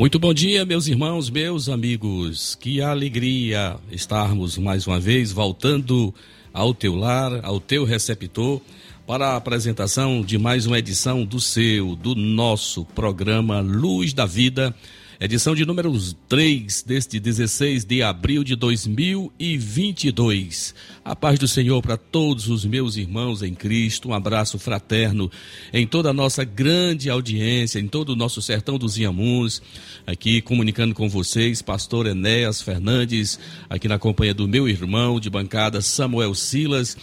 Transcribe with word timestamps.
Muito 0.00 0.18
bom 0.18 0.32
dia, 0.32 0.64
meus 0.64 0.86
irmãos, 0.86 1.28
meus 1.28 1.68
amigos. 1.68 2.54
Que 2.54 2.80
alegria 2.80 3.76
estarmos 3.92 4.56
mais 4.56 4.86
uma 4.86 4.98
vez 4.98 5.30
voltando 5.30 6.14
ao 6.54 6.72
teu 6.72 6.94
lar, 6.94 7.44
ao 7.44 7.60
teu 7.60 7.84
receptor, 7.84 8.62
para 9.06 9.28
a 9.28 9.36
apresentação 9.36 10.22
de 10.22 10.38
mais 10.38 10.64
uma 10.64 10.78
edição 10.78 11.22
do 11.22 11.38
seu, 11.38 11.94
do 11.94 12.14
nosso 12.14 12.82
programa 12.82 13.60
Luz 13.60 14.14
da 14.14 14.24
Vida 14.24 14.74
edição 15.20 15.54
de 15.54 15.64
número 15.66 15.92
3 16.30 16.82
deste 16.82 17.20
16 17.20 17.84
de 17.84 18.02
abril 18.02 18.42
de 18.42 18.56
2022. 18.56 20.74
A 21.04 21.14
paz 21.14 21.38
do 21.38 21.46
Senhor 21.46 21.82
para 21.82 21.98
todos 21.98 22.48
os 22.48 22.64
meus 22.64 22.96
irmãos 22.96 23.42
em 23.42 23.54
Cristo, 23.54 24.08
um 24.08 24.14
abraço 24.14 24.58
fraterno 24.58 25.30
em 25.74 25.86
toda 25.86 26.08
a 26.08 26.14
nossa 26.14 26.42
grande 26.42 27.10
audiência, 27.10 27.78
em 27.78 27.86
todo 27.86 28.14
o 28.14 28.16
nosso 28.16 28.40
sertão 28.40 28.78
dos 28.78 28.96
Iamuns, 28.96 29.60
aqui 30.06 30.40
comunicando 30.40 30.94
com 30.94 31.06
vocês, 31.06 31.60
pastor 31.60 32.06
Enéas 32.06 32.62
Fernandes, 32.62 33.38
aqui 33.68 33.88
na 33.88 33.98
companhia 33.98 34.32
do 34.32 34.48
meu 34.48 34.66
irmão 34.66 35.20
de 35.20 35.28
bancada 35.28 35.82
Samuel 35.82 36.34
Silas. 36.34 36.96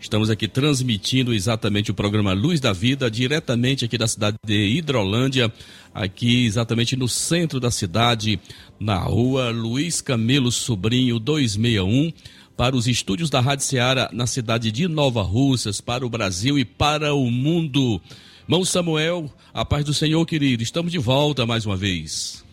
Estamos 0.00 0.30
aqui 0.30 0.48
transmitindo 0.48 1.34
exatamente 1.34 1.90
o 1.90 1.94
programa 1.94 2.32
Luz 2.32 2.58
da 2.58 2.72
Vida, 2.72 3.10
diretamente 3.10 3.84
aqui 3.84 3.98
da 3.98 4.08
cidade 4.08 4.38
de 4.46 4.78
Hidrolândia, 4.78 5.52
aqui 5.94 6.46
exatamente 6.46 6.96
no 6.96 7.08
centro 7.08 7.60
da 7.60 7.70
cidade, 7.70 8.40
na 8.78 8.98
rua 8.98 9.50
Luiz 9.50 10.00
Camilo 10.00 10.50
Sobrinho 10.52 11.18
261, 11.18 12.12
para 12.56 12.76
os 12.76 12.86
estúdios 12.86 13.30
da 13.30 13.40
Rádio 13.40 13.64
Ceará 13.64 14.10
na 14.12 14.26
cidade 14.26 14.70
de 14.70 14.86
Nova 14.86 15.22
Russas, 15.22 15.80
para 15.80 16.04
o 16.04 16.10
Brasil 16.10 16.58
e 16.58 16.64
para 16.64 17.14
o 17.14 17.30
mundo. 17.30 18.00
Mão 18.46 18.64
Samuel, 18.64 19.30
a 19.54 19.64
paz 19.64 19.84
do 19.84 19.94
Senhor, 19.94 20.24
querido, 20.26 20.62
estamos 20.62 20.92
de 20.92 20.98
volta 20.98 21.46
mais 21.46 21.64
uma 21.64 21.76
vez. 21.76 22.44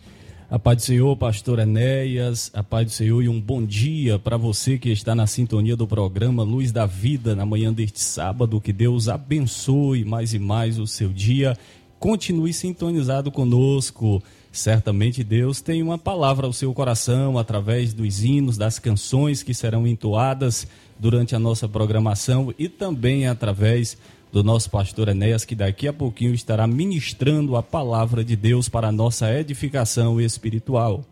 A 0.50 0.58
paz 0.58 0.78
do 0.78 0.82
Senhor, 0.84 1.14
pastor 1.14 1.58
Enéas, 1.58 2.50
a 2.54 2.62
paz 2.62 2.86
do 2.86 2.90
Senhor 2.90 3.22
e 3.22 3.28
um 3.28 3.38
bom 3.38 3.62
dia 3.62 4.18
para 4.18 4.38
você 4.38 4.78
que 4.78 4.88
está 4.88 5.14
na 5.14 5.26
sintonia 5.26 5.76
do 5.76 5.86
programa 5.86 6.42
Luz 6.42 6.72
da 6.72 6.86
Vida 6.86 7.36
na 7.36 7.44
manhã 7.44 7.70
deste 7.70 8.00
sábado. 8.00 8.58
Que 8.58 8.72
Deus 8.72 9.10
abençoe 9.10 10.06
mais 10.06 10.32
e 10.32 10.38
mais 10.38 10.78
o 10.78 10.86
seu 10.86 11.10
dia. 11.10 11.54
Continue 11.98 12.52
sintonizado 12.52 13.30
conosco. 13.30 14.22
Certamente 14.52 15.22
Deus 15.22 15.60
tem 15.60 15.82
uma 15.82 15.98
palavra 15.98 16.46
ao 16.46 16.52
seu 16.52 16.72
coração 16.72 17.38
através 17.38 17.92
dos 17.92 18.24
hinos, 18.24 18.56
das 18.56 18.78
canções 18.78 19.42
que 19.42 19.52
serão 19.52 19.86
entoadas 19.86 20.66
durante 20.98 21.34
a 21.34 21.38
nossa 21.38 21.68
programação 21.68 22.52
e 22.58 22.68
também 22.68 23.26
através 23.26 23.96
do 24.32 24.42
nosso 24.42 24.70
pastor 24.70 25.08
Enéas, 25.08 25.44
que 25.44 25.54
daqui 25.54 25.88
a 25.88 25.92
pouquinho 25.92 26.34
estará 26.34 26.66
ministrando 26.66 27.56
a 27.56 27.62
palavra 27.62 28.24
de 28.24 28.36
Deus 28.36 28.68
para 28.68 28.88
a 28.88 28.92
nossa 28.92 29.32
edificação 29.32 30.20
espiritual. 30.20 31.04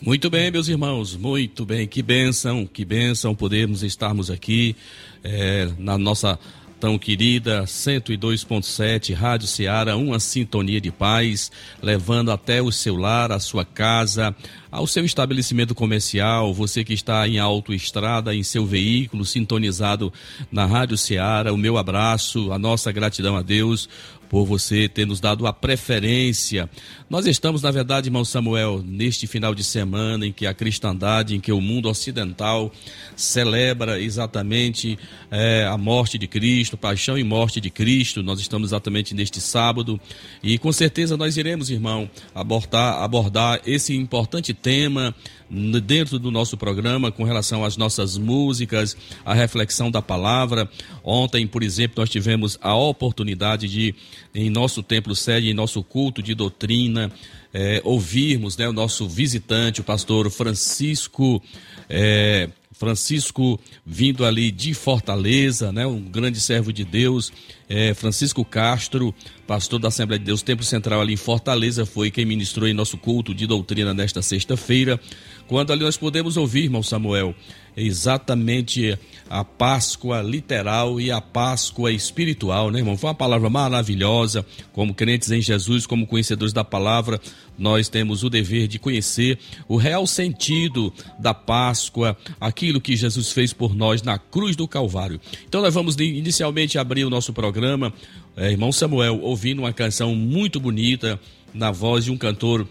Muito 0.00 0.28
bem, 0.28 0.50
meus 0.50 0.68
irmãos, 0.68 1.16
muito 1.16 1.64
bem. 1.64 1.86
Que 1.86 2.02
bênção, 2.02 2.66
que 2.66 2.84
bênção 2.84 3.34
podermos 3.34 3.82
estarmos 3.82 4.30
aqui 4.30 4.76
é, 5.24 5.70
na 5.78 5.96
nossa 5.96 6.38
tão 6.78 6.98
querida 6.98 7.64
102.7 7.64 9.14
Rádio 9.14 9.48
Ceará, 9.48 9.96
uma 9.96 10.20
sintonia 10.20 10.80
de 10.80 10.90
paz, 10.90 11.50
levando 11.82 12.30
até 12.30 12.60
o 12.60 12.70
seu 12.70 12.96
lar, 12.96 13.32
a 13.32 13.40
sua 13.40 13.64
casa, 13.64 14.34
ao 14.70 14.86
seu 14.86 15.04
estabelecimento 15.04 15.74
comercial, 15.74 16.52
você 16.52 16.84
que 16.84 16.92
está 16.92 17.26
em 17.26 17.38
autoestrada, 17.38 18.34
em 18.34 18.42
seu 18.42 18.66
veículo, 18.66 19.24
sintonizado 19.24 20.12
na 20.52 20.66
Rádio 20.66 20.98
Ceará, 20.98 21.52
o 21.52 21.56
meu 21.56 21.78
abraço, 21.78 22.52
a 22.52 22.58
nossa 22.58 22.92
gratidão 22.92 23.36
a 23.36 23.42
Deus 23.42 23.88
por 24.28 24.44
você 24.44 24.88
ter 24.88 25.06
nos 25.06 25.20
dado 25.20 25.46
a 25.46 25.52
preferência. 25.52 26.68
Nós 27.08 27.26
estamos, 27.26 27.62
na 27.62 27.70
verdade, 27.70 28.08
irmão 28.08 28.24
Samuel, 28.24 28.82
neste 28.84 29.26
final 29.26 29.54
de 29.54 29.62
semana 29.62 30.26
em 30.26 30.32
que 30.32 30.46
a 30.46 30.54
cristandade, 30.54 31.36
em 31.36 31.40
que 31.40 31.52
o 31.52 31.60
mundo 31.60 31.88
ocidental 31.88 32.72
celebra 33.14 34.00
exatamente 34.00 34.98
é, 35.30 35.64
a 35.64 35.78
morte 35.78 36.18
de 36.18 36.26
Cristo, 36.26 36.76
paixão 36.76 37.16
e 37.16 37.24
morte 37.24 37.60
de 37.60 37.70
Cristo. 37.70 38.22
Nós 38.22 38.40
estamos 38.40 38.70
exatamente 38.70 39.14
neste 39.14 39.40
sábado 39.40 40.00
e 40.42 40.58
com 40.58 40.72
certeza 40.72 41.16
nós 41.16 41.36
iremos, 41.36 41.70
irmão, 41.70 42.10
abordar, 42.34 43.02
abordar 43.02 43.60
esse 43.64 43.94
importante 43.94 44.52
tema 44.52 45.14
dentro 45.48 46.18
do 46.18 46.30
nosso 46.30 46.56
programa 46.56 47.12
com 47.12 47.24
relação 47.24 47.64
às 47.64 47.76
nossas 47.76 48.18
músicas, 48.18 48.96
a 49.24 49.34
reflexão 49.34 49.90
da 49.90 50.02
palavra. 50.02 50.68
Ontem, 51.04 51.46
por 51.46 51.62
exemplo, 51.62 51.94
nós 51.98 52.10
tivemos 52.10 52.58
a 52.60 52.74
oportunidade 52.74 53.68
de, 53.68 53.94
em 54.34 54.50
nosso 54.50 54.82
templo 54.82 55.14
sede, 55.14 55.48
em 55.48 55.54
nosso 55.54 55.82
culto 55.82 56.22
de 56.22 56.34
doutrina, 56.34 57.12
é, 57.52 57.80
ouvirmos 57.84 58.56
né, 58.56 58.68
o 58.68 58.72
nosso 58.72 59.08
visitante, 59.08 59.80
o 59.80 59.84
pastor 59.84 60.30
Francisco. 60.30 61.42
É, 61.88 62.48
Francisco 62.78 63.58
vindo 63.86 64.24
ali 64.24 64.50
de 64.50 64.74
Fortaleza, 64.74 65.72
né, 65.72 65.86
um 65.86 66.00
grande 66.00 66.38
servo 66.38 66.72
de 66.72 66.84
Deus, 66.84 67.32
é, 67.68 67.94
Francisco 67.94 68.44
Castro, 68.44 69.14
pastor 69.46 69.78
da 69.78 69.88
Assembleia 69.88 70.18
de 70.18 70.26
Deus, 70.26 70.42
Templo 70.42 70.64
Central 70.64 71.00
ali 71.00 71.14
em 71.14 71.16
Fortaleza, 71.16 71.86
foi 71.86 72.10
quem 72.10 72.26
ministrou 72.26 72.68
em 72.68 72.74
nosso 72.74 72.98
culto 72.98 73.34
de 73.34 73.46
doutrina 73.46 73.94
nesta 73.94 74.20
sexta-feira, 74.20 75.00
quando 75.46 75.72
ali 75.72 75.82
nós 75.82 75.96
podemos 75.96 76.36
ouvir, 76.36 76.64
irmão 76.64 76.82
Samuel, 76.82 77.34
exatamente 77.76 78.98
a 79.28 79.44
Páscoa 79.44 80.22
literal 80.22 81.00
e 81.00 81.10
a 81.10 81.20
Páscoa 81.20 81.92
espiritual, 81.92 82.70
né, 82.70 82.78
irmão? 82.78 82.96
Foi 82.96 83.08
uma 83.08 83.14
palavra 83.14 83.50
maravilhosa. 83.50 84.46
Como 84.72 84.94
crentes 84.94 85.30
em 85.30 85.42
Jesus, 85.42 85.86
como 85.86 86.06
conhecedores 86.06 86.52
da 86.52 86.64
palavra, 86.64 87.20
nós 87.58 87.88
temos 87.88 88.24
o 88.24 88.30
dever 88.30 88.66
de 88.66 88.78
conhecer 88.78 89.38
o 89.68 89.76
real 89.76 90.06
sentido 90.06 90.92
da 91.18 91.34
Páscoa, 91.34 92.16
aquilo 92.40 92.80
que 92.80 92.96
Jesus 92.96 93.30
fez 93.30 93.52
por 93.52 93.74
nós 93.74 94.02
na 94.02 94.18
cruz 94.18 94.56
do 94.56 94.66
Calvário. 94.66 95.20
Então, 95.46 95.60
nós 95.60 95.74
vamos 95.74 95.96
inicialmente 95.96 96.78
abrir 96.78 97.04
o 97.04 97.10
nosso 97.10 97.32
programa, 97.32 97.92
é, 98.36 98.50
irmão 98.50 98.72
Samuel, 98.72 99.20
ouvindo 99.22 99.60
uma 99.60 99.72
canção 99.72 100.14
muito 100.14 100.58
bonita 100.58 101.20
na 101.52 101.70
voz 101.70 102.04
de 102.04 102.10
um 102.10 102.16
cantor 102.16 102.66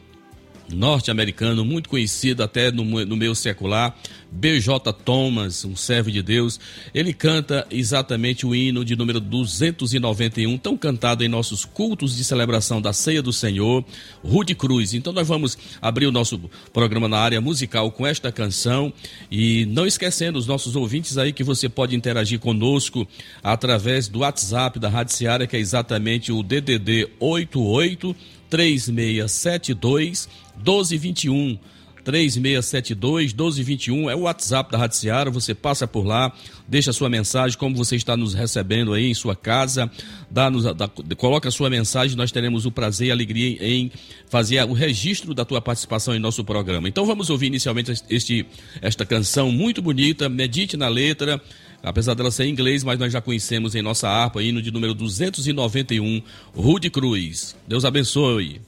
norte-americano, 0.73 1.63
muito 1.63 1.89
conhecido 1.89 2.43
até 2.43 2.71
no, 2.71 2.83
no 2.83 3.15
meio 3.15 3.35
secular, 3.35 3.95
B.J. 4.31 4.91
Thomas, 4.91 5.63
um 5.63 5.75
servo 5.75 6.11
de 6.11 6.21
Deus. 6.21 6.59
Ele 6.93 7.13
canta 7.13 7.65
exatamente 7.71 8.45
o 8.45 8.53
hino 8.53 8.83
de 8.83 8.95
número 8.95 9.19
291, 9.19 10.57
tão 10.57 10.75
cantado 10.75 11.23
em 11.23 11.29
nossos 11.29 11.63
cultos 11.63 12.17
de 12.17 12.23
celebração 12.23 12.81
da 12.81 12.91
Ceia 12.91 13.21
do 13.21 13.31
Senhor, 13.31 13.85
Rude 14.23 14.53
Cruz. 14.53 14.93
Então 14.93 15.13
nós 15.13 15.27
vamos 15.27 15.57
abrir 15.81 16.05
o 16.07 16.11
nosso 16.11 16.39
programa 16.73 17.07
na 17.07 17.17
área 17.17 17.39
musical 17.39 17.91
com 17.91 18.05
esta 18.05 18.31
canção 18.31 18.91
e 19.31 19.65
não 19.67 19.87
esquecendo 19.87 20.37
os 20.37 20.47
nossos 20.47 20.75
ouvintes 20.75 21.17
aí 21.17 21.31
que 21.31 21.43
você 21.43 21.69
pode 21.69 21.95
interagir 21.95 22.39
conosco 22.39 23.07
através 23.41 24.07
do 24.07 24.19
WhatsApp 24.19 24.79
da 24.79 24.89
Rádio 24.89 25.15
Seara, 25.15 25.47
que 25.47 25.55
é 25.55 25.59
exatamente 25.59 26.31
o 26.31 26.43
DDD 26.43 27.07
88 27.19 28.15
3672 28.49 30.29
1221. 30.65 31.59
3672 32.05 33.33
1221 33.33 34.09
é 34.11 34.15
o 34.15 34.21
WhatsApp 34.21 34.71
da 34.71 34.77
Rádio 34.77 34.97
Seara. 34.97 35.31
Você 35.31 35.55
passa 35.55 35.87
por 35.87 36.05
lá, 36.05 36.31
deixa 36.67 36.93
sua 36.93 37.09
mensagem, 37.09 37.57
como 37.57 37.75
você 37.75 37.95
está 37.95 38.15
nos 38.15 38.35
recebendo 38.35 38.93
aí 38.93 39.09
em 39.09 39.13
sua 39.13 39.35
casa, 39.35 39.89
dá, 40.29 40.49
nos, 40.49 40.63
dá, 40.75 40.87
coloca 41.17 41.49
sua 41.49 41.69
mensagem, 41.69 42.15
nós 42.15 42.31
teremos 42.31 42.65
o 42.65 42.71
prazer 42.71 43.07
e 43.07 43.11
alegria 43.11 43.57
em 43.59 43.91
fazer 44.29 44.63
o 44.65 44.73
registro 44.73 45.33
da 45.33 45.43
tua 45.43 45.59
participação 45.59 46.15
em 46.15 46.19
nosso 46.19 46.43
programa. 46.43 46.87
Então 46.87 47.05
vamos 47.07 47.31
ouvir 47.31 47.47
inicialmente 47.47 47.91
este, 48.07 48.45
esta 48.81 49.03
canção 49.03 49.51
muito 49.51 49.81
bonita, 49.81 50.29
medite 50.29 50.77
na 50.77 50.87
letra, 50.87 51.41
apesar 51.81 52.13
dela 52.13 52.29
ser 52.29 52.45
em 52.45 52.51
inglês, 52.51 52.83
mas 52.83 52.99
nós 52.99 53.11
já 53.11 53.19
conhecemos 53.19 53.73
em 53.73 53.81
nossa 53.81 54.07
harpa, 54.07 54.43
hino 54.43 54.61
de 54.61 54.69
número 54.69 54.93
291, 54.93 56.21
Rude 56.55 56.91
Cruz. 56.91 57.55
Deus 57.67 57.83
abençoe. 57.83 58.61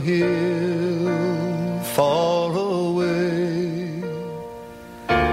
hill 0.00 1.82
far 1.94 2.52
away 2.52 4.02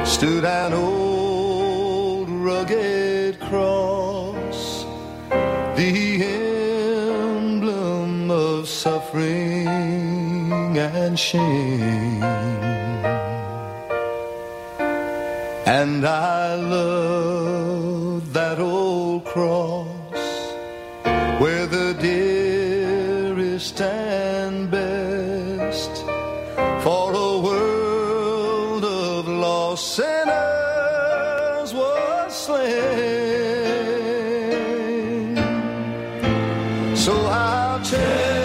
stood 0.06 0.46
an 0.46 0.74
old 0.74 2.30
rugged 2.30 3.40
cross, 3.40 4.86
the 5.76 6.24
emblem 7.24 8.32
of 8.32 8.68
suffering 8.68 9.68
and 10.78 11.18
shame. 11.20 12.24
And 15.80 16.06
I 16.06 16.56
loved 16.56 18.34
that 18.34 18.60
old 18.60 19.26
cross 19.26 19.77
So 37.08 37.14
I'll 37.14 37.82
cherish 37.84 38.37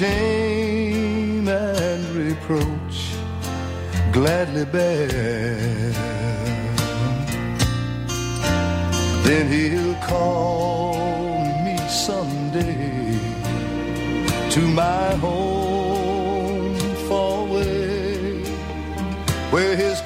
shame 0.00 1.46
and 1.46 2.02
reproach 2.16 3.12
gladly 4.12 4.64
bear. 4.64 5.08
Then 9.26 9.44
he'll 9.52 9.94
call 9.96 11.44
me 11.66 11.76
someday 11.86 13.18
to 14.54 14.60
my 14.68 15.14
home 15.16 16.78
far 17.06 17.46
away, 17.46 18.42
where 19.50 19.76
his 19.76 19.99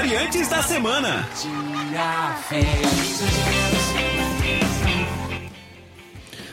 Aniversariantes 0.00 0.48
da 0.48 0.62
semana. 0.62 1.28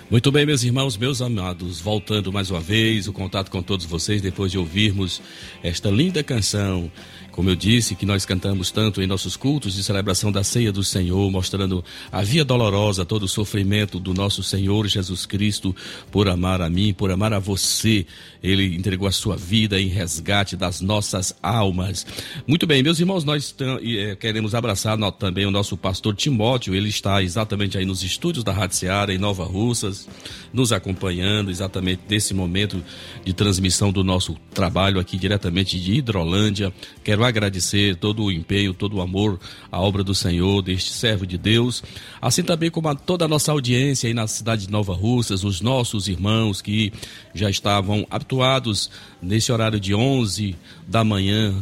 Muito 0.10 0.32
bem, 0.32 0.46
meus 0.46 0.64
irmãos, 0.64 0.96
meus 0.96 1.22
amados, 1.22 1.82
voltando 1.82 2.32
mais 2.32 2.50
uma 2.50 2.62
vez 2.62 3.10
o 3.10 3.14
contato 3.14 3.52
com 3.52 3.62
todos 3.62 3.86
vocês 3.86 4.22
depois 4.22 4.50
de 4.50 4.58
ouvirmos 4.58 5.22
esta 5.62 5.90
linda 5.90 6.24
canção. 6.24 6.90
Como 7.38 7.52
eu 7.52 7.56
disse, 7.56 7.94
que 7.94 8.04
nós 8.04 8.26
cantamos 8.26 8.72
tanto 8.72 9.00
em 9.00 9.06
nossos 9.06 9.38
cultos 9.38 9.76
de 9.76 9.84
celebração 9.84 10.32
da 10.32 10.44
ceia 10.44 10.72
do 10.72 10.84
Senhor, 10.84 11.30
mostrando 11.30 11.86
a 12.12 12.24
via 12.24 12.44
dolorosa, 12.44 13.06
todo 13.06 13.24
o 13.24 13.28
sofrimento 13.28 14.00
do 14.00 14.12
nosso 14.12 14.42
Senhor 14.42 14.88
Jesus 14.88 15.28
Cristo 15.28 15.76
por 16.10 16.28
amar 16.28 16.64
a 16.64 16.70
mim, 16.70 16.96
por 16.96 17.12
amar 17.12 17.34
a 17.34 17.38
você. 17.38 18.08
Ele 18.42 18.76
entregou 18.76 19.08
a 19.08 19.12
sua 19.12 19.38
vida 19.38 19.80
em 19.80 19.88
resgate 19.88 20.56
das 20.56 20.82
nossas 20.82 21.36
almas. 21.44 22.08
Muito 22.48 22.66
bem, 22.66 22.82
meus 22.82 23.00
irmãos, 23.00 23.24
nós 23.24 23.54
eh, 23.60 24.16
queremos 24.20 24.56
abraçar 24.56 24.98
também 25.12 25.46
o 25.46 25.52
nosso 25.52 25.78
pastor 25.78 26.16
Timóteo. 26.16 26.74
Ele 26.74 26.90
está 26.90 27.22
exatamente 27.22 27.78
aí 27.78 27.86
nos 27.86 28.02
estúdios 28.02 28.44
da 28.44 28.52
Rádio 28.52 28.78
Seara, 28.78 29.14
em 29.14 29.20
Nova 29.20 29.44
Russas, 29.44 29.97
nos 30.54 30.72
acompanhando 30.72 31.52
exatamente 31.52 32.02
nesse 32.10 32.34
momento 32.34 32.84
de 33.24 33.34
transmissão 33.34 33.92
do 33.92 34.04
nosso 34.04 34.36
trabalho 34.54 35.00
aqui 35.00 35.18
diretamente 35.18 35.80
de 35.80 35.94
Hidrolândia. 35.94 36.74
Quero 37.04 37.24
agradecer 37.24 37.96
todo 37.96 38.24
o 38.24 38.32
empenho, 38.32 38.74
todo 38.74 38.98
o 38.98 39.02
amor 39.02 39.40
à 39.72 39.80
obra 39.80 40.04
do 40.04 40.16
Senhor, 40.16 40.62
deste 40.62 40.92
servo 40.92 41.26
de 41.26 41.38
Deus, 41.38 41.84
assim 42.22 42.44
também 42.44 42.70
como 42.70 42.88
a 42.90 42.96
toda 42.96 43.26
a 43.26 43.28
nossa 43.28 43.52
audiência 43.52 44.08
aí 44.08 44.14
na 44.14 44.28
cidade 44.28 44.66
de 44.66 44.72
Nova 44.72 44.94
Russas, 44.94 45.44
os 45.44 45.62
nossos 45.62 46.08
irmãos 46.08 46.62
que 46.62 46.92
já 47.34 47.50
estavam 47.50 48.06
habituados 48.10 48.90
nesse 49.22 49.52
horário 49.52 49.80
de 49.80 49.94
11 49.94 50.56
da 50.88 51.04
manhã, 51.04 51.54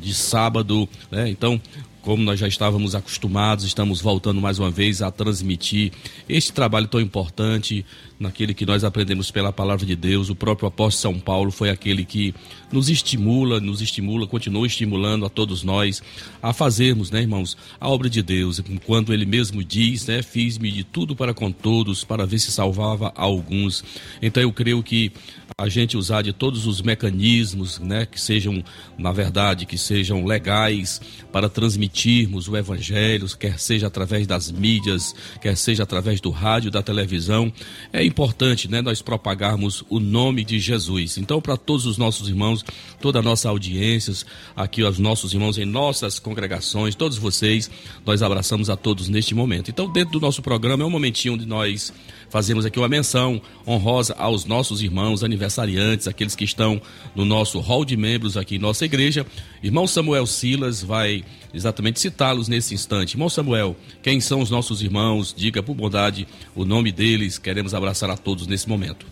de 0.00 0.14
sábado, 0.14 0.88
né? 1.10 1.28
Então, 1.28 1.60
como 2.04 2.22
nós 2.22 2.38
já 2.38 2.46
estávamos 2.46 2.94
acostumados, 2.94 3.64
estamos 3.64 4.02
voltando 4.02 4.38
mais 4.38 4.58
uma 4.58 4.70
vez 4.70 5.00
a 5.00 5.10
transmitir 5.10 5.90
este 6.28 6.52
trabalho 6.52 6.86
tão 6.86 7.00
importante 7.00 7.84
naquele 8.20 8.52
que 8.52 8.66
nós 8.66 8.84
aprendemos 8.84 9.30
pela 9.30 9.50
palavra 9.50 9.86
de 9.86 9.96
Deus. 9.96 10.28
O 10.28 10.34
próprio 10.34 10.68
apóstolo 10.68 11.14
São 11.14 11.18
Paulo 11.20 11.50
foi 11.50 11.70
aquele 11.70 12.04
que 12.04 12.34
nos 12.70 12.90
estimula, 12.90 13.58
nos 13.58 13.80
estimula, 13.80 14.26
continua 14.26 14.66
estimulando 14.66 15.24
a 15.24 15.30
todos 15.30 15.62
nós 15.62 16.02
a 16.42 16.52
fazermos, 16.52 17.10
né, 17.10 17.22
irmãos, 17.22 17.56
a 17.80 17.88
obra 17.88 18.10
de 18.10 18.22
Deus. 18.22 18.60
Quando 18.84 19.12
ele 19.12 19.24
mesmo 19.24 19.64
diz, 19.64 20.06
né, 20.06 20.22
fiz-me 20.22 20.70
de 20.70 20.84
tudo 20.84 21.16
para 21.16 21.32
com 21.32 21.50
todos, 21.50 22.04
para 22.04 22.26
ver 22.26 22.38
se 22.38 22.52
salvava 22.52 23.12
alguns. 23.16 23.82
Então 24.20 24.42
eu 24.42 24.52
creio 24.52 24.82
que 24.82 25.10
a 25.56 25.68
gente 25.68 25.96
usar 25.96 26.22
de 26.22 26.32
todos 26.32 26.66
os 26.66 26.82
mecanismos, 26.82 27.78
né, 27.78 28.06
que 28.06 28.20
sejam, 28.20 28.62
na 28.98 29.12
verdade, 29.12 29.66
que 29.66 29.78
sejam 29.78 30.24
legais 30.24 31.00
para 31.32 31.48
transmitirmos 31.94 32.48
o 32.48 32.56
evangelho, 32.56 33.26
quer 33.38 33.58
seja 33.58 33.86
através 33.86 34.26
das 34.26 34.50
mídias, 34.50 35.14
quer 35.40 35.56
seja 35.56 35.84
através 35.84 36.20
do 36.20 36.30
rádio, 36.30 36.70
da 36.70 36.82
televisão, 36.82 37.52
é 37.92 38.04
importante, 38.04 38.68
né, 38.68 38.82
nós 38.82 39.00
propagarmos 39.00 39.84
o 39.88 40.00
nome 40.00 40.44
de 40.44 40.58
Jesus. 40.58 41.16
Então, 41.16 41.40
para 41.40 41.56
todos 41.56 41.86
os 41.86 41.96
nossos 41.96 42.28
irmãos, 42.28 42.64
toda 43.00 43.20
a 43.20 43.22
nossa 43.22 43.48
audiência, 43.48 44.12
aqui 44.56 44.82
os 44.82 44.98
nossos 44.98 45.32
irmãos 45.32 45.56
em 45.56 45.64
nossas 45.64 46.18
congregações, 46.18 46.94
todos 46.94 47.16
vocês, 47.16 47.70
nós 48.04 48.22
abraçamos 48.22 48.68
a 48.68 48.76
todos 48.76 49.08
neste 49.08 49.34
momento. 49.34 49.70
Então, 49.70 49.90
dentro 49.90 50.12
do 50.12 50.20
nosso 50.20 50.42
programa 50.42 50.82
é 50.82 50.86
um 50.86 50.90
momentinho 50.90 51.34
onde 51.34 51.46
nós 51.46 51.92
fazemos 52.28 52.66
aqui 52.66 52.78
uma 52.78 52.88
menção 52.88 53.40
honrosa 53.66 54.14
aos 54.18 54.44
nossos 54.44 54.82
irmãos 54.82 55.22
aniversariantes, 55.22 56.08
aqueles 56.08 56.34
que 56.34 56.44
estão 56.44 56.82
no 57.14 57.24
nosso 57.24 57.60
hall 57.60 57.84
de 57.84 57.96
membros 57.96 58.36
aqui 58.36 58.56
em 58.56 58.58
nossa 58.58 58.84
igreja. 58.84 59.24
Irmão 59.62 59.86
Samuel 59.86 60.26
Silas 60.26 60.82
vai 60.82 61.24
exatamente 61.54 61.83
citá-los 61.92 62.48
nesse 62.48 62.74
instante. 62.74 63.14
Irmão 63.14 63.28
Samuel, 63.28 63.76
quem 64.02 64.20
são 64.20 64.40
os 64.40 64.50
nossos 64.50 64.80
irmãos? 64.80 65.34
Diga 65.36 65.62
por 65.62 65.74
bondade 65.74 66.26
o 66.54 66.64
nome 66.64 66.92
deles. 66.92 67.38
Queremos 67.38 67.74
abraçar 67.74 68.08
a 68.10 68.16
todos 68.16 68.46
nesse 68.46 68.68
momento. 68.68 69.06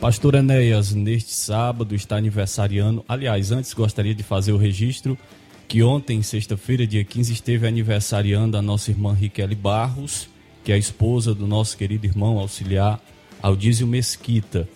Pastor 0.00 0.34
Enéas, 0.34 0.92
neste 0.92 1.32
sábado 1.32 1.94
está 1.94 2.16
aniversariando. 2.16 3.04
Aliás, 3.08 3.50
antes 3.50 3.72
gostaria 3.72 4.14
de 4.14 4.22
fazer 4.22 4.52
o 4.52 4.56
registro 4.56 5.18
que 5.68 5.82
ontem, 5.82 6.22
sexta-feira, 6.22 6.86
dia 6.86 7.02
15, 7.02 7.32
esteve 7.32 7.66
aniversariando 7.66 8.56
a 8.56 8.62
nossa 8.62 8.90
irmã 8.90 9.12
Riquele 9.12 9.54
Barros, 9.54 10.28
que 10.64 10.70
é 10.70 10.74
a 10.76 10.78
esposa 10.78 11.34
do 11.34 11.46
nosso 11.46 11.76
querido 11.76 12.06
irmão 12.06 12.38
auxiliar 12.38 13.00
Aldísio 13.42 13.86
Mesquita. 13.86 14.68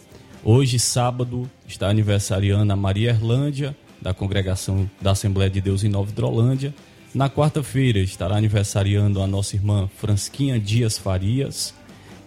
Hoje, 0.43 0.79
sábado, 0.79 1.49
está 1.67 1.89
aniversariando 1.89 2.73
a 2.73 2.77
Maria 2.77 3.11
Erlândia, 3.11 3.77
da 4.01 4.15
congregação 4.15 4.91
da 5.01 5.11
Assembleia 5.13 5.51
de 5.51 5.61
Deus 5.61 5.85
em 5.85 5.89
Nova 5.89 6.11
Hidrolândia. 6.11 6.75
Na 7.13 7.29
quarta-feira 7.29 7.99
estará 7.99 8.37
aniversariando 8.37 9.21
a 9.21 9.27
nossa 9.27 9.57
irmã 9.57 9.91
Fransquinha 9.97 10.61
Dias 10.61 10.97
Farias. 10.97 11.75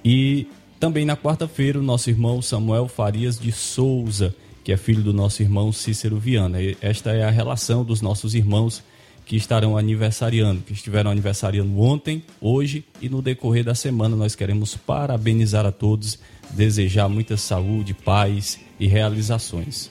E 0.04 0.46
também 0.78 1.06
na 1.06 1.16
quarta-feira 1.16 1.80
o 1.80 1.84
nosso 1.84 2.10
irmão 2.10 2.42
Samuel 2.42 2.90
Farias 2.90 3.40
de 3.40 3.50
Souza, 3.50 4.36
que 4.62 4.74
é 4.74 4.78
filho 4.78 5.02
do 5.02 5.14
nosso 5.14 5.42
irmão 5.42 5.72
Cícero 5.72 6.20
Viana. 6.20 6.58
Esta 6.82 7.12
é 7.12 7.24
a 7.24 7.30
relação 7.30 7.86
dos 7.86 8.02
nossos 8.02 8.36
irmãos 8.36 8.84
que 9.26 9.38
estarão 9.38 9.78
aniversariando, 9.78 10.62
que 10.64 10.74
estiveram 10.74 11.10
aniversariando 11.12 11.80
ontem, 11.80 12.22
hoje 12.42 12.84
e 13.02 13.08
no 13.08 13.22
decorrer 13.22 13.64
da 13.64 13.74
semana. 13.74 14.18
Nós 14.18 14.36
queremos 14.36 14.76
parabenizar 14.76 15.66
a 15.66 15.72
todos, 15.72 16.20
desejar 16.52 17.08
muita 17.08 17.38
saúde, 17.38 17.94
paz 17.94 18.60
e 18.78 18.86
realizações. 18.86 19.90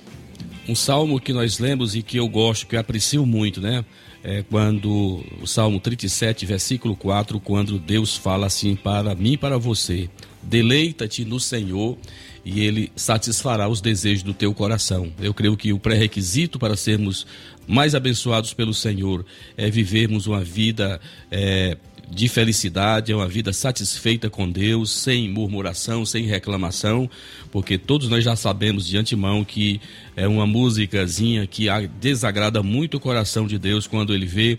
Um 0.69 0.75
salmo 0.75 1.19
que 1.19 1.33
nós 1.33 1.59
lemos 1.59 1.95
e 1.97 2.03
que 2.03 2.19
eu 2.19 2.29
gosto, 2.29 2.67
que 2.67 2.77
eu 2.77 2.81
aprecio 2.81 3.25
muito, 3.25 3.59
né? 3.59 3.83
É 4.25 4.43
quando 4.43 5.25
o 5.41 5.47
Salmo 5.47 5.81
37, 5.81 6.47
versículo 6.47 6.95
4, 6.95 7.41
quando 7.41 7.79
Deus 7.79 8.17
fala 8.17 8.47
assim 8.47 8.77
para 8.77 9.15
mim 9.15 9.33
e 9.33 9.37
para 9.37 9.59
você: 9.59 10.09
Deleita-te 10.43 11.25
no 11.25 11.41
Senhor 11.41 11.99
e 12.45 12.61
ele 12.61 12.93
satisfará 12.97 13.69
os 13.69 13.81
desejos 13.81 14.23
do 14.23 14.35
teu 14.35 14.53
coração. 14.55 15.13
Eu 15.21 15.33
creio 15.35 15.57
que 15.57 15.73
o 15.73 15.79
pré-requisito 15.79 16.59
para 16.59 16.77
sermos 16.77 17.27
mais 17.67 17.95
abençoados 17.95 18.53
pelo 18.53 18.75
Senhor 18.75 19.25
é 19.57 19.71
vivermos 19.71 20.27
uma 20.27 20.43
vida 20.43 21.01
é, 21.31 21.77
de 22.15 22.29
felicidade, 22.29 23.11
é 23.11 23.17
uma 23.17 23.27
vida 23.27 23.55
satisfeita 23.55 24.29
com 24.29 24.51
Deus, 24.51 24.93
sem 24.93 25.31
murmuração, 25.31 26.05
sem 26.05 26.25
reclamação, 26.25 27.09
porque 27.51 27.79
todos 27.79 28.09
nós 28.09 28.23
já 28.23 28.37
sabemos 28.37 28.87
de 28.87 28.99
antemão 28.99 29.43
que 29.43 29.81
é 30.15 30.29
uma 30.29 30.47
músicazinha 30.47 31.47
que 31.47 31.69
desagrada 31.99 32.63
muito 32.63 32.99
o 32.99 33.01
coração 33.01 33.47
de 33.47 33.59
Deus 33.59 33.87
quando 33.87 34.15
ele 34.15 34.27
vê 34.27 34.59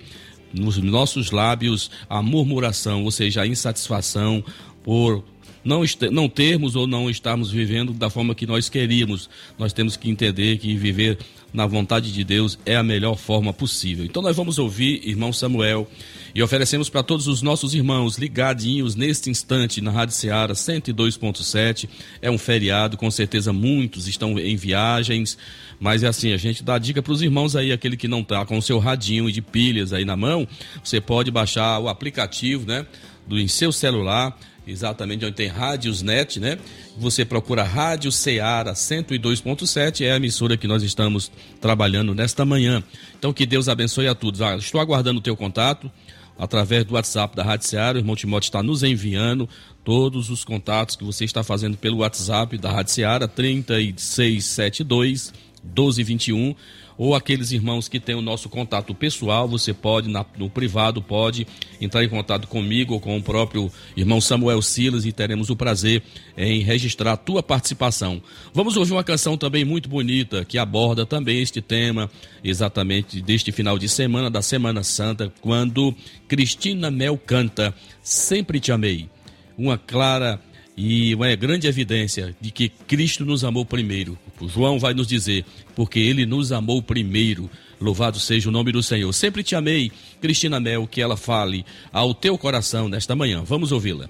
nos 0.52 0.78
nossos 0.78 1.30
lábios 1.30 1.92
a 2.10 2.24
murmuração, 2.24 3.04
ou 3.04 3.12
seja, 3.12 3.44
a 3.44 3.48
insatisfação 3.48 4.44
por 4.84 5.24
não, 5.64 5.84
não 6.12 6.28
termos 6.28 6.76
ou 6.76 6.88
não 6.88 7.10
estarmos 7.10 7.52
vivendo 7.52 7.94
da 7.94 8.10
forma 8.10 8.36
que 8.36 8.48
nós 8.48 8.68
queríamos. 8.68 9.30
Nós 9.58 9.72
temos 9.74 9.96
que 9.96 10.10
entender 10.10 10.58
que 10.58 10.76
viver 10.76 11.20
na 11.54 11.68
vontade 11.68 12.12
de 12.12 12.24
Deus 12.24 12.58
é 12.66 12.76
a 12.76 12.84
melhor 12.84 13.16
forma 13.16 13.54
possível. 13.54 14.04
Então 14.04 14.22
nós 14.22 14.36
vamos 14.36 14.58
ouvir 14.58 15.08
irmão 15.08 15.32
Samuel 15.32 15.88
e 16.34 16.42
oferecemos 16.42 16.90
para 16.90 17.04
todos 17.04 17.28
os 17.28 17.44
nossos 17.44 17.76
irmãos 17.76 18.18
ligadinhos 18.18 18.96
neste 18.96 19.30
instante 19.30 19.80
na 19.80 19.92
Rádio 19.92 20.16
Ceará 20.16 20.54
102.7. 20.54 21.88
É 22.22 22.32
um 22.32 22.38
feriado, 22.38 22.98
com 22.98 23.12
certeza 23.12 23.54
muitos 23.54 24.08
estão 24.08 24.40
em 24.40 24.56
viagens, 24.56 25.38
mas 25.80 26.02
é 26.02 26.08
assim, 26.08 26.34
a 26.34 26.38
gente 26.38 26.64
dá 26.64 26.78
dica 26.80 27.04
para 27.04 27.14
os 27.14 27.22
irmãos 27.22 27.56
aí, 27.56 27.72
aquele 27.72 27.96
que 27.96 28.08
não 28.08 28.22
está 28.22 28.46
com 28.46 28.58
o 28.58 28.62
seu 28.62 28.80
radinho 28.80 29.32
de 29.32 29.42
pilhas 29.42 29.94
aí 29.94 30.06
na 30.06 30.18
mão, 30.18 30.48
você 30.84 31.00
pode 31.00 31.30
baixar 31.30 31.78
o 31.80 31.88
aplicativo, 31.88 32.66
né, 32.66 32.86
do 33.28 33.40
em 33.40 33.48
seu 33.48 33.72
celular 33.72 34.38
exatamente 34.68 35.26
onde 35.26 35.36
tem 35.36 35.48
Rádios 35.48 36.02
Net, 36.02 36.40
né? 36.40 36.58
Você 36.98 37.24
procura 37.26 37.64
Rádio 37.64 38.12
Ceará 38.12 38.74
102.7, 38.74 40.06
é 40.06 40.12
a 40.12 40.16
emissora 40.16 40.58
que 40.58 40.68
nós 40.68 40.82
estamos 40.84 41.32
trabalhando 41.60 42.16
nesta 42.16 42.46
manhã. 42.46 42.82
Então 43.18 43.34
que 43.34 43.46
Deus 43.46 43.70
abençoe 43.70 44.08
a 44.08 44.16
todos. 44.16 44.42
Ah, 44.42 44.56
estou 44.56 44.80
aguardando 44.80 45.20
o 45.20 45.24
teu 45.24 45.36
contato 45.36 45.92
através 46.38 46.86
do 46.86 46.94
WhatsApp 46.94 47.36
da 47.36 47.44
Rádio 47.44 47.68
Ceará. 47.68 47.98
O 47.98 48.02
irmão 48.02 48.16
Timóteo 48.16 48.48
está 48.48 48.64
nos 48.64 48.84
enviando 48.84 49.50
todos 49.84 50.30
os 50.30 50.46
contatos 50.46 50.96
que 50.96 51.04
você 51.04 51.26
está 51.26 51.44
fazendo 51.44 51.76
pelo 51.78 51.98
WhatsApp 51.98 52.58
da 52.58 52.72
Rádio 52.72 52.94
Ceará 52.94 53.28
3672 53.28 55.34
1221 55.64 56.56
ou 56.98 57.16
aqueles 57.16 57.52
irmãos 57.52 57.88
que 57.88 58.00
têm 58.00 58.16
o 58.16 58.22
nosso 58.22 58.50
contato 58.50 58.94
pessoal, 58.94 59.48
você 59.48 59.74
pode, 59.74 60.10
na, 60.10 60.26
no 60.38 60.50
privado, 60.50 61.02
pode 61.02 61.48
entrar 61.80 62.04
em 62.04 62.10
contato 62.10 62.48
comigo 62.48 62.94
ou 62.94 63.00
com 63.00 63.18
o 63.18 63.22
próprio 63.22 63.72
irmão 63.96 64.22
Samuel 64.22 64.62
Silas 64.62 65.06
e 65.06 65.12
teremos 65.12 65.50
o 65.50 65.56
prazer 65.56 66.02
em 66.38 66.62
registrar 66.62 67.14
a 67.14 67.18
tua 67.18 67.44
participação. 67.44 68.22
Vamos 68.54 68.78
ouvir 68.78 68.94
uma 68.94 69.04
canção 69.04 69.38
também 69.38 69.66
muito 69.66 69.90
bonita 69.90 70.46
que 70.46 70.58
aborda 70.58 71.06
também 71.06 71.42
este 71.42 71.62
tema, 71.62 72.10
exatamente 72.44 73.22
deste 73.22 73.52
final 73.52 73.78
de 73.78 73.90
semana, 73.90 74.30
da 74.30 74.42
Semana 74.42 74.84
Santa, 74.84 75.32
quando 75.42 75.94
Cristina 76.28 76.90
Mel 76.90 77.18
canta 77.18 77.74
Sempre 78.02 78.60
Te 78.60 78.72
Amei. 78.72 79.10
Uma 79.58 79.78
clara 79.78 80.40
e 80.76 81.14
uma 81.14 81.34
grande 81.36 81.68
evidência 81.68 82.36
de 82.42 82.52
que 82.52 82.70
Cristo 82.70 83.24
nos 83.26 83.44
amou 83.44 83.66
primeiro. 83.66 84.18
O 84.40 84.48
João 84.48 84.80
vai 84.80 84.94
nos 84.94 85.08
dizer, 85.08 85.46
porque 85.76 86.00
ele 86.00 86.26
nos 86.26 86.52
amou 86.52 86.82
primeiro. 86.82 87.50
Louvado 87.80 88.20
seja 88.20 88.50
o 88.50 88.52
nome 88.52 88.72
do 88.72 88.82
Senhor. 88.82 89.12
Sempre 89.14 89.44
te 89.44 89.56
amei, 89.56 89.92
Cristina 90.22 90.60
Mel, 90.60 90.88
que 90.88 91.02
ela 91.02 91.18
fale 91.18 91.66
ao 91.92 92.14
teu 92.14 92.38
coração 92.38 92.88
nesta 92.88 93.16
manhã. 93.16 93.44
Vamos 93.44 93.72
ouvi-la. 93.72 94.10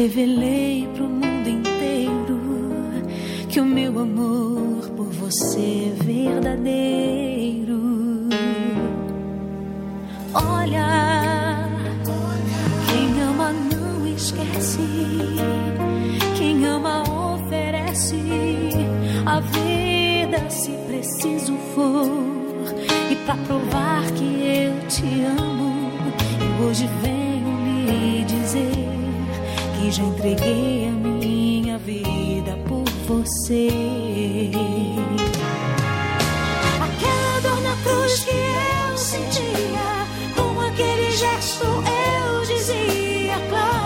Revelei 0.00 0.88
pro 0.94 1.04
mundo 1.04 1.46
inteiro 1.46 2.40
que 3.50 3.60
o 3.60 3.64
meu 3.64 3.98
amor 3.98 4.88
por 4.96 5.10
você 5.10 5.92
é 5.92 6.04
verdadeiro. 6.04 7.80
Olha, 10.32 11.68
quem 12.88 13.22
ama 13.22 13.52
não 13.52 14.06
esquece, 14.06 14.88
quem 16.38 16.64
ama 16.64 17.02
oferece 17.34 18.16
a 19.26 19.40
vida 19.40 19.69
se 20.70 20.76
preciso 20.86 21.56
for 21.74 22.06
e 23.10 23.16
para 23.26 23.34
provar 23.46 24.04
que 24.12 24.24
eu 24.24 24.88
te 24.88 25.24
amo, 25.24 25.90
hoje 26.64 26.88
venho 27.02 27.86
lhe 27.86 28.24
dizer 28.24 28.88
que 29.76 29.90
já 29.90 30.02
entreguei 30.02 30.88
a 30.88 30.92
minha 30.92 31.78
vida 31.78 32.56
por 32.68 32.84
você. 33.08 33.68
Aquela 36.80 37.40
dor 37.42 37.60
na 37.62 37.76
cruz 37.82 38.20
que 38.20 38.30
eu 38.30 38.96
sentia, 38.96 40.06
com 40.36 40.60
aquele 40.60 41.10
gesto 41.10 41.64
eu 41.64 42.46
dizia, 42.46 43.34
claro, 43.48 43.79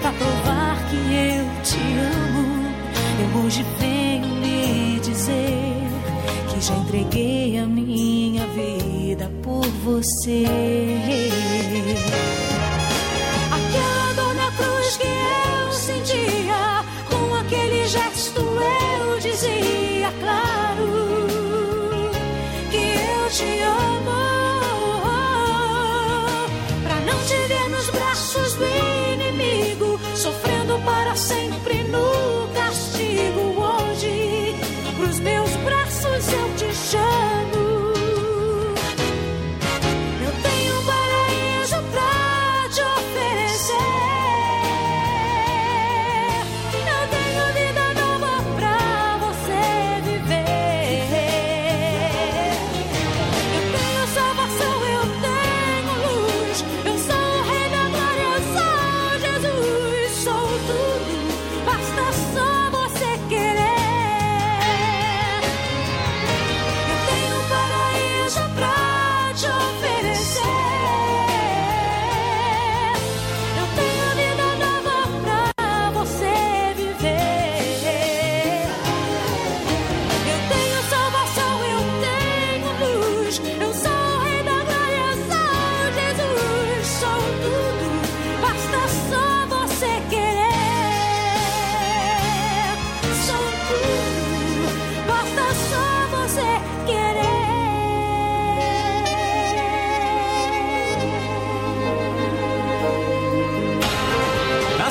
pra 0.00 0.12
provar 0.12 0.76
que 0.88 0.96
eu 0.96 1.62
te 1.62 1.76
amo, 1.76 2.68
eu 3.20 3.40
hoje 3.42 3.64
venho 3.78 4.40
lhe 4.40 5.00
dizer 5.00 5.88
que 6.48 6.60
já 6.60 6.74
entreguei 6.74 7.58
a 7.58 7.66
minha 7.66 8.46
vida 8.48 9.30
por 9.42 9.66
você. 9.84 11.47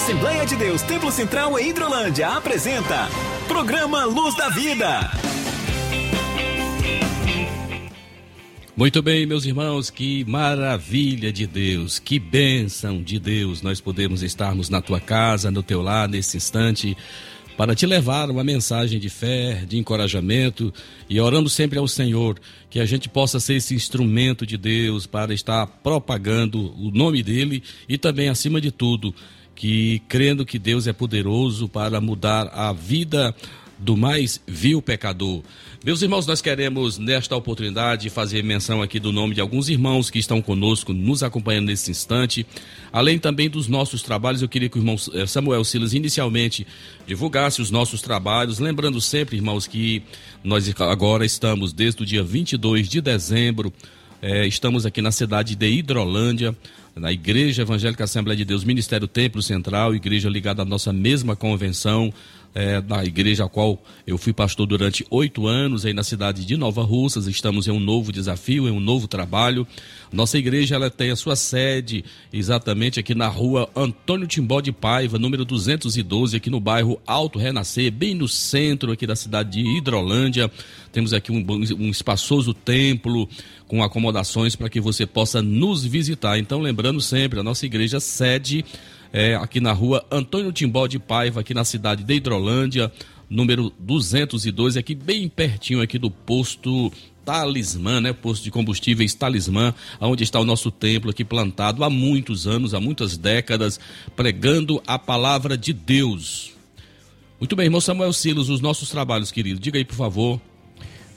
Assembleia 0.07 0.45
de 0.45 0.55
Deus 0.55 0.81
Templo 0.83 1.11
Central 1.11 1.59
em 1.59 1.69
Hidrolândia 1.69 2.29
apresenta 2.29 3.09
Programa 3.45 4.05
Luz 4.05 4.37
da 4.37 4.47
Vida. 4.47 5.11
Muito 8.73 9.01
bem, 9.01 9.25
meus 9.25 9.43
irmãos, 9.43 9.89
que 9.89 10.23
maravilha 10.23 11.29
de 11.29 11.45
Deus, 11.45 11.99
que 11.99 12.19
bênção 12.19 13.03
de 13.03 13.19
Deus 13.19 13.61
nós 13.61 13.81
podemos 13.81 14.23
estarmos 14.23 14.69
na 14.69 14.81
tua 14.81 15.01
casa, 15.01 15.51
no 15.51 15.61
teu 15.61 15.81
lar, 15.81 16.07
nesse 16.07 16.37
instante, 16.37 16.95
para 17.57 17.75
te 17.75 17.85
levar 17.85 18.29
uma 18.29 18.45
mensagem 18.45 19.01
de 19.01 19.09
fé, 19.09 19.65
de 19.67 19.77
encorajamento 19.77 20.73
e 21.09 21.19
orando 21.19 21.49
sempre 21.49 21.79
ao 21.79 21.87
Senhor 21.87 22.39
que 22.69 22.79
a 22.79 22.85
gente 22.85 23.09
possa 23.09 23.41
ser 23.41 23.55
esse 23.55 23.75
instrumento 23.75 24.45
de 24.45 24.55
Deus 24.55 25.05
para 25.05 25.33
estar 25.33 25.67
propagando 25.67 26.73
o 26.81 26.91
nome 26.91 27.21
dele 27.21 27.61
e 27.89 27.97
também, 27.97 28.29
acima 28.29 28.61
de 28.61 28.71
tudo, 28.71 29.13
que 29.57 30.03
crendo 30.07 30.45
que 30.45 30.59
Deus 30.59 30.85
é 30.85 30.93
poderoso 30.93 31.67
para 31.67 31.99
mudar 31.99 32.47
a 32.53 32.71
vida 32.71 33.35
do 33.79 33.97
mais 33.97 34.39
vil 34.47 34.81
pecador. 34.83 35.41
Meus 35.83 36.01
irmãos, 36.03 36.27
nós 36.27 36.41
queremos 36.41 36.99
nesta 36.99 37.35
oportunidade 37.35 38.09
fazer 38.11 38.43
menção 38.43 38.83
aqui 38.83 38.99
do 38.99 39.11
nome 39.11 39.33
de 39.33 39.41
alguns 39.41 39.67
irmãos 39.67 40.11
que 40.11 40.19
estão 40.19 40.43
conosco, 40.43 40.93
nos 40.93 41.23
acompanhando 41.23 41.67
nesse 41.67 41.89
instante. 41.89 42.45
Além 42.93 43.17
também 43.17 43.49
dos 43.49 43.67
nossos 43.67 44.03
trabalhos, 44.03 44.43
eu 44.43 44.49
queria 44.49 44.69
que 44.69 44.77
o 44.77 44.81
irmão 44.81 44.95
eh, 45.13 45.25
Samuel 45.25 45.63
Silas 45.63 45.93
inicialmente 45.93 46.65
divulgasse 47.07 47.59
os 47.59 47.71
nossos 47.71 48.01
trabalhos, 48.01 48.59
lembrando 48.59 49.01
sempre, 49.01 49.37
irmãos, 49.37 49.65
que 49.65 50.03
nós 50.43 50.71
agora 50.81 51.25
estamos 51.25 51.73
desde 51.73 52.03
o 52.03 52.05
dia 52.05 52.21
22 52.21 52.87
de 52.87 53.01
dezembro, 53.01 53.73
eh, 54.21 54.45
estamos 54.45 54.85
aqui 54.85 55.01
na 55.01 55.11
cidade 55.11 55.55
de 55.55 55.67
Hidrolândia, 55.67 56.55
na 56.99 57.11
Igreja 57.11 57.61
Evangélica 57.61 58.03
Assembleia 58.03 58.37
de 58.37 58.45
Deus, 58.45 58.63
Ministério 58.63 59.07
Templo 59.07 59.41
Central, 59.41 59.93
igreja 59.93 60.29
ligada 60.29 60.61
à 60.61 60.65
nossa 60.65 60.91
mesma 60.91 61.35
convenção, 61.35 62.13
é, 62.57 62.81
da 62.81 63.03
igreja 63.03 63.45
a 63.45 63.49
qual 63.49 63.79
eu 64.07 64.17
fui 64.17 64.33
pastor 64.33 64.65
durante 64.65 65.05
oito 65.11 65.45
anos 65.45 65.85
aí 65.85 65.93
na 65.93 66.03
cidade 66.03 66.43
de 66.43 66.57
Nova 66.57 66.81
Russas. 66.81 67.27
Estamos 67.27 67.67
em 67.67 67.71
um 67.71 67.79
novo 67.79 68.11
desafio, 68.11 68.67
em 68.67 68.71
um 68.71 68.79
novo 68.79 69.07
trabalho. 69.07 69.67
Nossa 70.11 70.39
igreja 70.39 70.73
ela 70.73 70.89
tem 70.89 71.11
a 71.11 71.15
sua 71.15 71.35
sede 71.35 72.03
exatamente 72.33 72.99
aqui 72.99 73.13
na 73.13 73.27
rua 73.27 73.69
Antônio 73.75 74.25
Timbó 74.25 74.59
de 74.59 74.71
Paiva, 74.71 75.19
número 75.19 75.45
212, 75.45 76.37
aqui 76.37 76.49
no 76.49 76.59
bairro 76.59 76.99
Alto 77.05 77.37
Renascer, 77.37 77.91
bem 77.91 78.15
no 78.15 78.27
centro 78.27 78.91
aqui 78.91 79.05
da 79.05 79.15
cidade 79.15 79.51
de 79.51 79.77
Hidrolândia. 79.77 80.49
Temos 80.91 81.13
aqui 81.13 81.31
um, 81.31 81.45
um 81.47 81.89
espaçoso 81.89 82.55
templo 82.55 83.29
com 83.67 83.83
acomodações 83.83 84.55
para 84.55 84.69
que 84.69 84.79
você 84.79 85.05
possa 85.05 85.41
nos 85.41 85.83
visitar. 85.83 86.39
Então, 86.39 86.59
lembrando 86.59 87.01
sempre, 87.01 87.39
a 87.39 87.43
nossa 87.43 87.65
igreja 87.65 87.99
sede 87.99 88.63
é, 89.11 89.35
aqui 89.35 89.59
na 89.59 89.73
rua 89.73 90.05
Antônio 90.11 90.51
Timbó 90.51 90.87
de 90.87 90.99
Paiva, 90.99 91.41
aqui 91.41 91.53
na 91.53 91.63
cidade 91.63 92.03
de 92.03 92.13
Hidrolândia, 92.13 92.91
número 93.29 93.71
202, 93.79 94.77
aqui 94.77 94.95
bem 94.95 95.27
pertinho 95.27 95.81
aqui 95.81 95.97
do 95.97 96.09
posto 96.09 96.91
Talismã, 97.25 97.99
né? 97.99 98.13
Posto 98.13 98.43
de 98.43 98.51
combustíveis 98.51 99.13
Talismã, 99.13 99.73
onde 99.99 100.23
está 100.23 100.39
o 100.39 100.45
nosso 100.45 100.71
templo 100.71 101.11
aqui 101.11 101.25
plantado 101.25 101.83
há 101.83 101.89
muitos 101.89 102.47
anos, 102.47 102.73
há 102.73 102.79
muitas 102.79 103.17
décadas, 103.17 103.79
pregando 104.15 104.81
a 104.87 104.97
palavra 104.97 105.57
de 105.57 105.73
Deus. 105.73 106.53
Muito 107.37 107.55
bem, 107.55 107.65
irmão 107.65 107.81
Samuel 107.81 108.13
Silas, 108.13 108.47
os 108.47 108.61
nossos 108.61 108.89
trabalhos, 108.89 109.29
querido. 109.29 109.59
Diga 109.59 109.77
aí, 109.77 109.83
por 109.83 109.95
favor. 109.95 110.41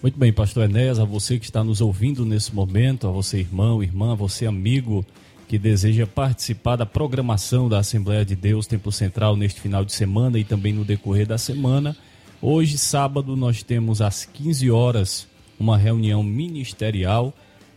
Muito 0.02 0.18
bem, 0.18 0.32
pastor 0.32 0.64
Enéas, 0.64 0.98
a 0.98 1.04
você 1.04 1.38
que 1.38 1.44
está 1.44 1.62
nos 1.62 1.82
ouvindo 1.82 2.24
nesse 2.24 2.54
momento, 2.54 3.06
a 3.06 3.10
você 3.10 3.38
irmão, 3.38 3.82
irmã, 3.82 4.12
a 4.12 4.14
você 4.14 4.46
amigo 4.46 5.04
que 5.46 5.58
deseja 5.58 6.06
participar 6.06 6.76
da 6.76 6.86
programação 6.86 7.68
da 7.68 7.80
Assembleia 7.80 8.24
de 8.24 8.34
Deus 8.34 8.66
Templo 8.66 8.90
Central 8.90 9.36
neste 9.36 9.60
final 9.60 9.84
de 9.84 9.92
semana 9.92 10.38
e 10.38 10.44
também 10.44 10.72
no 10.72 10.86
decorrer 10.86 11.26
da 11.26 11.36
semana. 11.36 11.94
Hoje, 12.40 12.78
sábado, 12.78 13.36
nós 13.36 13.62
temos 13.62 14.00
às 14.00 14.24
15 14.24 14.70
horas 14.70 15.28
uma 15.58 15.76
reunião 15.76 16.22
ministerial 16.22 17.34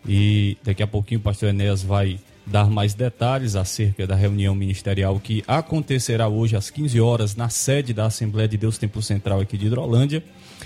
e 0.08 0.56
daqui 0.64 0.82
a 0.82 0.88
pouquinho 0.88 1.20
o 1.20 1.24
pastor 1.24 1.50
Enéas 1.50 1.84
vai 1.84 2.22
dar 2.46 2.70
mais 2.70 2.94
detalhes 2.94 3.58
acerca 3.58 4.08
da 4.08 4.16
reunião 4.16 4.56
ministerial 4.56 5.20
que 5.20 5.44
acontecerá 5.46 6.30
hoje 6.30 6.56
às 6.56 6.70
15 6.70 7.02
horas 7.02 7.36
na 7.36 7.50
sede 7.50 7.94
da 7.94 8.06
Assembleia 8.06 8.48
de 8.48 8.56
Deus 8.56 8.78
Templo 8.78 9.02
Central 9.02 9.42
aqui 9.42 9.58
de 9.58 9.66
Hidrolândia. 9.66 10.24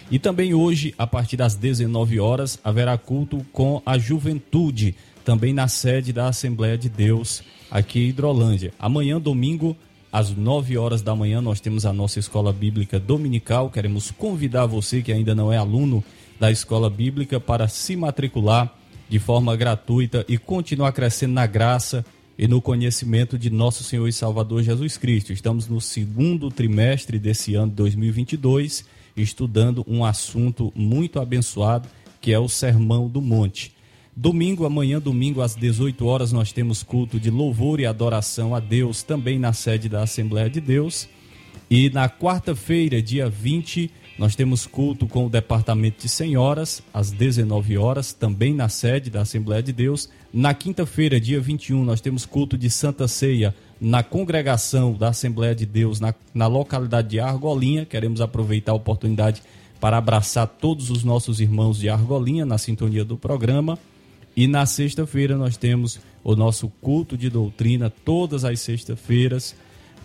E 0.09 0.17
também 0.17 0.53
hoje, 0.53 0.95
a 0.97 1.05
partir 1.05 1.35
das 1.35 1.55
19 1.55 2.19
horas, 2.19 2.57
haverá 2.63 2.97
culto 2.97 3.45
com 3.51 3.81
a 3.85 3.97
juventude, 3.97 4.95
também 5.25 5.51
na 5.51 5.67
sede 5.67 6.13
da 6.13 6.29
Assembleia 6.29 6.77
de 6.77 6.87
Deus 6.87 7.43
aqui 7.69 7.99
em 7.99 8.09
Hidrolândia. 8.09 8.73
Amanhã, 8.79 9.19
domingo, 9.19 9.75
às 10.09 10.29
9 10.29 10.77
horas 10.77 11.01
da 11.01 11.13
manhã, 11.13 11.41
nós 11.41 11.59
temos 11.59 11.85
a 11.85 11.91
nossa 11.91 12.19
escola 12.19 12.53
bíblica 12.53 12.97
dominical. 12.97 13.69
Queremos 13.69 14.09
convidar 14.09 14.65
você 14.65 15.01
que 15.01 15.11
ainda 15.11 15.35
não 15.35 15.51
é 15.51 15.57
aluno 15.57 16.01
da 16.39 16.49
escola 16.49 16.89
bíblica 16.89 17.39
para 17.39 17.67
se 17.67 17.97
matricular 17.97 18.73
de 19.09 19.19
forma 19.19 19.55
gratuita 19.57 20.25
e 20.29 20.37
continuar 20.37 20.93
crescendo 20.93 21.33
na 21.33 21.45
graça 21.45 22.05
e 22.37 22.47
no 22.47 22.61
conhecimento 22.61 23.37
de 23.37 23.49
nosso 23.49 23.83
Senhor 23.83 24.07
e 24.07 24.13
Salvador 24.13 24.63
Jesus 24.63 24.95
Cristo. 24.95 25.33
Estamos 25.33 25.67
no 25.67 25.81
segundo 25.81 26.49
trimestre 26.49 27.19
desse 27.19 27.55
ano 27.55 27.71
de 27.71 27.75
2022, 27.75 28.85
estudando 29.21 29.83
um 29.87 30.05
assunto 30.05 30.71
muito 30.75 31.19
abençoado, 31.19 31.89
que 32.21 32.31
é 32.31 32.39
o 32.39 32.47
Sermão 32.47 33.07
do 33.07 33.21
Monte. 33.21 33.75
Domingo, 34.15 34.65
amanhã, 34.65 34.99
domingo, 34.99 35.41
às 35.41 35.55
18 35.55 36.05
horas, 36.05 36.31
nós 36.31 36.51
temos 36.51 36.81
culto 36.81 37.19
de 37.19 37.29
louvor 37.29 37.79
e 37.79 37.85
adoração 37.85 38.55
a 38.55 38.59
Deus, 38.59 39.03
também 39.03 39.37
na 39.37 39.53
sede 39.53 39.87
da 39.87 40.01
Assembleia 40.01 40.49
de 40.49 40.59
Deus. 40.59 41.07
E 41.69 41.89
na 41.91 42.09
quarta-feira, 42.09 42.99
dia 43.01 43.29
20, 43.29 43.91
nós 44.17 44.35
temos 44.35 44.65
culto 44.65 45.05
com 45.05 45.27
o 45.27 45.29
Departamento 45.29 46.01
de 46.01 46.09
Senhoras, 46.09 46.81
às 46.91 47.11
19 47.11 47.77
horas, 47.77 48.11
também 48.11 48.55
na 48.55 48.67
sede 48.67 49.11
da 49.11 49.21
Assembleia 49.21 49.61
de 49.61 49.71
Deus. 49.71 50.09
Na 50.33 50.53
quinta-feira, 50.53 51.19
dia 51.19 51.39
21, 51.39 51.83
nós 51.85 52.01
temos 52.01 52.25
culto 52.25 52.57
de 52.57 52.69
Santa 52.71 53.07
Ceia 53.07 53.53
na 53.79 54.01
congregação 54.03 54.93
da 54.93 55.09
Assembleia 55.09 55.53
de 55.53 55.65
Deus, 55.65 55.99
na, 55.99 56.13
na 56.33 56.47
localidade 56.47 57.09
de 57.09 57.19
Argolinha. 57.19 57.85
Queremos 57.85 58.21
aproveitar 58.21 58.71
a 58.71 58.75
oportunidade 58.75 59.43
para 59.79 59.97
abraçar 59.97 60.47
todos 60.47 60.89
os 60.89 61.03
nossos 61.03 61.39
irmãos 61.39 61.77
de 61.79 61.89
Argolinha 61.89 62.45
na 62.45 62.57
sintonia 62.57 63.05
do 63.05 63.17
programa. 63.17 63.77
E 64.35 64.47
na 64.47 64.65
sexta-feira 64.65 65.35
nós 65.35 65.57
temos 65.57 65.99
o 66.23 66.35
nosso 66.35 66.69
culto 66.81 67.17
de 67.17 67.29
doutrina, 67.29 67.89
todas 67.89 68.43
as 68.43 68.59
sextas-feiras, 68.59 69.55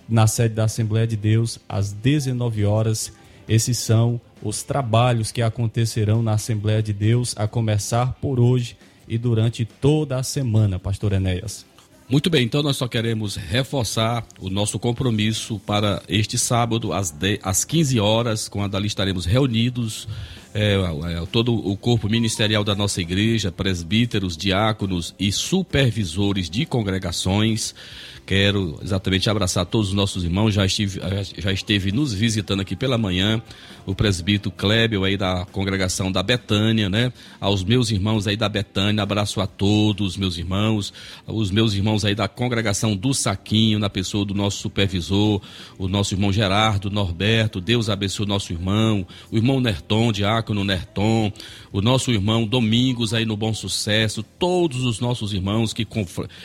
na 0.08 0.26
sede 0.26 0.54
da 0.54 0.64
Assembleia 0.64 1.06
de 1.06 1.16
Deus, 1.16 1.58
às 1.68 1.92
19 1.92 2.64
horas. 2.64 3.12
Esses 3.48 3.78
são 3.78 4.20
os 4.42 4.62
trabalhos 4.62 5.32
que 5.32 5.42
acontecerão 5.42 6.22
na 6.22 6.32
Assembleia 6.32 6.82
de 6.82 6.92
Deus, 6.92 7.34
a 7.36 7.46
começar 7.46 8.14
por 8.20 8.38
hoje 8.38 8.76
e 9.08 9.18
durante 9.18 9.64
toda 9.64 10.16
a 10.16 10.22
semana, 10.22 10.78
Pastor 10.78 11.12
Enéas. 11.12 11.71
Muito 12.12 12.28
bem, 12.28 12.44
então 12.44 12.62
nós 12.62 12.76
só 12.76 12.86
queremos 12.86 13.36
reforçar 13.36 14.22
o 14.38 14.50
nosso 14.50 14.78
compromisso 14.78 15.58
para 15.60 16.02
este 16.06 16.36
sábado, 16.36 16.92
às, 16.92 17.10
10, 17.10 17.38
às 17.42 17.64
15 17.64 17.98
horas, 17.98 18.48
quando 18.50 18.76
ali 18.76 18.86
estaremos 18.86 19.24
reunidos, 19.24 20.06
é, 20.52 20.74
é, 20.74 21.26
todo 21.32 21.54
o 21.54 21.74
corpo 21.74 22.10
ministerial 22.10 22.62
da 22.62 22.74
nossa 22.74 23.00
igreja, 23.00 23.50
presbíteros, 23.50 24.36
diáconos 24.36 25.14
e 25.18 25.32
supervisores 25.32 26.50
de 26.50 26.66
congregações. 26.66 27.74
Quero 28.24 28.78
exatamente 28.80 29.28
abraçar 29.28 29.66
todos 29.66 29.88
os 29.88 29.94
nossos 29.94 30.22
irmãos. 30.22 30.54
Já, 30.54 30.64
estive, 30.64 31.00
já 31.38 31.52
esteve 31.52 31.90
nos 31.90 32.14
visitando 32.14 32.60
aqui 32.60 32.76
pela 32.76 32.96
manhã 32.96 33.42
o 33.84 33.96
presbítero 33.96 34.50
Klebel 34.52 35.02
aí 35.02 35.16
da 35.16 35.44
congregação 35.50 36.10
da 36.10 36.22
Betânia, 36.22 36.88
né? 36.88 37.12
Aos 37.40 37.64
meus 37.64 37.90
irmãos 37.90 38.28
aí 38.28 38.36
da 38.36 38.48
Betânia, 38.48 39.02
abraço 39.02 39.40
a 39.40 39.46
todos, 39.46 40.16
meus 40.16 40.38
irmãos. 40.38 40.92
Os 41.26 41.50
meus 41.50 41.74
irmãos 41.74 42.04
aí 42.04 42.14
da 42.14 42.28
congregação 42.28 42.94
do 42.94 43.12
Saquinho, 43.12 43.80
na 43.80 43.90
pessoa 43.90 44.24
do 44.24 44.34
nosso 44.34 44.58
supervisor, 44.58 45.40
o 45.76 45.88
nosso 45.88 46.14
irmão 46.14 46.32
Gerardo 46.32 46.90
Norberto. 46.90 47.60
Deus 47.60 47.88
abençoe 47.88 48.24
o 48.24 48.28
nosso 48.28 48.52
irmão. 48.52 49.04
O 49.32 49.36
irmão 49.36 49.60
Nerton, 49.60 50.12
diácono 50.12 50.62
Nerton. 50.62 51.32
O 51.72 51.80
nosso 51.80 52.12
irmão 52.12 52.46
Domingos 52.46 53.12
aí 53.12 53.24
no 53.24 53.36
Bom 53.36 53.52
Sucesso. 53.52 54.22
Todos 54.22 54.84
os 54.84 55.00
nossos 55.00 55.32
irmãos 55.32 55.72
que 55.72 55.86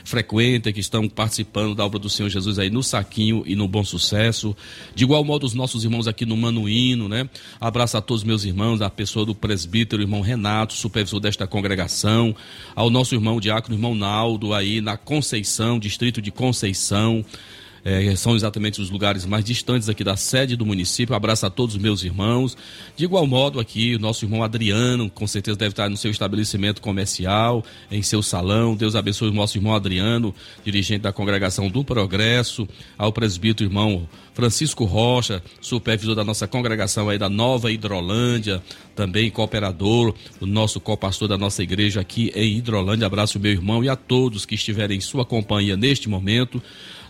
frequentam, 0.03 0.73
que 0.73 0.79
estão 0.79 1.07
participando 1.07 1.66
da 1.75 1.86
obra 1.86 1.99
do 1.99 2.10
Senhor 2.10 2.30
Jesus 2.30 2.60
aí 2.60 2.69
no 2.69 2.84
Saquinho 2.84 3.43
e 3.45 3.56
no 3.56 3.67
Bom 3.67 3.84
Sucesso. 3.84 4.56
De 4.93 5.03
igual 5.03 5.23
modo, 5.23 5.45
os 5.45 5.53
nossos 5.53 5.84
irmãos 5.84 6.08
aqui 6.08 6.25
no 6.25 6.38
Manuíno, 6.38 7.08
né? 7.08 7.30
Abraço 7.60 7.97
a 7.97 8.01
todos 8.01 8.23
meus 8.23 8.43
irmãos, 8.43 8.82
a 8.82 8.89
pessoa 8.89 9.25
do 9.25 9.36
presbítero, 9.36 10.01
irmão 10.01 10.21
Renato, 10.21 10.73
supervisor 10.73 11.19
desta 11.19 11.47
congregação, 11.47 12.36
ao 12.75 12.89
nosso 12.89 13.15
irmão 13.15 13.39
diácono, 13.39 13.75
irmão 13.75 13.95
Naldo, 13.95 14.53
aí 14.53 14.82
na 14.82 14.97
Conceição, 14.97 15.80
distrito 15.80 16.21
de 16.21 16.32
Conceição. 16.32 17.25
É, 17.89 18.13
são 18.17 18.36
exatamente 18.36 18.82
os 18.82 18.89
lugares 18.89 19.26
mais 19.26 19.45
distantes 19.45 19.88
aqui 19.88 20.04
da 20.04 20.17
sede 20.17 20.58
do 20.58 20.65
município. 20.65 21.15
abraço 21.15 21.45
a 21.45 21.50
todos 21.50 21.76
os 21.76 21.82
meus 21.82 22.04
irmãos. 22.04 22.58
De 22.97 23.06
igual 23.06 23.26
modo, 23.26 23.62
aqui, 23.62 23.95
o 23.95 24.00
nosso 24.00 24.26
irmão 24.26 24.43
Adriano, 24.43 25.10
com 25.10 25.26
certeza 25.26 25.58
deve 25.58 25.71
estar 25.71 25.89
no 25.89 25.95
seu 25.95 26.12
estabelecimento 26.12 26.82
comercial, 26.82 27.63
em 27.89 28.02
seu 28.02 28.21
salão. 28.21 28.76
Deus 28.76 28.93
abençoe 28.93 29.30
o 29.30 29.34
nosso 29.34 29.58
irmão 29.58 29.73
Adriano, 29.73 30.36
dirigente 30.65 31.04
da 31.04 31.13
congregação 31.13 31.69
do 31.69 31.82
Progresso, 31.82 32.67
ao 32.97 33.13
presbítero 33.13 33.69
irmão 33.69 34.06
Francisco 34.34 34.84
Rocha, 34.84 35.41
supervisor 35.62 36.13
da 36.13 36.26
nossa 36.26 36.45
congregação 36.45 37.08
aí 37.08 37.17
da 37.17 37.30
Nova 37.30 37.71
Hidrolândia, 37.71 38.62
também 38.95 39.32
cooperador, 39.32 40.13
o 40.41 40.45
nosso 40.45 40.80
co-pastor 40.82 41.30
da 41.30 41.38
nossa 41.38 41.63
igreja 41.63 42.02
aqui 42.02 42.34
em 42.36 42.58
Hidrolândia. 42.58 43.08
Abraço 43.08 43.39
meu 43.39 43.52
irmão 43.52 43.84
e 43.84 43.88
a 43.88 43.95
todos 43.95 44.45
que 44.45 44.56
estiverem 44.56 44.97
em 44.97 45.02
sua 45.02 45.26
companhia 45.26 45.78
neste 45.78 46.10
momento. 46.10 46.62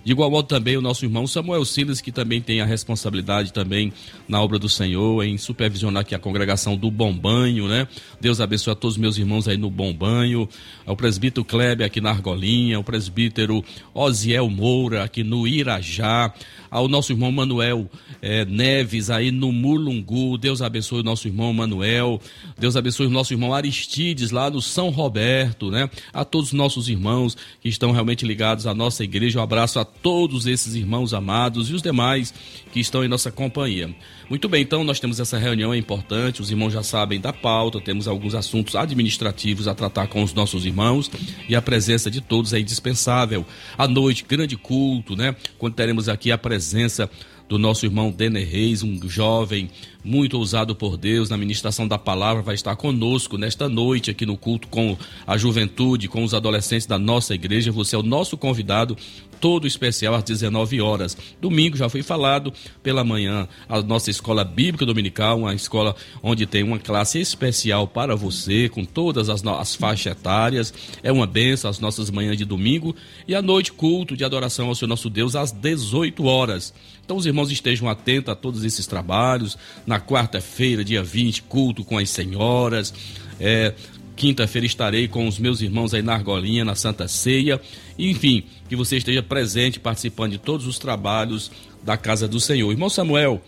De 0.07 0.13
igual 0.13 0.31
modo 0.31 0.47
também 0.47 0.77
o 0.77 0.81
nosso 0.81 1.03
irmão 1.03 1.27
Samuel 1.27 1.65
Silas, 1.65 1.99
que 1.99 2.13
também 2.13 2.39
tem 2.39 2.61
a 2.61 2.65
responsabilidade 2.65 3.51
também 3.51 3.91
na 4.25 4.41
obra 4.41 4.57
do 4.57 4.69
Senhor, 4.69 5.21
em 5.21 5.37
supervisionar 5.37 5.99
aqui 5.99 6.15
a 6.15 6.17
congregação 6.17 6.77
do 6.77 6.89
Bom 6.89 7.11
Banho, 7.11 7.67
né? 7.67 7.89
Deus 8.17 8.39
abençoe 8.39 8.71
a 8.71 8.75
todos 8.77 8.95
os 8.95 9.01
meus 9.01 9.17
irmãos 9.17 9.49
aí 9.49 9.57
no 9.57 9.69
Bom 9.69 9.93
Banho, 9.93 10.47
ao 10.85 10.95
presbítero 10.95 11.43
Kleber 11.43 11.85
aqui 11.85 11.99
na 11.99 12.11
Argolinha, 12.11 12.77
ao 12.77 12.85
presbítero 12.85 13.61
Osiel 13.93 14.49
Moura 14.49 15.03
aqui 15.03 15.25
no 15.25 15.45
Irajá, 15.45 16.33
ao 16.71 16.87
nosso 16.87 17.11
irmão 17.11 17.29
Manuel 17.29 17.89
é, 18.21 18.45
Neves 18.45 19.09
aí 19.09 19.29
no 19.29 19.51
Mulungu, 19.51 20.37
Deus 20.37 20.61
abençoe 20.61 21.01
o 21.01 21.03
nosso 21.03 21.27
irmão 21.27 21.51
Manuel, 21.51 22.21
Deus 22.57 22.77
abençoe 22.77 23.07
o 23.07 23.09
nosso 23.09 23.33
irmão 23.33 23.53
Aristides 23.53 24.31
lá 24.31 24.49
no 24.49 24.61
São 24.61 24.89
Roberto, 24.89 25.69
né? 25.69 25.89
A 26.13 26.23
todos 26.23 26.47
os 26.47 26.53
nossos 26.53 26.87
irmãos 26.87 27.35
que 27.59 27.67
estão 27.67 27.91
realmente 27.91 28.25
ligados 28.25 28.65
à 28.65 28.73
nossa 28.73 29.03
igreja, 29.03 29.39
um 29.39 29.43
abraço 29.43 29.79
a 29.81 29.96
todos 30.01 30.45
esses 30.45 30.75
irmãos 30.75 31.13
amados 31.13 31.69
e 31.69 31.73
os 31.73 31.81
demais 31.81 32.33
que 32.71 32.79
estão 32.79 33.03
em 33.03 33.07
nossa 33.07 33.31
companhia. 33.31 33.93
Muito 34.29 34.49
bem, 34.49 34.61
então 34.61 34.83
nós 34.83 34.99
temos 34.99 35.19
essa 35.19 35.37
reunião 35.37 35.73
é 35.73 35.77
importante, 35.77 36.41
os 36.41 36.51
irmãos 36.51 36.71
já 36.71 36.83
sabem 36.83 37.19
da 37.19 37.31
pauta, 37.31 37.79
temos 37.79 38.07
alguns 38.07 38.35
assuntos 38.35 38.75
administrativos 38.75 39.67
a 39.67 39.75
tratar 39.75 40.07
com 40.07 40.21
os 40.21 40.33
nossos 40.33 40.65
irmãos 40.65 41.09
e 41.47 41.55
a 41.55 41.61
presença 41.61 42.11
de 42.11 42.21
todos 42.21 42.53
é 42.53 42.59
indispensável. 42.59 43.45
À 43.77 43.87
noite, 43.87 44.25
grande 44.27 44.57
culto, 44.57 45.15
né? 45.15 45.35
Quando 45.57 45.75
teremos 45.75 46.09
aqui 46.09 46.31
a 46.31 46.37
presença 46.37 47.09
do 47.47 47.57
nosso 47.57 47.85
irmão 47.85 48.11
Denner 48.11 48.47
Reis, 48.47 48.83
um 48.83 49.07
jovem 49.07 49.69
muito 50.03 50.37
ousado 50.37 50.75
por 50.75 50.97
Deus 50.97 51.29
na 51.29 51.37
ministração 51.37 51.87
da 51.87 51.97
palavra, 51.97 52.41
vai 52.41 52.55
estar 52.55 52.75
conosco 52.75 53.37
nesta 53.37 53.69
noite 53.69 54.11
aqui 54.11 54.25
no 54.25 54.37
culto 54.37 54.67
com 54.67 54.97
a 55.25 55.37
juventude, 55.37 56.07
com 56.07 56.23
os 56.23 56.33
adolescentes 56.33 56.85
da 56.85 56.99
nossa 56.99 57.33
igreja. 57.33 57.71
Você 57.71 57.95
é 57.95 57.99
o 57.99 58.03
nosso 58.03 58.37
convidado 58.37 58.97
todo 59.39 59.67
especial 59.67 60.15
às 60.15 60.23
19 60.23 60.81
horas. 60.81 61.17
Domingo 61.39 61.77
já 61.77 61.89
foi 61.89 62.03
falado 62.03 62.53
pela 62.81 63.03
manhã 63.03 63.47
a 63.67 63.81
nossa 63.81 64.09
escola 64.09 64.43
bíblica 64.43 64.85
dominical, 64.85 65.39
uma 65.39 65.53
escola 65.53 65.95
onde 66.21 66.45
tem 66.45 66.63
uma 66.63 66.79
classe 66.79 67.19
especial 67.19 67.87
para 67.87 68.15
você, 68.15 68.69
com 68.69 68.83
todas 68.83 69.29
as, 69.29 69.45
as 69.45 69.75
faixas 69.75 70.13
etárias. 70.13 70.73
É 71.03 71.11
uma 71.11 71.27
benção 71.27 71.69
as 71.69 71.79
nossas 71.79 72.09
manhãs 72.09 72.37
de 72.37 72.45
domingo 72.45 72.95
e 73.27 73.35
à 73.35 73.41
noite 73.41 73.71
culto 73.71 74.15
de 74.15 74.23
adoração 74.23 74.67
ao 74.67 74.75
Senhor 74.75 74.89
nosso 74.89 75.09
Deus 75.09 75.35
às 75.35 75.51
18 75.51 76.25
horas. 76.25 76.73
Então 77.03 77.17
os 77.17 77.25
irmãos 77.25 77.51
estejam 77.51 77.87
atentos 77.89 78.31
a 78.31 78.35
todos 78.35 78.63
esses 78.65 78.85
trabalhos. 78.85 79.57
Na 79.85 79.99
quarta-feira, 79.99 80.83
dia 80.83 81.01
20, 81.03 81.43
culto 81.43 81.83
com 81.83 81.97
as 81.97 82.09
senhoras. 82.09 82.93
É, 83.39 83.73
Quinta-feira 84.17 84.65
estarei 84.65 85.07
com 85.07 85.27
os 85.27 85.37
meus 85.37 85.61
irmãos 85.61 85.93
aí 85.93 86.01
na 86.01 86.15
Argolinha, 86.15 86.65
na 86.65 86.73
Santa 86.73 87.07
Ceia. 87.07 87.61
Enfim, 87.99 88.43
que 88.67 88.75
você 88.75 88.97
esteja 88.97 89.21
presente, 89.21 89.79
participando 89.79 90.31
de 90.31 90.37
todos 90.39 90.65
os 90.65 90.79
trabalhos 90.79 91.51
da 91.83 91.95
Casa 91.95 92.27
do 92.27 92.39
Senhor. 92.39 92.71
Irmão 92.71 92.89
Samuel, 92.89 93.39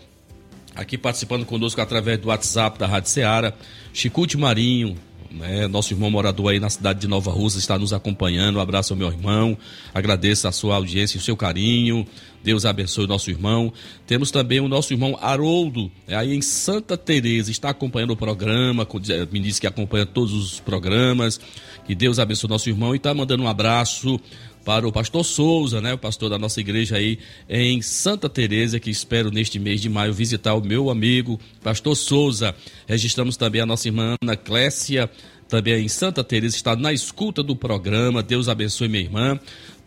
aqui 0.72 0.96
participando 0.96 1.44
conosco 1.44 1.80
através 1.80 2.20
do 2.20 2.28
WhatsApp 2.28 2.78
da 2.78 2.86
Rádio 2.86 3.10
Ceará. 3.10 3.52
Chicute 3.92 4.36
Marinho, 4.36 4.96
né? 5.30 5.68
Nosso 5.68 5.92
irmão 5.92 6.10
morador 6.10 6.50
aí 6.50 6.60
na 6.60 6.68
cidade 6.68 7.00
de 7.00 7.08
Nova 7.08 7.30
Rússia 7.30 7.58
está 7.58 7.78
nos 7.78 7.92
acompanhando. 7.92 8.56
Um 8.56 8.60
abraço 8.60 8.92
ao 8.92 8.98
meu 8.98 9.08
irmão. 9.08 9.56
Agradeço 9.94 10.48
a 10.48 10.52
sua 10.52 10.76
audiência 10.76 11.16
e 11.16 11.20
o 11.20 11.22
seu 11.22 11.36
carinho. 11.36 12.06
Deus 12.42 12.64
abençoe 12.64 13.04
o 13.04 13.08
nosso 13.08 13.30
irmão. 13.30 13.72
Temos 14.06 14.30
também 14.30 14.60
o 14.60 14.68
nosso 14.68 14.92
irmão 14.92 15.16
Haroldo, 15.20 15.90
é 16.06 16.16
aí 16.16 16.34
em 16.34 16.40
Santa 16.40 16.96
Teresa, 16.96 17.50
está 17.50 17.68
acompanhando 17.68 18.12
o 18.12 18.16
programa, 18.16 18.86
me 19.30 19.40
disse 19.40 19.60
que 19.60 19.66
acompanha 19.66 20.06
todos 20.06 20.32
os 20.32 20.58
programas. 20.60 21.38
Que 21.86 21.94
Deus 21.94 22.18
abençoe 22.18 22.48
o 22.48 22.52
nosso 22.52 22.68
irmão 22.68 22.94
e 22.94 22.96
está 22.96 23.12
mandando 23.12 23.42
um 23.42 23.48
abraço 23.48 24.18
para 24.64 24.86
o 24.86 24.92
pastor 24.92 25.24
Souza, 25.24 25.80
né, 25.80 25.94
o 25.94 25.98
pastor 25.98 26.30
da 26.30 26.38
nossa 26.38 26.60
igreja 26.60 26.96
aí 26.96 27.18
em 27.48 27.80
Santa 27.80 28.28
Teresa, 28.28 28.78
que 28.78 28.90
espero 28.90 29.30
neste 29.30 29.58
mês 29.58 29.80
de 29.80 29.88
maio 29.88 30.12
visitar 30.12 30.54
o 30.54 30.64
meu 30.64 30.90
amigo 30.90 31.38
pastor 31.62 31.96
Souza. 31.96 32.54
Registramos 32.86 33.36
também 33.36 33.60
a 33.60 33.66
nossa 33.66 33.88
irmã 33.88 34.16
Ana 34.22 34.36
Clécia, 34.36 35.10
também 35.48 35.84
em 35.84 35.88
Santa 35.88 36.22
Teresa, 36.22 36.54
está 36.54 36.76
na 36.76 36.92
escuta 36.92 37.42
do 37.42 37.56
programa. 37.56 38.22
Deus 38.22 38.48
abençoe 38.48 38.88
minha 38.88 39.02
irmã. 39.02 39.38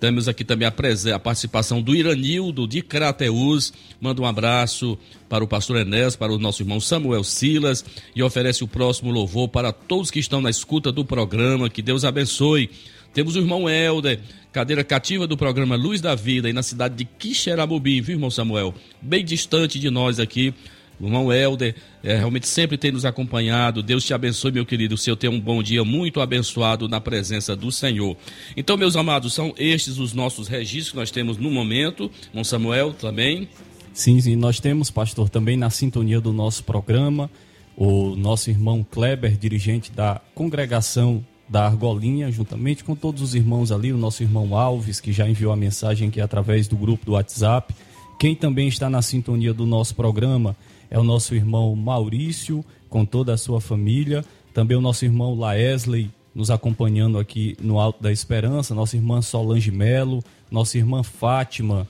Temos 0.04 0.28
aqui 0.28 0.44
também 0.44 0.68
a, 0.68 1.20
participação 1.20 1.82
do 1.82 1.96
Iranildo 1.96 2.68
de 2.68 2.82
Crateus. 2.82 3.72
Manda 4.02 4.22
um 4.22 4.26
abraço 4.26 4.98
para 5.30 5.42
o 5.42 5.48
pastor 5.48 5.78
Enéas, 5.78 6.14
para 6.14 6.34
o 6.34 6.38
nosso 6.38 6.62
irmão 6.62 6.82
Samuel 6.82 7.24
Silas 7.24 7.86
e 8.14 8.22
oferece 8.22 8.66
o 8.66 8.68
próximo 8.68 9.12
louvor 9.12 9.48
para 9.48 9.72
todos 9.72 10.12
que 10.12 10.20
estão 10.20 10.42
na 10.42 10.50
escuta 10.50 10.92
do 10.92 11.06
programa. 11.06 11.70
Que 11.70 11.82
Deus 11.82 12.04
abençoe. 12.04 12.70
Temos 13.14 13.36
o 13.36 13.40
irmão 13.40 13.70
Helder, 13.70 14.20
cadeira 14.52 14.84
cativa 14.84 15.28
do 15.28 15.38
programa 15.38 15.76
Luz 15.76 16.02
da 16.02 16.16
Vida, 16.16 16.48
aí 16.48 16.54
na 16.54 16.64
cidade 16.64 16.96
de 16.96 17.06
Quixeramobim, 17.06 18.02
viu, 18.02 18.16
irmão 18.16 18.32
Samuel? 18.32 18.74
Bem 19.00 19.24
distante 19.24 19.80
de 19.80 19.92
nós 19.92 20.20
aqui. 20.20 20.52
O 21.00 21.06
irmão 21.06 21.32
Helder 21.32 21.76
é, 22.04 22.18
realmente 22.18 22.48
sempre 22.48 22.76
tem 22.76 22.92
nos 22.92 23.06
acompanhado. 23.06 23.84
Deus 23.84 24.04
te 24.04 24.16
abençoe, 24.16 24.52
meu 24.52 24.66
querido. 24.66 24.96
O 24.96 24.98
Senhor 24.98 25.16
tenha 25.16 25.32
um 25.32 25.40
bom 25.40 25.62
dia 25.62 25.84
muito 25.84 26.22
abençoado 26.22 26.88
na 26.88 27.00
presença 27.00 27.56
do 27.56 27.72
Senhor. 27.72 28.18
Então, 28.58 28.78
meus 28.78 28.96
amados, 28.96 29.34
são 29.34 29.54
estes 29.58 30.00
os 30.00 30.14
nossos 30.14 30.48
registros 30.48 30.92
que 30.92 30.98
nós 30.98 31.12
temos 31.12 31.38
no 31.38 31.52
momento. 31.52 32.10
Irmão 32.30 32.44
Samuel 32.44 32.94
também. 32.94 33.48
Sim, 33.94 34.20
sim, 34.22 34.36
nós 34.36 34.60
temos, 34.60 34.90
pastor, 34.90 35.30
também 35.30 35.56
na 35.56 35.70
sintonia 35.70 36.20
do 36.20 36.34
nosso 36.34 36.64
programa, 36.64 37.30
o 37.78 38.16
nosso 38.16 38.50
irmão 38.50 38.84
Kleber, 38.84 39.38
dirigente 39.38 39.92
da 39.92 40.20
congregação 40.34 41.24
da 41.48 41.66
Argolinha, 41.66 42.32
juntamente 42.32 42.84
com 42.84 42.96
todos 42.96 43.22
os 43.22 43.36
irmãos 43.36 43.72
ali, 43.72 43.92
o 43.92 43.98
nosso 43.98 44.24
irmão 44.24 44.58
Alves, 44.58 45.00
que 45.00 45.12
já 45.12 45.28
enviou 45.28 45.52
a 45.52 45.56
mensagem 45.56 46.08
aqui 46.08 46.22
através 46.22 46.68
do 46.68 46.76
grupo 46.76 47.06
do 47.06 47.14
WhatsApp. 47.14 47.74
Quem 48.20 48.36
também 48.36 48.68
está 48.68 48.90
na 48.90 49.02
sintonia 49.02 49.54
do 49.54 49.66
nosso 49.66 49.96
programa 49.96 50.56
é 50.90 50.98
o 50.98 51.04
nosso 51.04 51.36
irmão 51.36 51.76
Maurício, 51.76 52.64
com 52.90 53.06
toda 53.06 53.34
a 53.34 53.38
sua 53.38 53.60
família. 53.60 54.24
Também 54.54 54.78
o 54.78 54.82
nosso 54.82 55.04
irmão 55.04 55.36
Laesley, 55.36 56.10
nos 56.34 56.50
acompanhando 56.50 57.20
aqui 57.20 57.58
no 57.62 57.80
Alto 57.80 58.02
da 58.02 58.12
Esperança. 58.12 58.74
Nossa 58.74 58.96
irmã 58.96 59.22
Solange 59.22 59.72
Melo, 59.72 60.24
nossa 60.50 60.78
irmã 60.78 61.04
Fátima, 61.04 61.88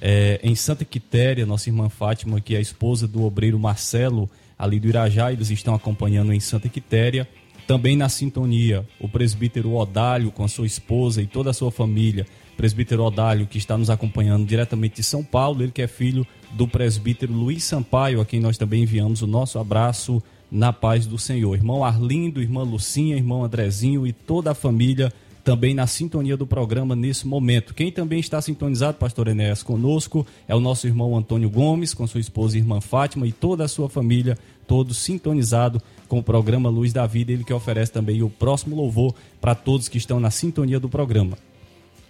é, 0.00 0.40
em 0.42 0.54
Santa 0.54 0.84
Quitéria, 0.84 1.46
nossa 1.46 1.68
irmã 1.68 1.88
Fátima, 1.88 2.40
que 2.40 2.54
é 2.54 2.58
a 2.58 2.60
esposa 2.60 3.06
do 3.06 3.22
obreiro 3.22 3.58
Marcelo, 3.58 4.28
ali 4.58 4.78
do 4.78 4.88
Irajá, 4.88 5.32
eles 5.32 5.50
estão 5.50 5.74
acompanhando 5.74 6.32
em 6.32 6.40
Santa 6.40 6.68
Quitéria. 6.68 7.28
Também 7.72 7.96
na 7.96 8.10
sintonia, 8.10 8.86
o 9.00 9.08
presbítero 9.08 9.72
Odálio 9.72 10.30
com 10.30 10.44
a 10.44 10.48
sua 10.48 10.66
esposa 10.66 11.22
e 11.22 11.26
toda 11.26 11.48
a 11.48 11.54
sua 11.54 11.70
família. 11.70 12.26
Presbítero 12.54 13.02
Odálio, 13.02 13.46
que 13.46 13.56
está 13.56 13.78
nos 13.78 13.88
acompanhando 13.88 14.44
diretamente 14.44 14.96
de 14.96 15.02
São 15.02 15.24
Paulo, 15.24 15.62
ele 15.62 15.72
que 15.72 15.80
é 15.80 15.86
filho 15.86 16.26
do 16.50 16.68
presbítero 16.68 17.32
Luiz 17.32 17.64
Sampaio, 17.64 18.20
a 18.20 18.26
quem 18.26 18.40
nós 18.40 18.58
também 18.58 18.82
enviamos 18.82 19.22
o 19.22 19.26
nosso 19.26 19.58
abraço 19.58 20.22
na 20.50 20.70
paz 20.70 21.06
do 21.06 21.16
Senhor. 21.16 21.54
Irmão 21.54 21.82
Arlindo, 21.82 22.42
irmã 22.42 22.62
Lucinha, 22.62 23.16
irmão 23.16 23.42
Andrezinho 23.42 24.06
e 24.06 24.12
toda 24.12 24.50
a 24.50 24.54
família 24.54 25.10
também 25.42 25.74
na 25.74 25.86
sintonia 25.86 26.36
do 26.36 26.46
programa 26.46 26.94
nesse 26.94 27.26
momento. 27.26 27.72
Quem 27.72 27.90
também 27.90 28.20
está 28.20 28.40
sintonizado, 28.42 28.98
pastor 28.98 29.28
Enéas, 29.28 29.62
conosco 29.62 30.26
é 30.46 30.54
o 30.54 30.60
nosso 30.60 30.86
irmão 30.86 31.16
Antônio 31.16 31.48
Gomes, 31.48 31.94
com 31.94 32.06
sua 32.06 32.20
esposa 32.20 32.56
e 32.56 32.60
irmã 32.60 32.82
Fátima 32.82 33.26
e 33.26 33.32
toda 33.32 33.64
a 33.64 33.68
sua 33.68 33.88
família, 33.88 34.38
todos 34.66 34.98
sintonizados 34.98 35.82
com 36.12 36.18
o 36.18 36.22
programa 36.22 36.68
Luz 36.68 36.92
da 36.92 37.06
Vida, 37.06 37.32
ele 37.32 37.42
que 37.42 37.54
oferece 37.54 37.90
também 37.90 38.22
o 38.22 38.28
próximo 38.28 38.76
louvor 38.76 39.14
para 39.40 39.54
todos 39.54 39.88
que 39.88 39.96
estão 39.96 40.20
na 40.20 40.30
sintonia 40.30 40.78
do 40.78 40.86
programa. 40.86 41.38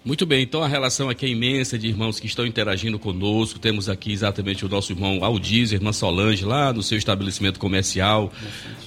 Muito 0.04 0.26
bem, 0.26 0.42
então 0.42 0.60
a 0.60 0.66
relação 0.66 1.08
aqui 1.08 1.24
é 1.24 1.28
imensa 1.28 1.78
de 1.78 1.86
irmãos 1.86 2.18
que 2.18 2.26
estão 2.26 2.44
interagindo 2.44 2.98
conosco. 2.98 3.60
Temos 3.60 3.88
aqui 3.88 4.12
exatamente 4.12 4.66
o 4.66 4.68
nosso 4.68 4.90
irmão 4.90 5.24
Aldísio, 5.24 5.76
irmã 5.76 5.92
Solange, 5.92 6.44
lá 6.44 6.72
no 6.72 6.82
seu 6.82 6.98
estabelecimento 6.98 7.60
comercial. 7.60 8.32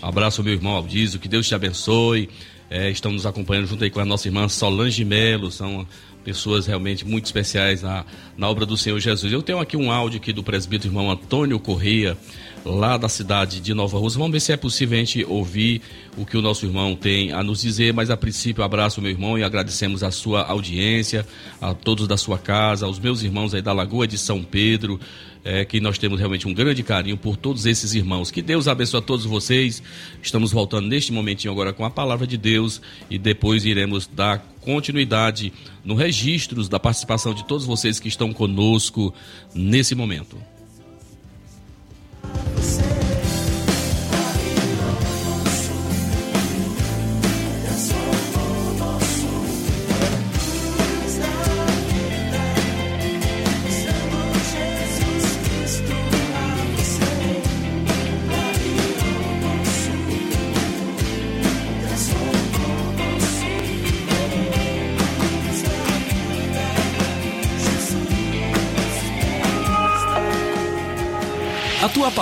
Abraço 0.01 0.43
meu 0.43 0.51
irmão 0.51 0.73
Aldísio, 0.73 1.17
que 1.17 1.29
Deus 1.29 1.47
te 1.47 1.55
abençoe. 1.55 2.27
É, 2.69 2.89
estão 2.89 3.13
nos 3.13 3.25
acompanhando 3.25 3.67
junto 3.67 3.85
aí 3.85 3.89
com 3.89 4.01
a 4.01 4.05
nossa 4.05 4.27
irmã 4.27 4.49
Solange 4.49 5.05
Melo, 5.05 5.49
são 5.49 5.87
pessoas 6.25 6.65
realmente 6.65 7.05
muito 7.05 7.23
especiais 7.25 7.83
na, 7.83 8.03
na 8.35 8.49
obra 8.49 8.65
do 8.65 8.75
Senhor 8.75 8.99
Jesus. 8.99 9.31
Eu 9.31 9.41
tenho 9.41 9.59
aqui 9.59 9.77
um 9.77 9.89
áudio 9.89 10.17
aqui 10.17 10.33
do 10.33 10.43
presbítero 10.43 10.89
irmão 10.89 11.09
Antônio 11.09 11.57
Correia, 11.57 12.17
lá 12.65 12.97
da 12.97 13.07
cidade 13.07 13.59
de 13.59 13.73
Nova 13.73 13.97
Rússia. 13.99 14.17
Vamos 14.17 14.33
ver 14.33 14.39
se 14.39 14.51
é 14.51 14.57
possível 14.57 14.97
a 14.97 14.99
gente 14.99 15.23
ouvir 15.23 15.81
o 16.17 16.25
que 16.25 16.35
o 16.35 16.41
nosso 16.41 16.65
irmão 16.65 16.95
tem 16.95 17.31
a 17.31 17.43
nos 17.43 17.61
dizer, 17.61 17.93
mas 17.93 18.09
a 18.09 18.17
princípio 18.17 18.63
abraço 18.63 19.01
meu 19.01 19.11
irmão 19.11 19.37
e 19.37 19.43
agradecemos 19.43 20.03
a 20.03 20.09
sua 20.09 20.43
audiência, 20.43 21.25
a 21.61 21.73
todos 21.73 22.07
da 22.07 22.17
sua 22.17 22.39
casa, 22.39 22.85
aos 22.85 22.97
meus 22.97 23.21
irmãos 23.21 23.53
aí 23.53 23.61
da 23.61 23.71
Lagoa 23.71 24.07
de 24.07 24.17
São 24.17 24.43
Pedro, 24.43 24.99
é, 25.43 25.63
que 25.63 25.79
nós 25.79 25.99
temos 25.99 26.17
realmente 26.17 26.47
um 26.47 26.53
grande 26.53 26.81
carinho 26.81 27.17
por 27.17 27.37
todos 27.37 27.67
esses 27.67 27.93
irmãos. 27.93 28.31
Que 28.31 28.41
Deus 28.41 28.67
abençoe 28.67 28.99
a 28.99 29.03
todos 29.03 29.25
vocês. 29.25 29.83
Estamos 30.21 30.51
voltando 30.51 30.87
neste 30.87 31.13
momentinho 31.13 31.53
agora 31.53 31.71
com 31.71 31.85
a 31.85 31.89
palavra 31.89 32.25
de 32.25 32.35
Deus 32.35 32.81
e 33.11 33.19
depois 33.19 33.63
iremos 33.63 34.07
dar 34.07 34.39
continuidade 34.61 35.53
no 35.83 35.93
registros 35.93 36.67
da 36.67 36.79
participação 36.79 37.35
de 37.35 37.45
todos 37.45 37.63
vocês 37.63 37.99
que 37.99 38.07
estão 38.07 38.33
conosco 38.33 39.13
nesse 39.53 39.93
momento. 39.93 40.54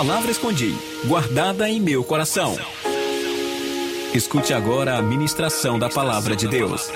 Palavra 0.06 0.32
escondi, 0.32 0.76
guardada 1.06 1.70
em 1.70 1.80
meu 1.80 2.04
coração. 2.04 2.58
Escute 4.13 4.54
agora 4.54 4.98
a 4.98 5.02
ministração 5.02 5.80
da 5.80 5.88
palavra 5.88 6.36
de 6.36 6.46
Deus. 6.46 6.92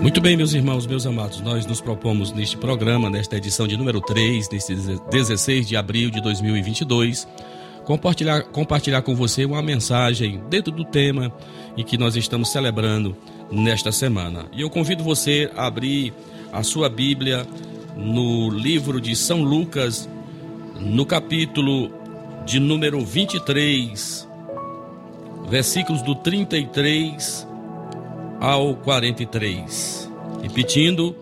Muito 0.00 0.22
bem, 0.22 0.34
meus 0.34 0.54
irmãos, 0.54 0.86
meus 0.86 1.04
amados, 1.04 1.42
nós 1.42 1.66
nos 1.66 1.82
propomos 1.82 2.32
neste 2.32 2.56
programa, 2.56 3.10
nesta 3.10 3.36
edição 3.36 3.68
de 3.68 3.76
número 3.76 4.00
3, 4.00 4.48
neste 4.48 4.74
16 4.74 5.68
de 5.68 5.76
abril 5.76 6.08
de 6.08 6.22
2022, 6.22 7.28
compartilhar, 7.84 8.42
compartilhar 8.44 9.02
com 9.02 9.14
você 9.14 9.44
uma 9.44 9.62
mensagem 9.62 10.42
dentro 10.48 10.72
do 10.72 10.84
tema 10.84 11.32
e 11.76 11.84
que 11.84 11.98
nós 11.98 12.16
estamos 12.16 12.50
celebrando 12.50 13.16
nesta 13.50 13.92
semana. 13.92 14.46
E 14.52 14.62
eu 14.62 14.70
convido 14.70 15.04
você 15.04 15.50
a 15.56 15.66
abrir 15.66 16.12
a 16.52 16.62
sua 16.62 16.88
Bíblia 16.88 17.46
no 17.96 18.50
livro 18.50 19.00
de 19.00 19.14
São 19.14 19.42
Lucas, 19.42 20.08
no 20.80 21.06
capítulo 21.06 21.92
de 22.44 22.58
número 22.58 23.00
23, 23.00 24.28
versículos 25.48 26.02
do 26.02 26.14
33 26.14 27.46
ao 28.40 28.74
43. 28.76 30.10
Repetindo, 30.42 31.14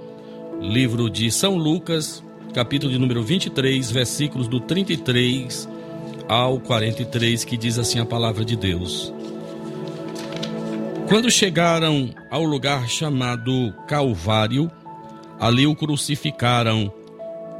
livro 0.61 1.11
de 1.11 1.31
São 1.31 1.57
Lucas, 1.57 2.22
capítulo 2.55 2.92
de 2.92 2.98
número 2.98 3.22
23, 3.22 3.90
versículos 3.90 4.48
do 4.48 4.61
33 4.61 5.72
ao 6.33 6.59
43, 6.59 7.45
que 7.45 7.59
diz 7.59 7.79
assim 7.79 7.99
a 7.99 8.07
palavra 8.07 8.42
de 8.42 8.57
Deus. 8.57 9.12
Quando 11.07 11.31
chegaram 11.31 12.09
ao 12.31 12.42
lugar 12.42 12.88
chamado 12.88 13.71
Calvário, 13.87 14.71
ali 15.38 15.66
o 15.66 15.77
crucificaram, 15.77 16.90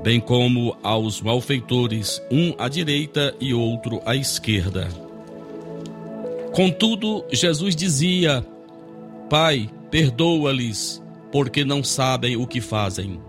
bem 0.02 0.18
como 0.18 0.74
aos 0.82 1.20
malfeitores, 1.20 2.22
um 2.30 2.54
à 2.56 2.66
direita 2.66 3.35
e 3.38 3.52
outro 3.52 4.00
à 4.06 4.16
esquerda. 4.16 4.88
Contudo, 6.54 7.26
Jesus 7.30 7.76
dizia: 7.76 8.42
Pai, 9.28 9.68
perdoa-lhes, 9.90 11.02
porque 11.30 11.62
não 11.62 11.85
sabem 11.85 12.38
o 12.38 12.46
que 12.46 12.62
fazem. 12.62 13.20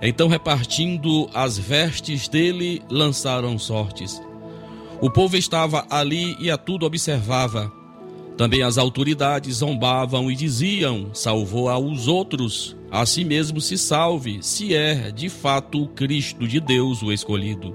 Então, 0.00 0.28
repartindo 0.28 1.28
as 1.34 1.58
vestes 1.58 2.28
dele, 2.28 2.80
lançaram 2.88 3.58
sortes. 3.58 4.22
O 5.02 5.10
povo 5.10 5.34
estava 5.34 5.86
ali 5.88 6.36
e 6.38 6.50
a 6.50 6.58
tudo 6.58 6.84
observava. 6.84 7.72
Também 8.36 8.62
as 8.62 8.76
autoridades 8.76 9.56
zombavam 9.56 10.30
e 10.30 10.36
diziam: 10.36 11.10
salvou 11.14 11.70
aos 11.70 12.06
outros, 12.06 12.76
a 12.90 13.06
si 13.06 13.24
mesmo 13.24 13.62
se 13.62 13.78
salve, 13.78 14.42
se 14.42 14.74
é 14.74 15.10
de 15.10 15.30
fato 15.30 15.82
o 15.82 15.88
Cristo 15.88 16.46
de 16.46 16.60
Deus 16.60 17.02
o 17.02 17.10
escolhido. 17.10 17.74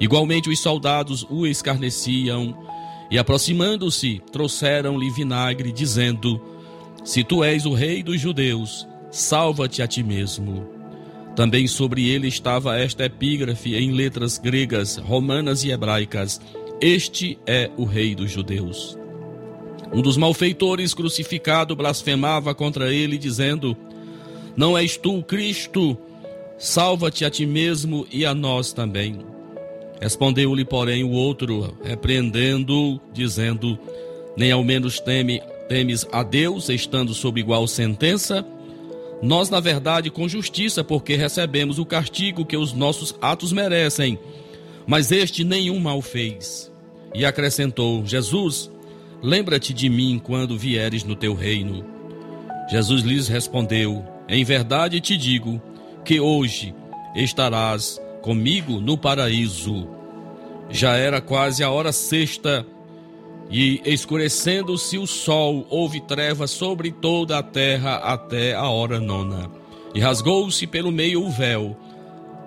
Igualmente 0.00 0.50
os 0.50 0.58
soldados 0.58 1.24
o 1.30 1.46
escarneciam 1.46 2.56
e, 3.08 3.16
aproximando-se, 3.16 4.20
trouxeram-lhe 4.32 5.10
vinagre, 5.10 5.70
dizendo: 5.70 6.40
Se 7.04 7.22
tu 7.22 7.44
és 7.44 7.64
o 7.64 7.74
rei 7.74 8.02
dos 8.02 8.20
judeus, 8.20 8.88
salva-te 9.08 9.82
a 9.82 9.86
ti 9.86 10.02
mesmo. 10.02 10.73
Também 11.36 11.66
sobre 11.66 12.08
ele 12.08 12.28
estava 12.28 12.78
esta 12.78 13.04
epígrafe 13.04 13.74
em 13.74 13.90
letras 13.90 14.38
gregas, 14.38 14.96
romanas 14.96 15.64
e 15.64 15.70
hebraicas: 15.70 16.40
Este 16.80 17.38
é 17.46 17.70
o 17.76 17.84
Rei 17.84 18.14
dos 18.14 18.30
Judeus. 18.30 18.96
Um 19.92 20.00
dos 20.00 20.16
malfeitores 20.16 20.94
crucificado 20.94 21.74
blasfemava 21.74 22.54
contra 22.54 22.92
ele, 22.92 23.18
dizendo: 23.18 23.76
Não 24.56 24.78
és 24.78 24.96
tu 24.96 25.22
Cristo? 25.22 25.98
Salva-te 26.56 27.24
a 27.24 27.30
ti 27.30 27.44
mesmo 27.44 28.06
e 28.12 28.24
a 28.24 28.32
nós 28.32 28.72
também. 28.72 29.18
Respondeu-lhe, 30.00 30.64
porém, 30.64 31.02
o 31.02 31.10
outro, 31.10 31.76
repreendendo-o, 31.82 33.00
dizendo: 33.12 33.76
Nem 34.36 34.52
ao 34.52 34.62
menos 34.62 35.00
teme, 35.00 35.42
temes 35.68 36.06
a 36.12 36.22
Deus, 36.22 36.68
estando 36.68 37.12
sob 37.12 37.40
igual 37.40 37.66
sentença? 37.66 38.46
Nós, 39.24 39.50
na 39.50 39.58
verdade, 39.58 40.10
com 40.10 40.28
justiça, 40.28 40.84
porque 40.84 41.16
recebemos 41.16 41.78
o 41.78 41.86
castigo 41.86 42.44
que 42.44 42.56
os 42.56 42.72
nossos 42.72 43.14
atos 43.20 43.52
merecem, 43.52 44.18
mas 44.86 45.10
este 45.10 45.42
nenhum 45.42 45.80
mal 45.80 46.00
fez. 46.00 46.70
E 47.14 47.24
acrescentou: 47.24 48.04
Jesus, 48.06 48.70
Lembra-te 49.26 49.72
de 49.72 49.88
mim 49.88 50.20
quando 50.22 50.58
vieres 50.58 51.02
no 51.02 51.16
teu 51.16 51.32
reino. 51.32 51.82
Jesus 52.68 53.02
lhes 53.02 53.26
respondeu: 53.26 54.04
Em 54.28 54.44
verdade 54.44 55.00
te 55.00 55.16
digo 55.16 55.62
que 56.04 56.20
hoje 56.20 56.74
estarás 57.16 57.98
comigo 58.20 58.82
no 58.82 58.98
paraíso. 58.98 59.88
Já 60.68 60.96
era 60.96 61.22
quase 61.22 61.64
a 61.64 61.70
hora 61.70 61.90
sexta, 61.90 62.66
e 63.50 63.80
escurecendo-se 63.84 64.98
o 64.98 65.06
sol, 65.06 65.66
houve 65.70 66.00
trevas 66.00 66.50
sobre 66.50 66.90
toda 66.90 67.38
a 67.38 67.42
terra 67.42 67.96
até 67.96 68.54
a 68.54 68.68
hora 68.68 69.00
nona. 69.00 69.50
E 69.94 70.00
rasgou-se 70.00 70.66
pelo 70.66 70.90
meio 70.90 71.24
o 71.24 71.30
véu, 71.30 71.76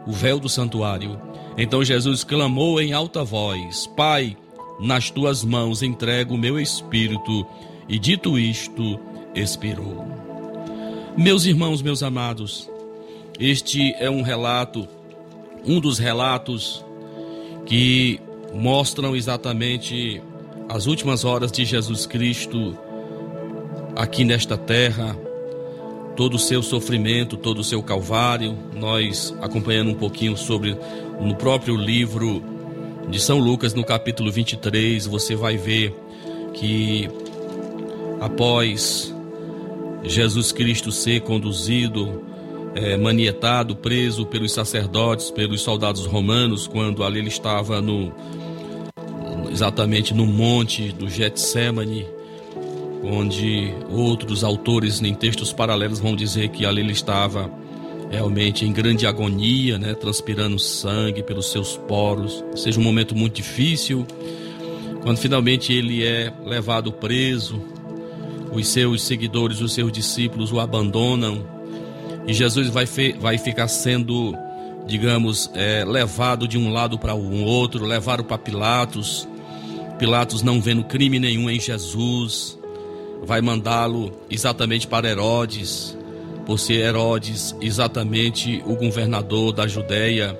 o 0.05 0.11
véu 0.11 0.39
do 0.39 0.49
santuário. 0.49 1.19
Então 1.57 1.83
Jesus 1.83 2.23
clamou 2.23 2.81
em 2.81 2.93
alta 2.93 3.23
voz: 3.23 3.87
Pai, 3.95 4.35
nas 4.79 5.09
tuas 5.09 5.43
mãos 5.43 5.81
entrego 5.81 6.35
o 6.35 6.37
meu 6.37 6.59
espírito. 6.59 7.45
E 7.87 7.97
dito 7.97 8.37
isto, 8.37 8.99
expirou. 9.33 10.05
Meus 11.15 11.45
irmãos, 11.45 11.81
meus 11.81 12.03
amados, 12.03 12.69
este 13.39 13.93
é 13.93 14.09
um 14.09 14.21
relato, 14.21 14.87
um 15.65 15.79
dos 15.79 15.97
relatos 15.97 16.83
que 17.65 18.19
mostram 18.53 19.15
exatamente 19.15 20.21
as 20.69 20.85
últimas 20.85 21.23
horas 21.23 21.51
de 21.51 21.63
Jesus 21.63 22.05
Cristo 22.05 22.77
aqui 23.95 24.23
nesta 24.23 24.57
terra, 24.57 25.17
todo 26.15 26.35
o 26.35 26.39
seu 26.39 26.61
sofrimento, 26.61 27.37
todo 27.37 27.59
o 27.59 27.63
seu 27.63 27.81
calvário. 27.81 28.57
Nós 28.75 29.33
acompanhando 29.41 29.91
um 29.91 29.95
pouquinho 29.95 30.35
sobre 30.35 30.77
no 31.21 31.35
próprio 31.35 31.75
livro 31.75 32.43
de 33.09 33.19
São 33.19 33.39
Lucas, 33.39 33.73
no 33.73 33.85
capítulo 33.85 34.31
23, 34.31 35.07
você 35.07 35.35
vai 35.35 35.55
ver 35.55 35.95
que 36.53 37.09
após 38.19 39.13
Jesus 40.03 40.51
Cristo 40.51 40.91
ser 40.91 41.21
conduzido 41.21 42.23
é, 42.75 42.97
manietado, 42.97 43.75
preso 43.75 44.25
pelos 44.25 44.51
sacerdotes, 44.51 45.31
pelos 45.31 45.61
soldados 45.61 46.05
romanos, 46.05 46.67
quando 46.67 47.03
ali 47.03 47.19
ele 47.19 47.29
estava 47.29 47.81
no 47.81 48.11
exatamente 49.57 50.13
no 50.13 50.27
monte 50.27 50.91
do 50.91 51.09
Getsemane, 51.09 52.05
onde 53.03 53.73
outros 53.89 54.43
autores 54.43 55.01
em 55.01 55.15
textos 55.15 55.51
paralelos 55.51 55.97
vão 55.97 56.15
dizer 56.15 56.49
que 56.49 56.63
ali 56.63 56.81
ele 56.81 56.91
estava 56.91 57.51
realmente 58.11 58.65
em 58.65 58.71
grande 58.71 59.07
agonia, 59.07 59.79
né, 59.79 59.95
transpirando 59.95 60.59
sangue 60.59 61.23
pelos 61.23 61.51
seus 61.51 61.75
poros. 61.75 62.43
Seja 62.55 62.79
um 62.79 62.83
momento 62.83 63.15
muito 63.15 63.33
difícil. 63.33 64.05
Quando 65.01 65.17
finalmente 65.17 65.73
ele 65.73 66.05
é 66.05 66.31
levado 66.45 66.91
preso, 66.91 67.59
os 68.53 68.67
seus 68.67 69.01
seguidores, 69.01 69.59
os 69.59 69.73
seus 69.73 69.91
discípulos 69.91 70.51
o 70.51 70.59
abandonam 70.59 71.43
e 72.27 72.33
Jesus 72.33 72.69
vai, 72.69 72.85
vai 73.19 73.39
ficar 73.39 73.67
sendo, 73.67 74.35
digamos, 74.85 75.49
é, 75.55 75.83
levado 75.83 76.47
de 76.47 76.59
um 76.59 76.71
lado 76.71 76.99
para 76.99 77.15
o 77.15 77.43
outro, 77.43 77.85
levado 77.85 78.23
para 78.23 78.37
Pilatos. 78.37 79.27
Pilatos, 79.97 80.41
não 80.41 80.61
vendo 80.61 80.83
crime 80.83 81.19
nenhum 81.19 81.49
em 81.49 81.59
Jesus, 81.59 82.57
vai 83.23 83.41
mandá-lo 83.41 84.11
exatamente 84.29 84.87
para 84.87 85.09
Herodes, 85.09 85.97
por 86.45 86.59
ser 86.59 86.85
Herodes 86.85 87.55
exatamente 87.59 88.63
o 88.65 88.75
governador 88.75 89.51
da 89.51 89.67
Judéia. 89.67 90.37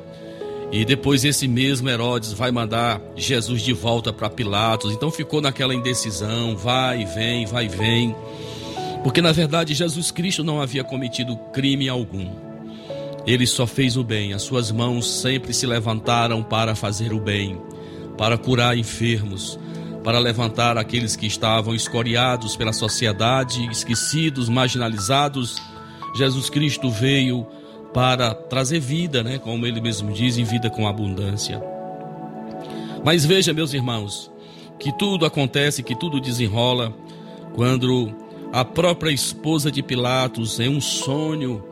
E 0.72 0.86
depois 0.86 1.24
esse 1.24 1.48
mesmo 1.48 1.89
Herodes 1.89 2.34
vai 2.34 2.52
mandar 2.52 3.02
Jesus 3.15 3.62
de 3.62 3.74
volta 3.74 4.12
para 4.13 4.30
Pilatos. 4.30 4.91
Então 4.93 5.10
ficou 5.10 5.41
naquela 5.41 5.74
indecisão, 5.74 6.56
vai 6.56 7.02
e 7.02 7.06
vem, 7.06 7.46
vai 7.46 7.65
e 7.65 7.70
vem. 7.70 8.15
Porque 9.04 9.22
na 9.22 9.32
verdade 9.32 9.74
Jesus 9.74 10.12
Cristo 10.12 10.43
não 10.43 10.62
havia 10.62 10.84
cometido 10.84 11.38
crime 11.54 11.88
algum. 11.88 12.28
Ele 13.26 13.46
só 13.46 13.67
fez 13.67 13.98
o 13.98 14.04
bem, 14.04 14.34
as 14.34 14.43
suas 14.43 14.72
mãos 14.72 15.10
sempre 15.10 15.54
se 15.54 15.65
levantaram 15.65 16.41
para 16.41 16.74
fazer 16.76 17.12
o 17.12 17.20
bem, 17.20 17.58
para 18.17 18.38
curar 18.38 18.77
enfermos, 18.77 19.60
para 20.03 20.19
levantar 20.19 20.77
aqueles 20.77 21.15
que 21.15 21.27
estavam 21.27 21.75
escoriados 21.75 22.56
pela 22.56 22.73
sociedade, 22.73 23.69
esquecidos, 23.69 24.49
marginalizados. 24.49 25.62
Jesus 26.15 26.49
Cristo 26.49 26.89
veio 26.89 27.45
para 27.93 28.34
trazer 28.34 28.80
vida, 28.80 29.23
né, 29.23 29.38
como 29.38 29.65
ele 29.65 29.82
mesmo 29.82 30.12
diz, 30.12 30.38
em 30.38 30.43
vida 30.43 30.69
com 30.69 30.88
abundância. 30.88 31.62
Mas 33.03 33.25
veja, 33.25 33.53
meus 33.53 33.73
irmãos, 33.73 34.32
que 34.80 34.91
tudo 34.97 35.25
acontece, 35.25 35.84
que 35.84 35.95
tudo 35.95 36.19
desenrola 36.19 36.93
quando 37.56 38.13
a 38.51 38.63
própria 38.63 39.12
esposa 39.12 39.71
de 39.71 39.82
Pilatos, 39.82 40.60
em 40.60 40.69
um 40.69 40.82
sonho, 40.82 41.63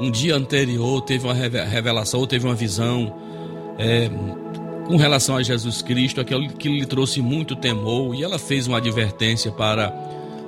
um 0.00 0.10
dia 0.10 0.36
anterior, 0.36 1.02
teve 1.02 1.26
uma 1.26 1.34
revelação, 1.34 2.20
ou 2.20 2.26
teve 2.26 2.46
uma 2.46 2.54
visão 2.54 3.14
é, 3.78 4.10
com 4.88 4.96
relação 4.96 5.36
a 5.36 5.42
Jesus 5.42 5.82
Cristo, 5.82 6.20
aquilo 6.20 6.48
que 6.48 6.68
lhe 6.68 6.86
trouxe 6.86 7.20
muito 7.20 7.54
temor, 7.54 8.14
e 8.14 8.24
ela 8.24 8.38
fez 8.38 8.66
uma 8.66 8.78
advertência 8.78 9.52
para 9.52 9.94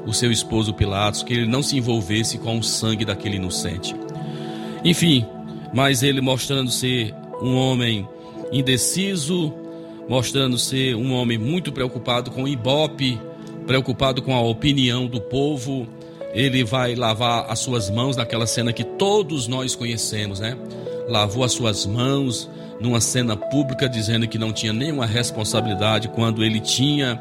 o 0.07 0.13
seu 0.13 0.33
esposo 0.33 0.75
Pilatos, 0.75 1.23
que 1.23 1.33
ele 1.33 1.47
não 1.47 1.63
se 1.63 1.77
envolvesse 1.77 2.39
com 2.39 2.59
o 2.59 2.63
sangue 2.63 3.05
daquele 3.05 3.37
inocente. 3.37 3.95
Enfim, 4.83 5.27
mas 5.73 6.03
ele 6.03 6.21
mostrando 6.21 6.71
ser 6.71 7.15
um 7.43 7.55
homem 7.55 8.09
indeciso, 8.51 9.53
mostrando 10.09 10.59
ser 10.59 10.97
um 10.97 11.13
homem 11.13 11.37
muito 11.37 11.71
preocupado 11.71 12.31
com 12.31 12.45
o 12.45 12.49
ibope 12.49 13.21
preocupado 13.71 14.21
com 14.21 14.35
a 14.35 14.41
opinião 14.41 15.07
do 15.07 15.21
povo, 15.21 15.87
ele 16.33 16.65
vai 16.65 16.97
lavar 16.97 17.47
as 17.49 17.61
suas 17.61 17.89
mãos 17.89 18.17
naquela 18.17 18.45
cena 18.45 18.73
que 18.73 18.83
todos 18.83 19.47
nós 19.47 19.77
conhecemos, 19.77 20.41
né? 20.41 20.57
Lavou 21.09 21.45
as 21.45 21.53
suas 21.53 21.87
mãos 21.87 22.51
numa 22.81 23.01
cena 23.01 23.37
pública 23.37 23.89
dizendo 23.89 24.27
que 24.27 24.39
não 24.39 24.53
tinha 24.53 24.73
nenhuma 24.73 25.07
responsabilidade 25.07 26.09
quando 26.09 26.43
ele 26.43 26.61
tinha, 26.61 27.21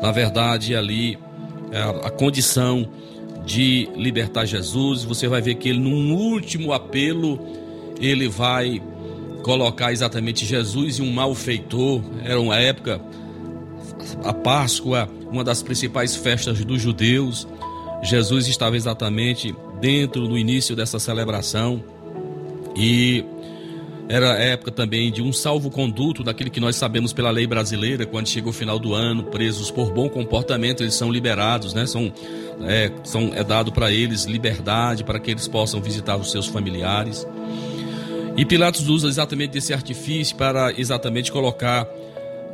na 0.00 0.10
verdade, 0.10 0.74
ali 0.74 1.18
a, 1.72 1.76
é, 1.76 2.06
a 2.06 2.10
condição 2.10 2.88
de 3.44 3.88
libertar 3.94 4.46
Jesus. 4.46 5.04
Você 5.04 5.28
vai 5.28 5.40
ver 5.40 5.54
que 5.56 5.68
ele, 5.68 5.78
num 5.78 6.14
último 6.14 6.72
apelo, 6.72 7.38
ele 8.00 8.28
vai 8.28 8.82
colocar 9.42 9.92
exatamente 9.92 10.44
Jesus 10.44 10.98
e 10.98 11.02
um 11.02 11.12
malfeitor. 11.12 12.02
Era 12.24 12.40
uma 12.40 12.58
época, 12.58 13.00
a 14.24 14.32
Páscoa, 14.32 15.08
uma 15.30 15.44
das 15.44 15.62
principais 15.62 16.16
festas 16.16 16.64
dos 16.64 16.80
judeus. 16.80 17.46
Jesus 18.02 18.48
estava 18.48 18.76
exatamente 18.76 19.54
dentro 19.80 20.26
do 20.26 20.36
início 20.36 20.74
dessa 20.74 20.98
celebração 20.98 21.82
e 22.74 23.24
era 24.08 24.34
a 24.34 24.38
época 24.38 24.70
também 24.70 25.10
de 25.10 25.20
um 25.20 25.32
salvo-conduto, 25.32 26.22
daquele 26.22 26.48
que 26.48 26.60
nós 26.60 26.76
sabemos 26.76 27.12
pela 27.12 27.30
lei 27.30 27.46
brasileira, 27.46 28.06
quando 28.06 28.28
chega 28.28 28.48
o 28.48 28.52
final 28.52 28.78
do 28.78 28.94
ano, 28.94 29.24
presos 29.24 29.70
por 29.70 29.92
bom 29.92 30.08
comportamento, 30.08 30.82
eles 30.82 30.94
são 30.94 31.10
liberados, 31.10 31.74
né? 31.74 31.86
São, 31.86 32.12
é, 32.62 32.90
são, 33.02 33.32
é 33.34 33.42
dado 33.42 33.72
para 33.72 33.90
eles 33.90 34.24
liberdade 34.24 35.02
para 35.02 35.18
que 35.18 35.30
eles 35.30 35.48
possam 35.48 35.80
visitar 35.80 36.16
os 36.16 36.30
seus 36.30 36.46
familiares. 36.46 37.26
E 38.36 38.44
Pilatos 38.44 38.88
usa 38.88 39.08
exatamente 39.08 39.52
desse 39.52 39.72
artifício 39.72 40.36
para 40.36 40.72
exatamente 40.78 41.32
colocar 41.32 41.88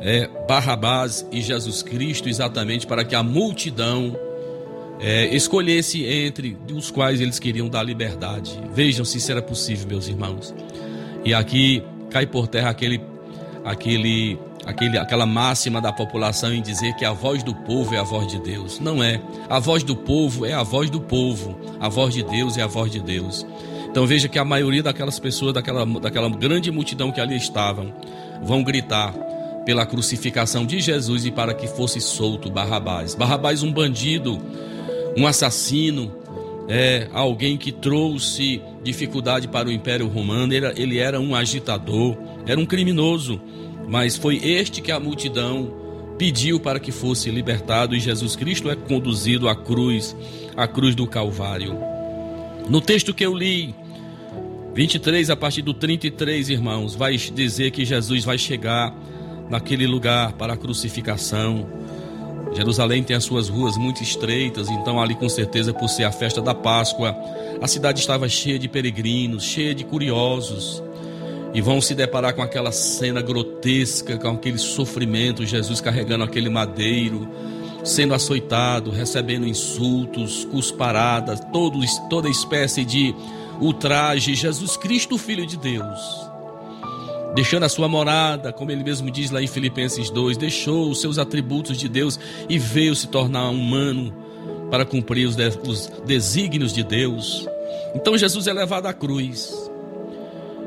é, 0.01 0.27
Barrabás 0.47 1.25
e 1.31 1.41
Jesus 1.41 1.83
Cristo, 1.83 2.27
exatamente 2.27 2.87
para 2.87 3.03
que 3.03 3.13
a 3.13 3.21
multidão 3.21 4.17
é, 4.99 5.35
escolhesse 5.35 6.03
entre 6.05 6.57
os 6.73 6.89
quais 6.89 7.21
eles 7.21 7.37
queriam 7.37 7.69
dar 7.69 7.83
liberdade. 7.83 8.59
Vejam 8.73 9.05
se 9.05 9.31
era 9.31 9.41
possível, 9.41 9.87
meus 9.87 10.07
irmãos. 10.07 10.53
E 11.25 11.33
aqui 11.33 11.83
cai 12.09 12.25
por 12.25 12.47
terra 12.47 12.69
aquele, 12.69 13.01
aquele, 13.63 14.37
aquele, 14.65 14.97
aquela 14.97 15.25
máxima 15.25 15.81
da 15.81 15.91
população 15.91 16.53
em 16.53 16.61
dizer 16.61 16.93
que 16.95 17.05
a 17.05 17.13
voz 17.13 17.43
do 17.43 17.55
povo 17.55 17.95
é 17.95 17.99
a 17.99 18.03
voz 18.03 18.27
de 18.27 18.39
Deus. 18.39 18.79
Não 18.79 19.03
é. 19.03 19.21
A 19.49 19.59
voz 19.59 19.83
do 19.83 19.95
povo 19.95 20.45
é 20.45 20.53
a 20.53 20.63
voz 20.63 20.89
do 20.89 20.99
povo. 20.99 21.59
A 21.79 21.89
voz 21.89 22.13
de 22.13 22.23
Deus 22.23 22.57
é 22.57 22.61
a 22.61 22.67
voz 22.67 22.91
de 22.91 22.99
Deus. 22.99 23.45
Então 23.89 24.07
veja 24.07 24.27
que 24.27 24.39
a 24.39 24.45
maioria 24.45 24.81
daquelas 24.81 25.19
pessoas, 25.19 25.53
daquela, 25.53 25.85
daquela 25.85 26.29
grande 26.29 26.71
multidão 26.71 27.11
que 27.11 27.21
ali 27.21 27.37
estavam, 27.37 27.93
vão 28.41 28.63
gritar: 28.63 29.13
pela 29.65 29.85
crucificação 29.85 30.65
de 30.65 30.79
Jesus 30.79 31.25
e 31.25 31.31
para 31.31 31.53
que 31.53 31.67
fosse 31.67 32.01
solto 32.01 32.49
Barrabás. 32.49 33.15
Barrabás, 33.15 33.63
um 33.63 33.71
bandido, 33.71 34.39
um 35.17 35.25
assassino, 35.25 36.22
é 36.67 37.09
alguém 37.13 37.57
que 37.57 37.71
trouxe 37.71 38.61
dificuldade 38.83 39.47
para 39.47 39.67
o 39.67 39.71
Império 39.71 40.07
Romano. 40.07 40.53
Ele, 40.53 40.67
ele 40.75 40.97
era 40.97 41.19
um 41.19 41.35
agitador, 41.35 42.17
era 42.45 42.59
um 42.59 42.65
criminoso, 42.65 43.41
mas 43.87 44.15
foi 44.15 44.37
este 44.37 44.81
que 44.81 44.91
a 44.91 44.99
multidão 44.99 45.81
pediu 46.17 46.59
para 46.59 46.79
que 46.79 46.91
fosse 46.91 47.29
libertado 47.29 47.95
e 47.95 47.99
Jesus 47.99 48.35
Cristo 48.35 48.69
é 48.69 48.75
conduzido 48.75 49.49
à 49.49 49.55
cruz, 49.55 50.15
à 50.55 50.67
cruz 50.67 50.95
do 50.95 51.07
Calvário. 51.07 51.77
No 52.69 52.79
texto 52.79 53.13
que 53.13 53.25
eu 53.25 53.35
li, 53.35 53.75
23 54.73 55.29
a 55.29 55.35
partir 55.35 55.61
do 55.61 55.73
33, 55.73 56.49
irmãos, 56.49 56.95
vai 56.95 57.17
dizer 57.17 57.71
que 57.71 57.83
Jesus 57.83 58.23
vai 58.23 58.37
chegar 58.37 58.95
naquele 59.49 59.85
lugar 59.85 60.33
para 60.33 60.53
a 60.53 60.57
crucificação. 60.57 61.67
Jerusalém 62.51 63.03
tem 63.03 63.15
as 63.15 63.23
suas 63.23 63.49
ruas 63.49 63.77
muito 63.77 64.03
estreitas, 64.03 64.69
então 64.69 65.01
ali 65.01 65.15
com 65.15 65.29
certeza 65.29 65.73
por 65.73 65.87
ser 65.87 66.03
a 66.03 66.11
festa 66.11 66.41
da 66.41 66.53
Páscoa, 66.53 67.15
a 67.61 67.67
cidade 67.67 67.99
estava 67.99 68.27
cheia 68.27 68.59
de 68.59 68.67
peregrinos, 68.67 69.43
cheia 69.43 69.73
de 69.73 69.83
curiosos. 69.83 70.83
E 71.53 71.61
vão 71.61 71.79
se 71.79 71.93
deparar 71.93 72.33
com 72.33 72.41
aquela 72.41 72.71
cena 72.71 73.21
grotesca, 73.21 74.17
com 74.17 74.29
aquele 74.29 74.57
sofrimento, 74.57 75.45
Jesus 75.45 75.79
carregando 75.79 76.23
aquele 76.23 76.49
madeiro, 76.49 77.27
sendo 77.83 78.15
açoitado, 78.15 78.89
recebendo 78.89 79.47
insultos, 79.47 80.45
cusparadas, 80.45 81.39
toda 82.09 82.27
espécie 82.27 82.83
de 82.83 83.13
ultraje. 83.61 84.33
Jesus 84.33 84.75
Cristo, 84.77 85.15
Filho 85.17 85.45
de 85.45 85.57
Deus, 85.57 86.32
deixando 87.33 87.63
a 87.63 87.69
sua 87.69 87.87
morada, 87.87 88.53
como 88.53 88.71
ele 88.71 88.83
mesmo 88.83 89.09
diz 89.09 89.31
lá 89.31 89.41
em 89.41 89.47
Filipenses 89.47 90.09
2, 90.09 90.37
deixou 90.37 90.89
os 90.89 91.01
seus 91.01 91.17
atributos 91.17 91.77
de 91.77 91.89
Deus 91.89 92.19
e 92.47 92.59
veio 92.59 92.95
se 92.95 93.07
tornar 93.07 93.49
humano 93.49 94.13
para 94.69 94.85
cumprir 94.85 95.27
os, 95.27 95.35
de, 95.35 95.47
os 95.67 95.91
desígnios 96.05 96.73
de 96.73 96.83
Deus. 96.83 97.47
Então 97.95 98.17
Jesus 98.17 98.47
é 98.47 98.53
levado 98.53 98.87
à 98.87 98.93
cruz. 98.93 99.53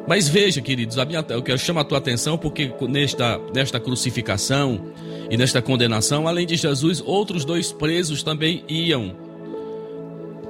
Mas 0.06 0.28
veja, 0.28 0.60
queridos, 0.60 0.96
minha, 1.04 1.24
eu 1.30 1.42
quero 1.42 1.58
chamar 1.58 1.80
a 1.80 1.84
tua 1.84 1.98
atenção 1.98 2.38
porque 2.38 2.72
nesta, 2.88 3.40
nesta 3.52 3.80
crucificação 3.80 4.92
e 5.28 5.36
nesta 5.36 5.60
condenação, 5.60 6.28
além 6.28 6.46
de 6.46 6.56
Jesus, 6.56 7.02
outros 7.04 7.44
dois 7.44 7.72
presos 7.72 8.22
também 8.22 8.64
iam. 8.68 9.16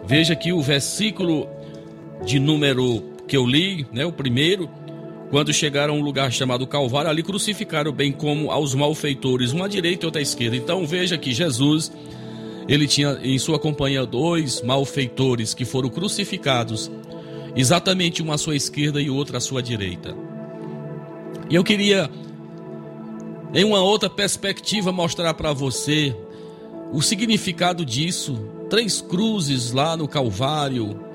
Veja 0.04 0.36
que 0.36 0.52
o 0.52 0.60
versículo 0.60 1.48
de 2.24 2.38
número 2.38 3.02
que 3.26 3.36
eu 3.36 3.46
li, 3.46 3.86
né, 3.90 4.04
o 4.04 4.12
primeiro, 4.12 4.68
quando 5.30 5.52
chegaram 5.52 5.94
a 5.94 5.96
um 5.96 6.00
lugar 6.00 6.30
chamado 6.32 6.66
Calvário, 6.66 7.10
ali 7.10 7.22
crucificaram 7.22 7.92
bem 7.92 8.12
como 8.12 8.50
aos 8.50 8.74
malfeitores, 8.74 9.52
uma 9.52 9.66
à 9.66 9.68
direita 9.68 10.04
e 10.04 10.06
outra 10.06 10.20
à 10.20 10.22
esquerda. 10.22 10.56
Então 10.56 10.86
veja 10.86 11.18
que 11.18 11.32
Jesus, 11.32 11.92
ele 12.68 12.86
tinha 12.86 13.18
em 13.22 13.38
sua 13.38 13.58
companhia 13.58 14.06
dois 14.06 14.62
malfeitores 14.62 15.52
que 15.52 15.64
foram 15.64 15.88
crucificados, 15.88 16.90
exatamente 17.56 18.22
um 18.22 18.30
à 18.30 18.38
sua 18.38 18.54
esquerda 18.54 19.00
e 19.00 19.10
outro 19.10 19.36
à 19.36 19.40
sua 19.40 19.62
direita. 19.62 20.16
E 21.50 21.54
eu 21.54 21.64
queria, 21.64 22.10
em 23.52 23.64
uma 23.64 23.80
outra 23.80 24.08
perspectiva, 24.08 24.92
mostrar 24.92 25.34
para 25.34 25.52
você 25.52 26.14
o 26.92 27.02
significado 27.02 27.84
disso. 27.84 28.38
Três 28.68 29.00
cruzes 29.00 29.70
lá 29.70 29.96
no 29.96 30.08
Calvário, 30.08 31.05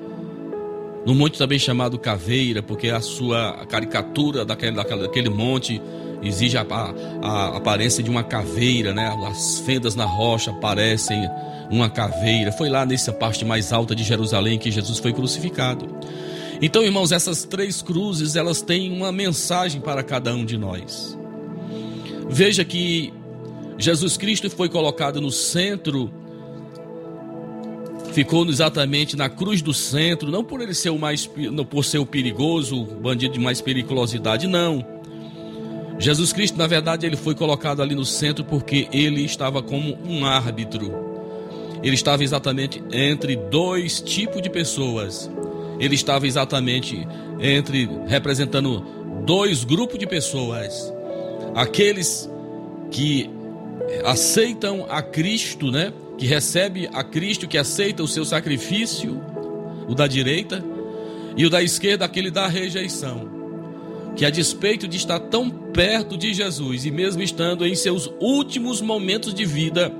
no 1.04 1.14
monte 1.14 1.38
também 1.38 1.58
chamado 1.58 1.98
Caveira, 1.98 2.62
porque 2.62 2.88
a 2.88 3.00
sua 3.00 3.66
caricatura 3.68 4.44
daquele, 4.44 4.76
daquele, 4.76 5.28
monte 5.28 5.80
exige 6.22 6.56
a, 6.56 6.62
a, 6.62 6.94
a, 7.22 7.56
aparência 7.56 8.02
de 8.02 8.08
uma 8.08 8.22
caveira, 8.22 8.94
né? 8.94 9.12
As 9.26 9.58
fendas 9.60 9.96
na 9.96 10.04
rocha 10.04 10.52
parecem 10.52 11.28
uma 11.70 11.90
caveira. 11.90 12.52
Foi 12.52 12.68
lá 12.68 12.86
nessa 12.86 13.12
parte 13.12 13.44
mais 13.44 13.72
alta 13.72 13.94
de 13.94 14.04
Jerusalém 14.04 14.58
que 14.58 14.70
Jesus 14.70 14.98
foi 14.98 15.12
crucificado. 15.12 15.88
Então, 16.60 16.84
irmãos, 16.84 17.10
essas 17.10 17.44
três 17.44 17.82
cruzes, 17.82 18.36
elas 18.36 18.62
têm 18.62 18.92
uma 18.92 19.10
mensagem 19.10 19.80
para 19.80 20.02
cada 20.04 20.32
um 20.32 20.44
de 20.44 20.56
nós. 20.56 21.18
Veja 22.28 22.64
que 22.64 23.12
Jesus 23.76 24.16
Cristo 24.16 24.48
foi 24.48 24.68
colocado 24.68 25.20
no 25.20 25.32
centro 25.32 26.08
ficou 28.12 28.46
exatamente 28.48 29.16
na 29.16 29.28
cruz 29.28 29.62
do 29.62 29.72
centro, 29.74 30.30
não 30.30 30.44
por 30.44 30.60
ele 30.60 30.74
ser 30.74 30.90
o 30.90 30.98
mais 30.98 31.28
não 31.50 31.64
por 31.64 31.84
ser 31.84 31.98
o 31.98 32.06
perigoso, 32.06 32.82
o 32.82 32.84
bandido 32.84 33.34
de 33.34 33.40
mais 33.40 33.60
periculosidade, 33.60 34.46
não. 34.46 34.84
Jesus 35.98 36.32
Cristo, 36.32 36.58
na 36.58 36.66
verdade, 36.66 37.06
ele 37.06 37.16
foi 37.16 37.34
colocado 37.34 37.80
ali 37.80 37.94
no 37.94 38.04
centro 38.04 38.44
porque 38.44 38.88
ele 38.92 39.24
estava 39.24 39.62
como 39.62 39.96
um 40.04 40.24
árbitro. 40.24 40.92
Ele 41.82 41.94
estava 41.94 42.22
exatamente 42.22 42.82
entre 42.92 43.36
dois 43.36 44.00
tipos 44.00 44.40
de 44.40 44.50
pessoas. 44.50 45.30
Ele 45.78 45.94
estava 45.94 46.26
exatamente 46.26 47.06
entre 47.40 47.88
representando 48.06 48.84
dois 49.24 49.64
grupos 49.64 49.98
de 49.98 50.06
pessoas. 50.06 50.92
Aqueles 51.54 52.30
que 52.90 53.28
aceitam 54.04 54.86
a 54.88 55.02
Cristo, 55.02 55.70
né? 55.70 55.92
Que 56.22 56.28
recebe 56.28 56.88
a 56.92 57.02
Cristo, 57.02 57.48
que 57.48 57.58
aceita 57.58 58.00
o 58.00 58.06
seu 58.06 58.24
sacrifício, 58.24 59.20
o 59.88 59.92
da 59.92 60.06
direita, 60.06 60.64
e 61.36 61.44
o 61.44 61.50
da 61.50 61.60
esquerda, 61.60 62.04
aquele 62.04 62.30
da 62.30 62.46
rejeição. 62.46 63.28
Que 64.14 64.24
a 64.24 64.30
despeito 64.30 64.86
de 64.86 64.96
estar 64.96 65.18
tão 65.18 65.50
perto 65.50 66.16
de 66.16 66.32
Jesus 66.32 66.84
e 66.84 66.92
mesmo 66.92 67.24
estando 67.24 67.66
em 67.66 67.74
seus 67.74 68.08
últimos 68.20 68.80
momentos 68.80 69.34
de 69.34 69.44
vida, 69.44 69.92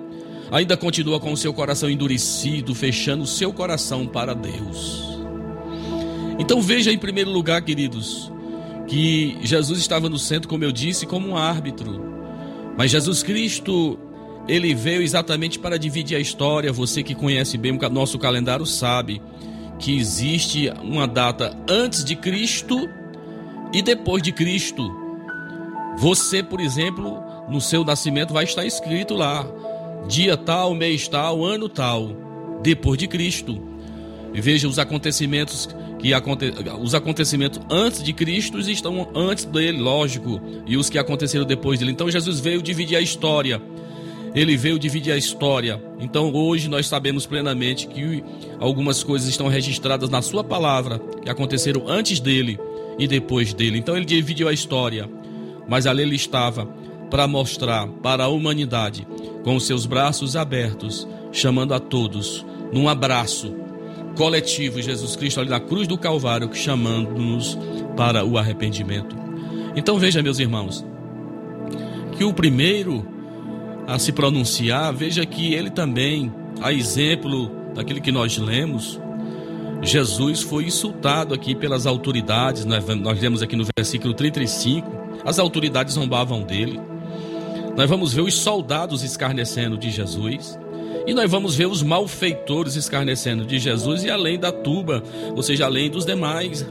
ainda 0.53 0.77
continua 0.77 1.19
com 1.19 1.33
o 1.33 1.37
seu 1.37 1.53
coração 1.53 1.91
endurecido, 1.91 2.73
fechando 2.73 3.25
o 3.25 3.27
seu 3.27 3.53
coração 3.53 4.07
para 4.07 4.33
Deus. 4.33 5.03
Então 6.39 6.63
veja 6.63 6.93
em 6.93 6.99
primeiro 6.99 7.33
lugar, 7.33 7.63
queridos, 7.63 8.31
que 8.87 9.39
Jesus 9.43 9.81
estava 9.81 10.09
no 10.09 10.21
centro, 10.21 10.49
como 10.49 10.63
eu 10.63 10.71
disse, 10.71 11.05
como 11.05 11.31
um 11.31 11.37
árbitro. 11.37 12.01
Mas 12.79 12.93
Jesus 12.93 13.25
Cristo 13.25 13.99
ele 14.49 14.75
veio 14.75 15.03
exatamente 15.03 15.59
para 15.59 15.79
dividir 15.79 16.17
a 16.17 16.21
história. 16.21 16.73
Você 16.73 17.03
que 17.03 17.15
conhece 17.15 17.57
bem 17.57 17.73
o 17.73 17.91
nosso 17.91 18.19
calendário 18.19 18.67
sabe 18.67 19.23
que 19.79 19.97
existe 19.97 20.71
uma 20.83 21.07
data 21.07 21.57
antes 21.69 22.05
de 22.05 22.17
Cristo 22.17 22.89
e 23.73 23.83
depois 23.83 24.23
de 24.23 24.33
Cristo. 24.33 24.91
Você, 25.99 26.43
por 26.43 26.61
exemplo, 26.61 27.23
no 27.49 27.61
seu 27.61 27.85
nascimento 27.85 28.33
vai 28.33 28.45
estar 28.45 28.65
escrito 28.65 29.15
lá: 29.15 29.47
dia 30.09 30.37
tal, 30.37 30.75
mês 30.75 31.07
tal, 31.09 31.45
ano 31.45 31.69
tal, 31.69 32.61
depois 32.63 32.99
de 32.99 33.07
Cristo. 33.07 33.61
E 34.35 34.41
veja 34.41 34.67
os 34.67 34.79
acontecimentos 34.79 35.69
que 35.99 36.15
aconte... 36.15 36.53
os 36.81 36.95
acontecimentos 36.95 37.61
antes 37.71 38.03
de 38.03 38.13
Cristo 38.13 38.59
estão 38.59 39.09
antes 39.15 39.45
dele, 39.45 39.79
lógico, 39.79 40.41
e 40.67 40.77
os 40.77 40.89
que 40.89 40.99
aconteceram 40.99 41.45
depois 41.45 41.79
dele. 41.79 41.93
Então 41.93 42.11
Jesus 42.11 42.41
veio 42.41 42.63
dividir 42.63 42.97
a 42.97 43.01
história 43.01 43.61
ele 44.35 44.57
veio 44.57 44.79
dividir 44.79 45.13
a 45.13 45.17
história. 45.17 45.83
Então 45.99 46.33
hoje 46.33 46.69
nós 46.69 46.87
sabemos 46.87 47.27
plenamente 47.27 47.87
que 47.87 48.25
algumas 48.59 49.03
coisas 49.03 49.29
estão 49.29 49.49
registradas 49.49 50.09
na 50.09 50.23
sua 50.23 50.43
palavra 50.43 50.99
que 51.23 51.31
aconteceram 51.31 51.89
antes 51.89 52.21
dele 52.21 52.59
e 52.99 53.07
depois 53.07 53.53
dele. 53.53 53.79
Então 53.79 53.97
ele 53.97 54.05
dividiu 54.05 54.49
a 54.49 54.53
história, 54.53 55.09
mas 55.69 55.87
ali 55.87 56.03
ele 56.03 56.17
estava 56.17 56.67
para 57.11 57.27
mostrar 57.27 57.87
para 58.03 58.25
a 58.25 58.29
humanidade 58.29 59.07
com 59.45 59.55
os 59.55 59.67
seus 59.67 59.85
braços 59.85 60.35
abertos, 60.35 61.07
chamando 61.31 61.75
a 61.75 61.81
todos 61.81 62.45
num 62.73 62.89
abraço 62.89 63.55
coletivo 64.17 64.81
Jesus 64.81 65.17
Cristo 65.17 65.41
ali 65.41 65.51
na 65.51 65.61
cruz 65.61 65.87
do 65.87 65.99
Calvário, 65.99 66.49
chamando-nos 66.55 67.59
para 67.97 68.25
o 68.25 68.39
arrependimento. 68.39 69.17
Então 69.77 69.99
veja, 69.99 70.23
meus 70.23 70.39
irmãos, 70.39 70.85
que 72.17 72.25
o 72.25 72.33
primeiro 72.33 73.07
a 73.87 73.99
se 73.99 74.13
pronunciar, 74.13 74.93
veja 74.95 75.25
que 75.27 75.55
ele 75.55 75.71
também, 75.71 76.33
a 76.61 76.73
exemplo 76.73 77.51
daquilo 77.75 78.01
que 78.01 78.13
nós 78.13 78.39
lemos, 78.39 79.01
Jesus 79.83 80.43
foi 80.43 80.65
insultado 80.65 81.35
aqui 81.35 81.55
pelas 81.55 81.87
autoridades, 81.87 82.65
nós, 82.65 82.85
nós 82.97 83.21
lemos 83.21 83.43
aqui 83.43 83.57
no 83.57 83.67
versículo 83.77 84.15
35, 84.15 84.89
as 85.25 85.39
autoridades 85.39 85.95
zombavam 85.95 86.43
dele. 86.43 86.81
Nós 87.77 87.89
vamos 87.89 88.13
ver 88.13 88.21
os 88.21 88.35
soldados 88.35 89.03
escarnecendo 89.03 89.77
de 89.77 89.91
Jesus. 89.91 90.59
E 91.07 91.15
nós 91.15 91.29
vamos 91.29 91.57
ver 91.57 91.67
os 91.67 91.83
malfeitores 91.83 92.77
escarnecendo 92.77 93.45
de 93.45 93.59
Jesus 93.59 94.05
e 94.05 94.11
além 94.11 94.39
da 94.39 94.53
tuba, 94.53 95.03
ou 95.35 95.43
seja, 95.43 95.65
além 95.65 95.91
dos 95.91 96.05
demais. 96.05 96.65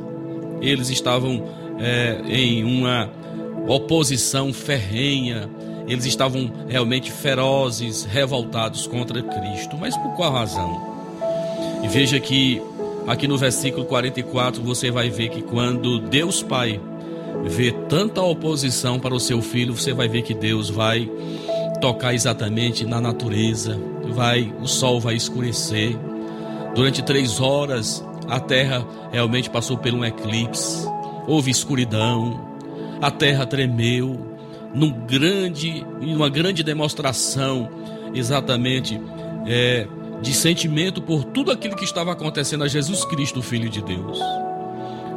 Eles 0.62 0.90
estavam 0.90 1.44
é, 1.80 2.22
em 2.30 2.64
uma 2.64 3.10
oposição 3.68 4.54
ferrenha, 4.54 5.50
eles 5.92 6.06
estavam 6.06 6.50
realmente 6.70 7.12
ferozes, 7.12 8.06
revoltados 8.06 8.88
contra 8.88 9.22
Cristo. 9.22 9.76
Mas 9.78 9.98
por 9.98 10.14
qual 10.16 10.32
razão? 10.32 10.90
E 11.84 11.88
veja 11.90 12.18
que 12.18 12.62
aqui 13.06 13.28
no 13.28 13.38
versículo 13.38 13.86
44 13.86 14.64
você 14.64 14.90
vai 14.90 15.10
ver 15.10 15.28
que 15.28 15.42
quando 15.42 16.00
Deus 16.00 16.42
Pai 16.42 16.80
vê 17.44 17.74
tanta 17.90 18.22
oposição 18.22 19.02
para 19.02 19.14
o 19.14 19.20
seu 19.20 19.42
filho, 19.42 19.76
você 19.76 19.92
vai 19.92 20.08
ver 20.08 20.22
que 20.22 20.34
Deus 20.34 20.70
vai 20.70 21.12
tocar 21.82 22.14
exatamente 22.14 22.86
na 22.86 23.02
natureza, 23.02 23.78
vai 24.14 24.54
o 24.62 24.68
sol 24.68 24.98
vai 24.98 25.16
escurecer. 25.16 25.98
Durante 26.74 27.02
três 27.02 27.42
horas 27.42 28.02
a 28.30 28.40
terra 28.40 28.88
realmente 29.12 29.50
passou 29.50 29.78
por 29.78 29.94
um 29.94 30.06
eclipse, 30.06 30.88
houve 31.28 31.52
escuridão, 31.52 32.40
a 33.02 33.12
terra 33.12 33.46
tremeu, 33.46 34.31
num 34.74 34.92
grande, 34.92 35.86
uma 36.02 36.30
grande 36.30 36.64
demonstração 36.64 37.70
exatamente 38.14 39.00
é, 39.48 39.88
de 40.22 40.34
sentimento 40.34 41.02
por 41.02 41.24
tudo 41.24 41.52
aquilo 41.52 41.76
que 41.76 41.86
estava 41.86 42.12
acontecendo 42.12 42.64
a 42.64 42.68
Jesus 42.68 43.06
Cristo, 43.06 43.42
Filho 43.42 43.70
de 43.70 43.82
Deus. 43.82 44.20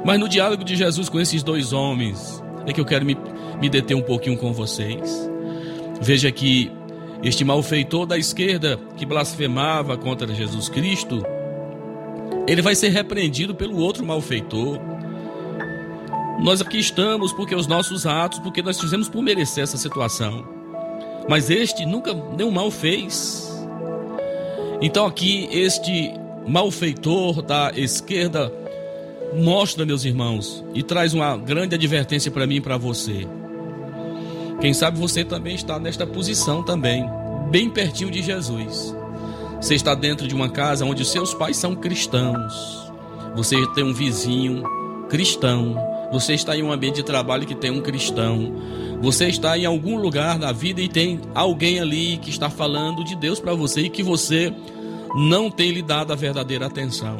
Mas 0.04 0.18
no 0.20 0.28
diálogo 0.28 0.64
de 0.64 0.76
Jesus 0.76 1.08
com 1.08 1.20
esses 1.20 1.42
dois 1.42 1.72
homens, 1.72 2.42
é 2.66 2.72
que 2.72 2.80
eu 2.80 2.84
quero 2.84 3.04
me, 3.04 3.16
me 3.60 3.68
deter 3.68 3.96
um 3.96 4.02
pouquinho 4.02 4.36
com 4.36 4.52
vocês. 4.52 5.30
Veja 6.00 6.30
que 6.30 6.70
Este 7.24 7.42
malfeitor 7.42 8.04
da 8.04 8.18
esquerda 8.18 8.78
que 8.98 9.06
blasfemava 9.06 9.96
contra 9.96 10.34
Jesus 10.34 10.68
Cristo, 10.68 11.24
ele 12.46 12.60
vai 12.60 12.74
ser 12.74 12.90
repreendido 12.90 13.54
pelo 13.54 13.78
outro 13.78 14.04
malfeitor. 14.04 14.78
Nós 16.40 16.60
aqui 16.60 16.78
estamos 16.78 17.32
porque 17.32 17.54
os 17.54 17.66
nossos 17.66 18.06
atos, 18.06 18.38
porque 18.38 18.62
nós 18.62 18.80
fizemos 18.80 19.08
por 19.08 19.22
merecer 19.22 19.64
essa 19.64 19.76
situação. 19.76 20.44
Mas 21.28 21.48
este 21.48 21.86
nunca 21.86 22.12
nenhum 22.12 22.50
mal 22.50 22.70
fez. 22.70 23.50
Então 24.80 25.06
aqui 25.06 25.48
este 25.50 26.12
malfeitor 26.46 27.40
da 27.40 27.72
esquerda 27.74 28.52
mostra, 29.34 29.86
meus 29.86 30.04
irmãos, 30.04 30.64
e 30.74 30.82
traz 30.82 31.14
uma 31.14 31.36
grande 31.36 31.74
advertência 31.74 32.30
para 32.30 32.46
mim 32.46 32.56
e 32.56 32.60
para 32.60 32.76
você. 32.76 33.26
Quem 34.60 34.72
sabe 34.72 34.98
você 34.98 35.24
também 35.24 35.54
está 35.54 35.78
nesta 35.78 36.06
posição 36.06 36.62
também, 36.62 37.08
bem 37.50 37.70
pertinho 37.70 38.10
de 38.10 38.22
Jesus. 38.22 38.94
Você 39.60 39.74
está 39.74 39.94
dentro 39.94 40.28
de 40.28 40.34
uma 40.34 40.48
casa 40.48 40.84
onde 40.84 41.04
seus 41.04 41.32
pais 41.32 41.56
são 41.56 41.74
cristãos. 41.74 42.92
Você 43.34 43.56
tem 43.74 43.82
um 43.82 43.94
vizinho 43.94 44.62
cristão. 45.08 45.93
Você 46.14 46.34
está 46.34 46.56
em 46.56 46.62
um 46.62 46.70
ambiente 46.70 46.94
de 46.94 47.02
trabalho 47.02 47.44
que 47.44 47.56
tem 47.56 47.72
um 47.72 47.80
cristão. 47.80 48.54
Você 49.02 49.26
está 49.26 49.58
em 49.58 49.64
algum 49.64 49.96
lugar 49.96 50.38
da 50.38 50.52
vida 50.52 50.80
e 50.80 50.88
tem 50.88 51.20
alguém 51.34 51.80
ali 51.80 52.18
que 52.18 52.30
está 52.30 52.48
falando 52.48 53.02
de 53.02 53.16
Deus 53.16 53.40
para 53.40 53.52
você 53.52 53.80
e 53.80 53.90
que 53.90 54.00
você 54.00 54.54
não 55.16 55.50
tem 55.50 55.72
lhe 55.72 55.82
dado 55.82 56.12
a 56.12 56.16
verdadeira 56.16 56.66
atenção. 56.66 57.18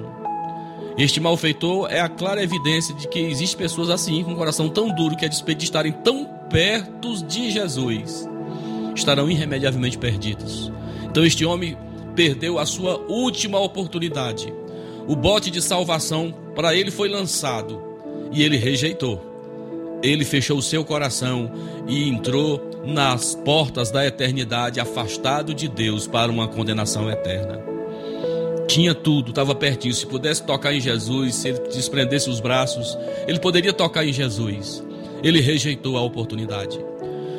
Este 0.96 1.18
malfeitor 1.18 1.90
é 1.90 1.98
a 1.98 2.08
clara 2.08 2.40
evidência 2.40 2.94
de 2.94 3.08
que 3.08 3.18
existem 3.18 3.58
pessoas 3.58 3.90
assim, 3.90 4.22
com 4.22 4.30
um 4.30 4.36
coração 4.36 4.68
tão 4.68 4.94
duro 4.94 5.16
que, 5.16 5.24
a 5.24 5.28
despeito 5.28 5.58
de 5.58 5.64
estarem 5.64 5.90
tão 5.90 6.24
perto 6.48 7.20
de 7.24 7.50
Jesus, 7.50 8.28
estarão 8.94 9.28
irremediavelmente 9.28 9.98
perdidos. 9.98 10.70
Então, 11.02 11.26
este 11.26 11.44
homem 11.44 11.76
perdeu 12.14 12.60
a 12.60 12.64
sua 12.64 12.96
última 13.08 13.58
oportunidade. 13.58 14.54
O 15.08 15.16
bote 15.16 15.50
de 15.50 15.60
salvação 15.60 16.32
para 16.54 16.76
ele 16.76 16.92
foi 16.92 17.08
lançado 17.08 17.83
e 18.34 18.42
ele 18.42 18.56
rejeitou. 18.56 19.32
Ele 20.02 20.24
fechou 20.24 20.58
o 20.58 20.62
seu 20.62 20.84
coração 20.84 21.50
e 21.88 22.08
entrou 22.08 22.60
nas 22.84 23.34
portas 23.34 23.90
da 23.90 24.06
eternidade, 24.06 24.78
afastado 24.78 25.54
de 25.54 25.66
Deus 25.66 26.06
para 26.06 26.30
uma 26.30 26.46
condenação 26.46 27.10
eterna. 27.10 27.62
Tinha 28.68 28.94
tudo, 28.94 29.30
estava 29.30 29.54
pertinho. 29.54 29.94
Se 29.94 30.06
pudesse 30.06 30.42
tocar 30.42 30.74
em 30.74 30.80
Jesus, 30.80 31.36
se 31.36 31.48
ele 31.48 31.60
desprendesse 31.68 32.28
os 32.28 32.40
braços, 32.40 32.98
ele 33.26 33.38
poderia 33.38 33.72
tocar 33.72 34.04
em 34.04 34.12
Jesus. 34.12 34.84
Ele 35.22 35.40
rejeitou 35.40 35.96
a 35.96 36.02
oportunidade. 36.02 36.78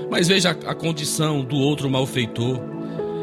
Mas 0.09 0.27
veja 0.27 0.49
a, 0.49 0.71
a 0.71 0.75
condição 0.75 1.43
do 1.43 1.57
outro 1.57 1.89
malfeitor. 1.89 2.59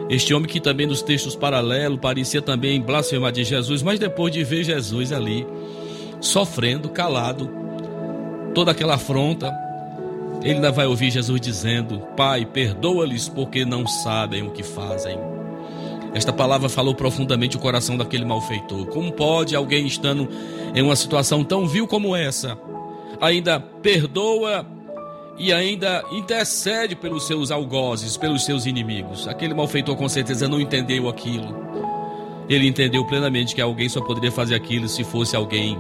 Este 0.09 0.35
homem 0.35 0.49
que 0.49 0.61
também 0.61 0.87
nos 0.87 1.01
textos 1.01 1.35
paralelos 1.35 1.99
parecia 2.01 2.43
também 2.43 2.81
blasfemar 2.81 3.33
de 3.33 3.45
Jesus, 3.45 3.83
mas 3.83 3.99
depois 3.99 4.33
de 4.33 4.45
ver 4.45 4.63
Jesus 4.63 5.11
ali, 5.11 5.47
sofrendo, 6.21 6.89
calado, 6.91 7.62
toda 8.55 8.71
aquela 8.71 8.95
afronta, 8.95 9.53
ele 10.43 10.55
ainda 10.55 10.73
vai 10.73 10.87
ouvir 10.87 11.11
Jesus 11.11 11.41
dizendo: 11.41 12.01
Pai, 12.17 12.45
perdoa-lhes 12.45 13.29
porque 13.29 13.65
não 13.65 13.87
sabem 13.87 14.43
o 14.43 14.51
que 14.51 14.63
fazem. 14.63 15.19
Esta 16.15 16.33
palavra 16.33 16.69
falou 16.69 16.95
profundamente 16.95 17.57
o 17.57 17.61
coração 17.61 17.97
daquele 17.97 18.25
malfeitor. 18.25 18.87
Como 18.87 19.13
pode 19.13 19.57
alguém 19.57 19.87
estando 19.87 20.29
em 20.75 20.83
uma 20.83 20.95
situação 20.95 21.43
tão 21.43 21.67
vil 21.67 21.87
como 21.87 22.15
essa, 22.15 22.59
ainda 23.21 23.59
perdoa 23.59 24.67
e 25.39 25.53
ainda 25.53 26.05
intercede 26.13 26.95
pelos 26.95 27.27
seus 27.27 27.51
algozes, 27.51 28.19
pelos 28.19 28.45
seus 28.45 28.67
inimigos? 28.67 29.27
Aquele 29.27 29.55
malfeitor 29.55 29.97
com 29.97 30.09
certeza 30.09 30.47
não 30.49 30.61
entendeu 30.61 31.09
aquilo. 31.09 31.72
Ele 32.49 32.67
entendeu 32.67 33.05
plenamente 33.07 33.55
que 33.55 33.61
alguém 33.61 33.89
só 33.89 34.01
poderia 34.01 34.33
fazer 34.33 34.55
aquilo 34.55 34.89
se 34.89 35.05
fosse 35.05 35.37
alguém 35.37 35.79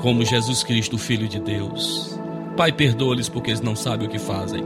como 0.00 0.24
Jesus 0.24 0.62
Cristo, 0.62 0.98
Filho 0.98 1.28
de 1.28 1.40
Deus. 1.40 2.18
Pai, 2.56 2.72
perdoa-lhes 2.72 3.28
porque 3.28 3.50
eles 3.50 3.60
não 3.60 3.74
sabem 3.74 4.06
o 4.06 4.10
que 4.10 4.18
fazem. 4.18 4.64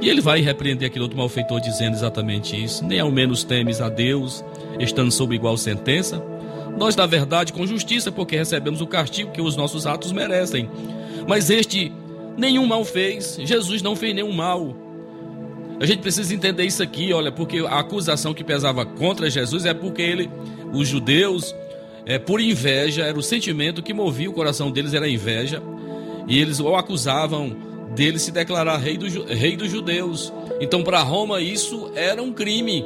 E 0.00 0.08
ele 0.08 0.20
vai 0.20 0.40
repreender 0.40 0.88
aquele 0.88 1.02
outro 1.02 1.18
malfeitor 1.18 1.60
dizendo 1.60 1.94
exatamente 1.94 2.62
isso. 2.62 2.84
Nem 2.84 3.00
ao 3.00 3.10
menos 3.10 3.42
temes 3.44 3.80
a 3.80 3.88
Deus, 3.88 4.44
estando 4.78 5.10
sob 5.10 5.34
igual 5.34 5.56
sentença. 5.56 6.22
Nós, 6.76 6.94
na 6.94 7.06
verdade, 7.06 7.52
com 7.52 7.66
justiça, 7.66 8.12
porque 8.12 8.36
recebemos 8.36 8.80
o 8.80 8.86
castigo 8.86 9.32
que 9.32 9.42
os 9.42 9.56
nossos 9.56 9.86
atos 9.86 10.12
merecem. 10.12 10.70
Mas 11.26 11.50
este 11.50 11.92
nenhum 12.36 12.66
mal 12.66 12.84
fez, 12.84 13.38
Jesus 13.42 13.82
não 13.82 13.96
fez 13.96 14.14
nenhum 14.14 14.32
mal. 14.32 14.74
A 15.80 15.86
gente 15.86 16.00
precisa 16.00 16.34
entender 16.34 16.64
isso 16.64 16.82
aqui, 16.82 17.12
olha, 17.12 17.30
porque 17.30 17.58
a 17.58 17.78
acusação 17.78 18.34
que 18.34 18.42
pesava 18.42 18.84
contra 18.84 19.30
Jesus 19.30 19.64
é 19.64 19.72
porque 19.72 20.02
ele, 20.02 20.28
os 20.72 20.88
judeus, 20.88 21.54
é, 22.04 22.18
por 22.18 22.40
inveja, 22.40 23.04
era 23.04 23.16
o 23.16 23.22
sentimento 23.22 23.82
que 23.82 23.94
movia 23.94 24.28
o 24.28 24.32
coração 24.32 24.72
deles, 24.72 24.92
era 24.92 25.06
a 25.06 25.08
inveja, 25.08 25.62
e 26.26 26.40
eles 26.40 26.58
o 26.58 26.74
acusavam 26.74 27.56
dele 27.94 28.18
se 28.18 28.32
declarar 28.32 28.76
rei, 28.78 28.96
do, 28.96 29.06
rei 29.24 29.56
dos 29.56 29.70
judeus. 29.70 30.32
Então, 30.60 30.82
para 30.82 31.00
Roma, 31.00 31.40
isso 31.40 31.90
era 31.94 32.20
um 32.20 32.32
crime. 32.32 32.84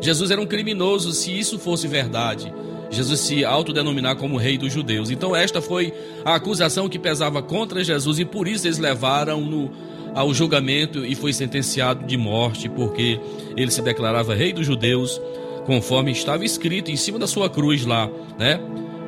Jesus 0.00 0.30
era 0.30 0.40
um 0.40 0.46
criminoso 0.46 1.12
se 1.12 1.36
isso 1.36 1.58
fosse 1.58 1.88
verdade. 1.88 2.52
Jesus 2.90 3.20
se 3.20 3.44
autodenominar 3.44 4.16
como 4.16 4.36
rei 4.36 4.56
dos 4.56 4.72
judeus. 4.72 5.10
Então, 5.10 5.34
esta 5.34 5.60
foi 5.60 5.92
a 6.24 6.36
acusação 6.36 6.88
que 6.88 6.98
pesava 6.98 7.42
contra 7.42 7.82
Jesus 7.82 8.20
e 8.20 8.24
por 8.24 8.46
isso 8.46 8.66
eles 8.66 8.78
levaram-no 8.78 9.70
ao 10.14 10.32
julgamento 10.32 11.04
e 11.04 11.14
foi 11.14 11.32
sentenciado 11.32 12.06
de 12.06 12.16
morte, 12.16 12.68
porque 12.68 13.20
ele 13.56 13.70
se 13.70 13.82
declarava 13.82 14.34
rei 14.34 14.52
dos 14.52 14.66
judeus, 14.66 15.20
conforme 15.66 16.12
estava 16.12 16.44
escrito 16.44 16.90
em 16.90 16.96
cima 16.96 17.18
da 17.18 17.26
sua 17.26 17.50
cruz 17.50 17.84
lá, 17.84 18.08
né? 18.38 18.60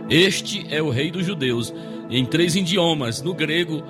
Este 0.08 0.66
é 0.70 0.82
o 0.82 0.90
rei 0.90 1.10
dos 1.10 1.24
judeus, 1.24 1.72
em 2.10 2.24
três 2.24 2.54
idiomas, 2.54 3.22
no 3.22 3.34
grego, 3.34 3.82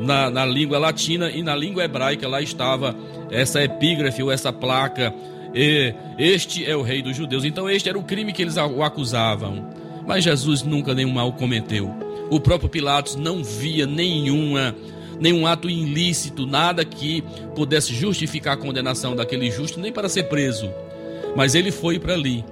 na, 0.00 0.30
na 0.30 0.44
língua 0.44 0.78
latina 0.78 1.30
e 1.30 1.42
na 1.42 1.54
língua 1.54 1.84
hebraica, 1.84 2.26
lá 2.26 2.40
estava 2.40 2.96
essa 3.30 3.62
epígrafe 3.62 4.22
ou 4.22 4.32
essa 4.32 4.52
placa. 4.52 5.14
E 5.54 5.94
este 6.18 6.64
é 6.64 6.74
o 6.74 6.82
rei 6.82 7.02
dos 7.02 7.16
judeus. 7.16 7.44
Então, 7.44 7.68
este 7.68 7.88
era 7.88 7.98
o 7.98 8.02
crime 8.02 8.32
que 8.32 8.42
eles 8.42 8.56
o 8.56 8.82
acusavam. 8.82 9.68
Mas 10.06 10.24
Jesus 10.24 10.62
nunca 10.62 10.94
nenhum 10.94 11.12
mal 11.12 11.32
cometeu. 11.32 11.94
O 12.30 12.40
próprio 12.40 12.68
Pilatos 12.68 13.16
não 13.16 13.44
via 13.44 13.86
nenhuma, 13.86 14.74
nenhum 15.20 15.46
ato 15.46 15.70
ilícito, 15.70 16.46
nada 16.46 16.84
que 16.84 17.22
pudesse 17.54 17.94
justificar 17.94 18.54
a 18.54 18.56
condenação 18.56 19.14
daquele 19.14 19.50
justo, 19.50 19.78
nem 19.78 19.92
para 19.92 20.08
ser 20.08 20.24
preso. 20.24 20.68
Mas 21.36 21.54
ele 21.54 21.70
foi 21.70 21.98
para 21.98 22.14
ali. 22.14 22.44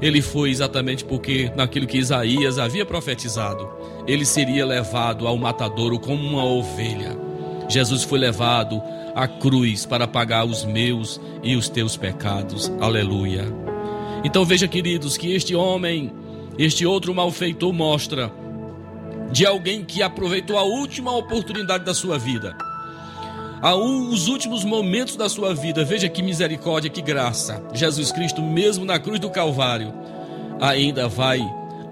Ele 0.00 0.22
foi 0.22 0.50
exatamente 0.50 1.04
porque 1.04 1.52
naquilo 1.54 1.86
que 1.86 1.98
Isaías 1.98 2.58
havia 2.58 2.86
profetizado 2.86 3.68
ele 4.06 4.24
seria 4.24 4.66
levado 4.66 5.26
ao 5.26 5.36
matadouro 5.36 5.98
como 5.98 6.20
uma 6.20 6.44
ovelha. 6.44 7.16
Jesus 7.68 8.02
foi 8.02 8.18
levado 8.18 8.82
à 9.14 9.28
cruz 9.28 9.86
para 9.86 10.06
pagar 10.06 10.44
os 10.44 10.64
meus 10.64 11.20
e 11.42 11.54
os 11.54 11.68
teus 11.68 11.96
pecados. 11.96 12.70
Aleluia. 12.80 13.44
Então 14.24 14.44
veja, 14.44 14.66
queridos, 14.66 15.16
que 15.16 15.32
este 15.32 15.54
homem, 15.54 16.12
este 16.58 16.84
outro 16.84 17.14
malfeitor 17.14 17.72
mostra 17.72 18.32
de 19.32 19.46
alguém 19.46 19.84
que 19.84 20.02
aproveitou 20.02 20.58
a 20.58 20.62
última 20.62 21.14
oportunidade 21.16 21.84
da 21.84 21.94
sua 21.94 22.18
vida. 22.18 22.56
Os 23.62 24.26
últimos 24.26 24.64
momentos 24.64 25.16
da 25.16 25.28
sua 25.28 25.54
vida, 25.54 25.84
veja 25.84 26.08
que 26.08 26.22
misericórdia, 26.22 26.90
que 26.90 27.02
graça. 27.02 27.62
Jesus 27.74 28.10
Cristo, 28.10 28.40
mesmo 28.40 28.84
na 28.84 28.98
cruz 28.98 29.20
do 29.20 29.28
Calvário, 29.28 29.92
ainda 30.60 31.08
vai 31.08 31.40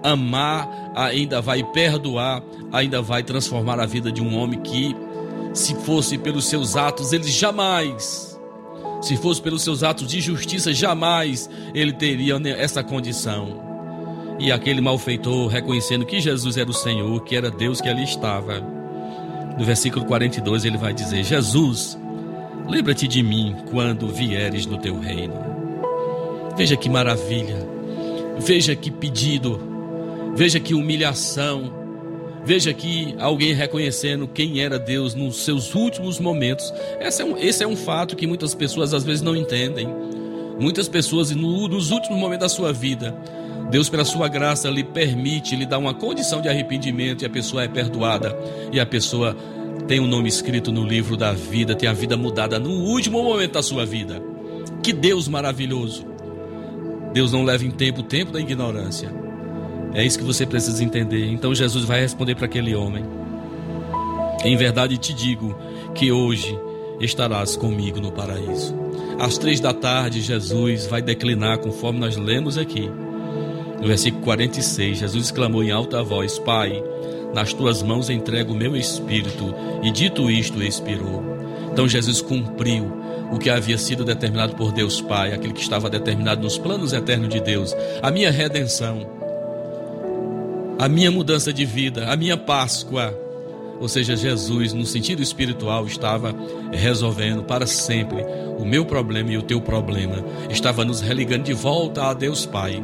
amar, 0.01 0.67
ainda 0.95 1.41
vai 1.41 1.63
perdoar, 1.63 2.41
ainda 2.71 3.01
vai 3.01 3.21
transformar 3.21 3.79
a 3.79 3.85
vida 3.85 4.11
de 4.11 4.21
um 4.21 4.35
homem 4.37 4.59
que, 4.61 4.95
se 5.53 5.75
fosse 5.75 6.17
pelos 6.17 6.45
seus 6.45 6.75
atos, 6.75 7.13
ele 7.13 7.29
jamais, 7.29 8.39
se 9.01 9.15
fosse 9.17 9.41
pelos 9.41 9.61
seus 9.61 9.83
atos 9.83 10.07
de 10.07 10.19
justiça, 10.21 10.73
jamais 10.73 11.49
ele 11.73 11.93
teria 11.93 12.35
essa 12.57 12.83
condição. 12.83 13.68
E 14.39 14.51
aquele 14.51 14.79
malfeitor, 14.79 15.47
reconhecendo 15.47 16.05
que 16.05 16.21
Jesus 16.21 16.57
era 16.57 16.69
o 16.69 16.73
Senhor, 16.73 17.23
que 17.23 17.35
era 17.35 17.51
Deus 17.51 17.81
que 17.81 17.89
ali 17.89 18.03
estava. 18.03 18.59
No 19.57 19.65
versículo 19.65 20.05
42 20.05 20.65
ele 20.65 20.77
vai 20.77 20.93
dizer: 20.93 21.23
Jesus, 21.23 21.97
lembra-te 22.67 23.07
de 23.07 23.21
mim 23.21 23.55
quando 23.69 24.07
vieres 24.07 24.65
no 24.65 24.77
teu 24.77 24.97
reino. 24.97 25.33
Veja 26.55 26.77
que 26.77 26.89
maravilha, 26.89 27.67
veja 28.39 28.75
que 28.75 28.89
pedido 28.89 29.69
Veja 30.35 30.59
que 30.59 30.73
humilhação. 30.73 31.77
Veja 32.45 32.73
que 32.73 33.13
alguém 33.19 33.53
reconhecendo 33.53 34.27
quem 34.27 34.61
era 34.61 34.79
Deus 34.79 35.13
nos 35.13 35.43
seus 35.43 35.75
últimos 35.75 36.19
momentos. 36.19 36.73
Esse 36.99 37.21
é 37.21 37.25
um, 37.25 37.37
esse 37.37 37.63
é 37.63 37.67
um 37.67 37.75
fato 37.75 38.15
que 38.15 38.25
muitas 38.25 38.55
pessoas 38.55 38.93
às 38.93 39.03
vezes 39.03 39.21
não 39.21 39.35
entendem. 39.35 39.87
Muitas 40.59 40.87
pessoas, 40.87 41.31
no, 41.31 41.67
nos 41.67 41.91
últimos 41.91 42.17
momentos 42.17 42.47
da 42.47 42.49
sua 42.49 42.71
vida, 42.71 43.13
Deus, 43.69 43.87
pela 43.87 44.03
sua 44.03 44.27
graça, 44.27 44.69
lhe 44.69 44.83
permite, 44.83 45.55
lhe 45.55 45.65
dá 45.65 45.77
uma 45.77 45.93
condição 45.93 46.41
de 46.41 46.49
arrependimento 46.49 47.21
e 47.21 47.25
a 47.25 47.29
pessoa 47.29 47.63
é 47.63 47.67
perdoada. 47.67 48.35
E 48.71 48.79
a 48.79 48.85
pessoa 48.85 49.35
tem 49.87 49.99
o 49.99 50.03
um 50.03 50.07
nome 50.07 50.27
escrito 50.27 50.71
no 50.71 50.83
livro 50.83 51.15
da 51.15 51.33
vida, 51.33 51.75
tem 51.75 51.87
a 51.87 51.93
vida 51.93 52.17
mudada 52.17 52.59
no 52.59 52.69
último 52.69 53.23
momento 53.23 53.53
da 53.53 53.63
sua 53.63 53.85
vida. 53.85 54.21
Que 54.81 54.91
Deus 54.91 55.27
maravilhoso. 55.27 56.05
Deus 57.13 57.31
não 57.31 57.43
leva 57.43 57.65
em 57.65 57.71
tempo 57.71 58.01
o 58.01 58.03
tempo 58.03 58.31
da 58.31 58.39
ignorância. 58.39 59.11
É 59.93 60.05
isso 60.05 60.17
que 60.17 60.23
você 60.23 60.45
precisa 60.45 60.83
entender. 60.83 61.25
Então 61.27 61.53
Jesus 61.53 61.85
vai 61.85 62.01
responder 62.01 62.35
para 62.35 62.45
aquele 62.45 62.75
homem: 62.75 63.03
Em 64.43 64.55
verdade 64.55 64.97
te 64.97 65.13
digo 65.13 65.55
que 65.93 66.11
hoje 66.11 66.57
estarás 66.99 67.55
comigo 67.55 67.99
no 67.99 68.11
paraíso. 68.11 68.75
Às 69.19 69.37
três 69.37 69.59
da 69.59 69.73
tarde, 69.73 70.21
Jesus 70.21 70.85
vai 70.85 71.01
declinar, 71.01 71.59
conforme 71.59 71.99
nós 71.99 72.15
lemos 72.15 72.57
aqui. 72.57 72.89
No 73.79 73.87
versículo 73.87 74.23
46, 74.23 74.97
Jesus 74.97 75.25
exclamou 75.25 75.63
em 75.63 75.71
alta 75.71 76.03
voz: 76.03 76.37
Pai, 76.39 76.83
nas 77.33 77.53
tuas 77.53 77.81
mãos 77.81 78.09
entrego 78.09 78.53
o 78.53 78.55
meu 78.55 78.75
espírito. 78.75 79.53
E 79.81 79.91
dito 79.91 80.29
isto, 80.29 80.61
expirou. 80.61 81.23
Então 81.71 81.87
Jesus 81.87 82.21
cumpriu 82.21 82.91
o 83.31 83.37
que 83.37 83.49
havia 83.49 83.77
sido 83.77 84.03
determinado 84.03 84.55
por 84.55 84.71
Deus 84.71 85.01
Pai, 85.01 85.33
aquele 85.33 85.53
que 85.53 85.61
estava 85.61 85.89
determinado 85.89 86.41
nos 86.41 86.57
planos 86.57 86.93
eternos 86.93 87.29
de 87.29 87.39
Deus, 87.39 87.75
a 88.01 88.11
minha 88.11 88.31
redenção, 88.31 89.07
a 90.77 90.89
minha 90.89 91.11
mudança 91.11 91.53
de 91.53 91.65
vida, 91.65 92.11
a 92.11 92.15
minha 92.15 92.37
Páscoa. 92.37 93.17
Ou 93.79 93.87
seja, 93.87 94.13
Jesus, 94.13 94.73
no 94.73 94.85
sentido 94.85 95.21
espiritual, 95.21 95.85
estava 95.85 96.35
resolvendo 96.71 97.43
para 97.43 97.65
sempre 97.65 98.25
o 98.57 98.65
meu 98.65 98.85
problema 98.85 99.31
e 99.31 99.37
o 99.37 99.41
teu 99.41 99.61
problema. 99.61 100.17
Estava 100.49 100.83
nos 100.83 100.99
religando 100.99 101.43
de 101.43 101.53
volta 101.53 102.03
a 102.03 102.13
Deus 102.13 102.45
Pai. 102.45 102.83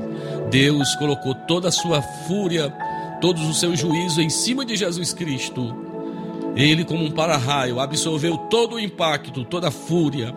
Deus 0.50 0.96
colocou 0.96 1.34
toda 1.34 1.70
a 1.70 1.72
sua 1.72 2.02
fúria, 2.28 2.70
todos 3.20 3.44
os 3.48 3.60
seus 3.60 3.80
juízos 3.80 4.18
em 4.18 4.30
cima 4.30 4.66
de 4.66 4.76
Jesus 4.76 5.14
Cristo. 5.14 5.76
Ele, 6.56 6.86
como 6.86 7.04
um 7.04 7.12
para-raio, 7.12 7.80
absorveu 7.80 8.38
todo 8.38 8.76
o 8.76 8.80
impacto, 8.80 9.44
toda 9.44 9.68
a 9.68 9.72
fúria. 9.72 10.34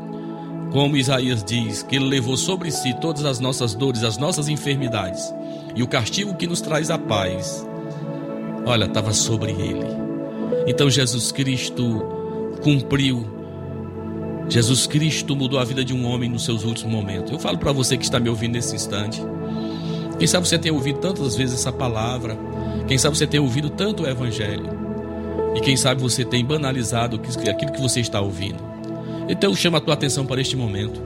Como 0.72 0.96
Isaías 0.96 1.44
diz, 1.44 1.82
que 1.82 1.96
ele 1.96 2.06
levou 2.06 2.36
sobre 2.36 2.70
si 2.70 2.92
todas 2.94 3.24
as 3.24 3.38
nossas 3.38 3.74
dores, 3.74 4.02
as 4.02 4.18
nossas 4.18 4.48
enfermidades. 4.48 5.32
E 5.74 5.82
o 5.82 5.86
castigo 5.86 6.34
que 6.34 6.46
nos 6.46 6.60
traz 6.60 6.90
a 6.90 6.98
paz, 6.98 7.66
olha, 8.66 8.86
estava 8.86 9.12
sobre 9.12 9.52
ele. 9.52 9.86
Então 10.66 10.90
Jesus 10.90 11.30
Cristo 11.30 12.04
cumpriu. 12.62 13.26
Jesus 14.48 14.86
Cristo 14.86 15.36
mudou 15.36 15.58
a 15.58 15.64
vida 15.64 15.84
de 15.84 15.94
um 15.94 16.06
homem 16.06 16.28
nos 16.28 16.44
seus 16.44 16.64
últimos 16.64 16.92
momentos. 16.92 17.30
Eu 17.30 17.38
falo 17.38 17.58
para 17.58 17.70
você 17.70 17.96
que 17.96 18.04
está 18.04 18.18
me 18.18 18.28
ouvindo 18.28 18.54
nesse 18.54 18.74
instante. 18.74 19.22
Quem 20.18 20.26
sabe 20.26 20.48
você 20.48 20.58
tem 20.58 20.72
ouvido 20.72 20.98
tantas 20.98 21.36
vezes 21.36 21.60
essa 21.60 21.72
palavra. 21.72 22.36
Quem 22.86 22.98
sabe 22.98 23.16
você 23.16 23.26
tem 23.26 23.38
ouvido 23.38 23.70
tanto 23.70 24.02
o 24.02 24.06
Evangelho. 24.08 24.68
E 25.54 25.60
quem 25.60 25.76
sabe 25.76 26.00
você 26.00 26.24
tem 26.24 26.44
banalizado 26.44 27.20
aquilo 27.48 27.72
que 27.72 27.80
você 27.80 28.00
está 28.00 28.20
ouvindo. 28.20 28.58
Então 29.28 29.50
eu 29.50 29.56
chamo 29.56 29.76
a 29.76 29.80
tua 29.80 29.94
atenção 29.94 30.26
para 30.26 30.40
este 30.40 30.56
momento. 30.56 31.00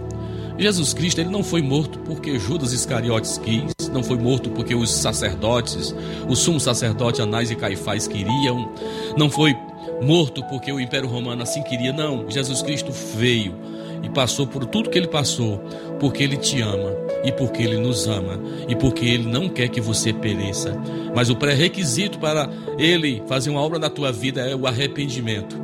Jesus 0.59 0.95
Cristo 0.95 1.21
ele 1.21 1.31
não 1.31 1.43
foi 1.43 1.61
morto 1.61 1.99
porque 2.01 2.39
Judas 2.39 2.73
Iscariotes 2.73 3.39
quis, 3.39 3.89
não 3.93 4.03
foi 4.03 4.17
morto 4.17 4.51
porque 4.51 4.75
os 4.75 4.93
sacerdotes, 4.93 5.95
o 6.29 6.37
sumo 6.37 6.61
sacerdote 6.61 7.23
Anás 7.23 7.51
e 7.51 7.57
Caifás 7.57 8.07
queriam, 8.07 8.71
não 9.17 9.31
foi 9.31 9.57
morto 10.03 10.43
porque 10.45 10.71
o 10.71 10.79
Império 10.79 11.09
Romano 11.09 11.43
assim 11.43 11.63
queria, 11.63 11.93
não. 11.93 12.31
Jesus 12.31 12.63
Cristo 12.63 12.93
veio 13.17 13.55
e 14.03 14.09
passou 14.09 14.47
por 14.47 14.67
tudo 14.67 14.91
que 14.91 14.99
ele 14.99 15.09
passou, 15.09 15.59
porque 16.01 16.23
ele 16.23 16.37
te 16.37 16.61
ama 16.61 16.91
e 17.25 17.31
porque 17.31 17.63
ele 17.63 17.79
nos 17.79 18.07
ama 18.07 18.41
e 18.69 18.75
porque 18.75 19.05
ele 19.05 19.29
não 19.29 19.49
quer 19.49 19.69
que 19.69 19.81
você 19.81 20.13
pereça. 20.13 20.77
Mas 21.15 21.31
o 21.31 21.37
pré-requisito 21.37 22.19
para 22.19 22.51
ele 22.79 23.23
fazer 23.29 23.51
uma 23.51 23.61
obra 23.61 23.79
na 23.79 23.89
tua 23.89 24.11
vida 24.11 24.43
é 24.43 24.55
o 24.55 24.67
arrependimento. 24.67 25.61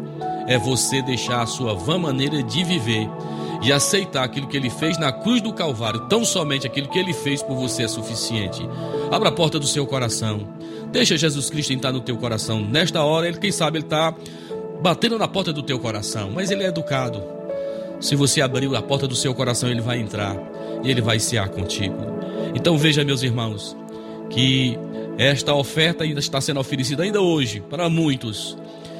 É 0.47 0.57
você 0.57 1.03
deixar 1.03 1.43
a 1.43 1.47
sua 1.47 1.75
vã 1.75 1.99
maneira 1.99 2.43
de 2.43 2.65
viver 2.65 3.09
e 3.63 3.73
aceitar 3.73 4.25
aquilo 4.25 4.47
que 4.47 4.57
ele 4.57 4.71
fez 4.71 4.99
na 4.99 5.13
cruz 5.13 5.43
do 5.43 5.53
Calvário, 5.53 6.09
tão 6.09 6.25
somente 6.25 6.67
aquilo 6.67 6.89
que 6.89 6.99
ele 6.99 7.13
fez 7.13 7.43
por 7.43 7.57
você 7.57 7.83
é 7.83 7.89
suficiente. 7.89 8.63
Abra 9.11 9.31
a 9.31 9.33
porta 9.33 9.59
do 9.59 9.67
seu 9.67 9.87
coração. 9.87 10.49
Deixa 10.93 11.19
Jesus 11.19 11.51
Cristo 11.51 11.73
entrar 11.73 11.93
no 11.93 12.01
teu 12.01 12.17
coração. 12.17 12.61
Nesta 12.61 13.03
hora, 13.03 13.27
ele, 13.27 13.39
quem 13.39 13.53
sabe, 13.53 13.79
ele 13.79 13.85
está 13.85 14.15
batendo 14.81 15.19
na 15.19 15.27
porta 15.27 15.53
do 15.53 15.63
teu 15.63 15.79
coração, 15.79 16.31
mas 16.33 16.51
ele 16.51 16.63
é 16.63 16.69
educado. 16.69 17.38
Se 18.01 18.15
você 18.15 18.41
abrir 18.41 18.75
a 18.75 18.83
porta 18.83 19.07
do 19.09 19.17
seu 19.17 19.35
coração, 19.35 19.69
ele 19.69 19.81
vai 19.81 19.99
entrar 19.99 20.37
e 20.85 20.91
ele 20.91 21.01
vai 21.01 21.19
cear 21.19 21.49
contigo. 21.49 21.97
Então 22.55 22.79
veja, 22.79 23.05
meus 23.05 23.23
irmãos, 23.23 23.77
que 24.31 24.79
esta 25.19 25.53
oferta 25.53 26.05
ainda 26.05 26.21
está 26.21 26.41
sendo 26.41 26.61
oferecida 26.61 27.03
ainda 27.03 27.21
hoje 27.21 27.61
para 27.61 27.89
muitos. 27.89 28.57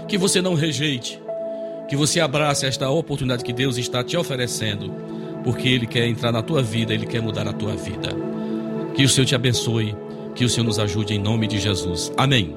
Que 0.09 0.19
você 0.19 0.43
não 0.43 0.55
rejeite, 0.55 1.21
que 1.89 1.95
você 1.95 2.19
abrace 2.19 2.67
esta 2.67 2.89
oportunidade 2.91 3.45
que 3.45 3.53
Deus 3.53 3.77
está 3.77 4.03
te 4.03 4.17
oferecendo, 4.17 4.93
porque 5.45 5.69
Ele 5.69 5.87
quer 5.87 6.07
entrar 6.07 6.33
na 6.33 6.43
tua 6.43 6.63
vida, 6.63 6.93
Ele 6.93 7.07
quer 7.07 7.23
mudar 7.23 7.47
a 7.47 7.53
tua 7.53 7.77
vida. 7.77 8.09
Que 8.95 9.05
o 9.05 9.09
Senhor 9.09 9.27
te 9.27 9.35
abençoe, 9.35 9.95
que 10.35 10.45
o 10.45 10.49
Senhor 10.49 10.67
nos 10.67 10.79
ajude 10.79 11.15
em 11.15 11.19
nome 11.19 11.47
de 11.47 11.61
Jesus. 11.61 12.11
Amém. 12.17 12.57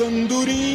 eterno 0.00 0.69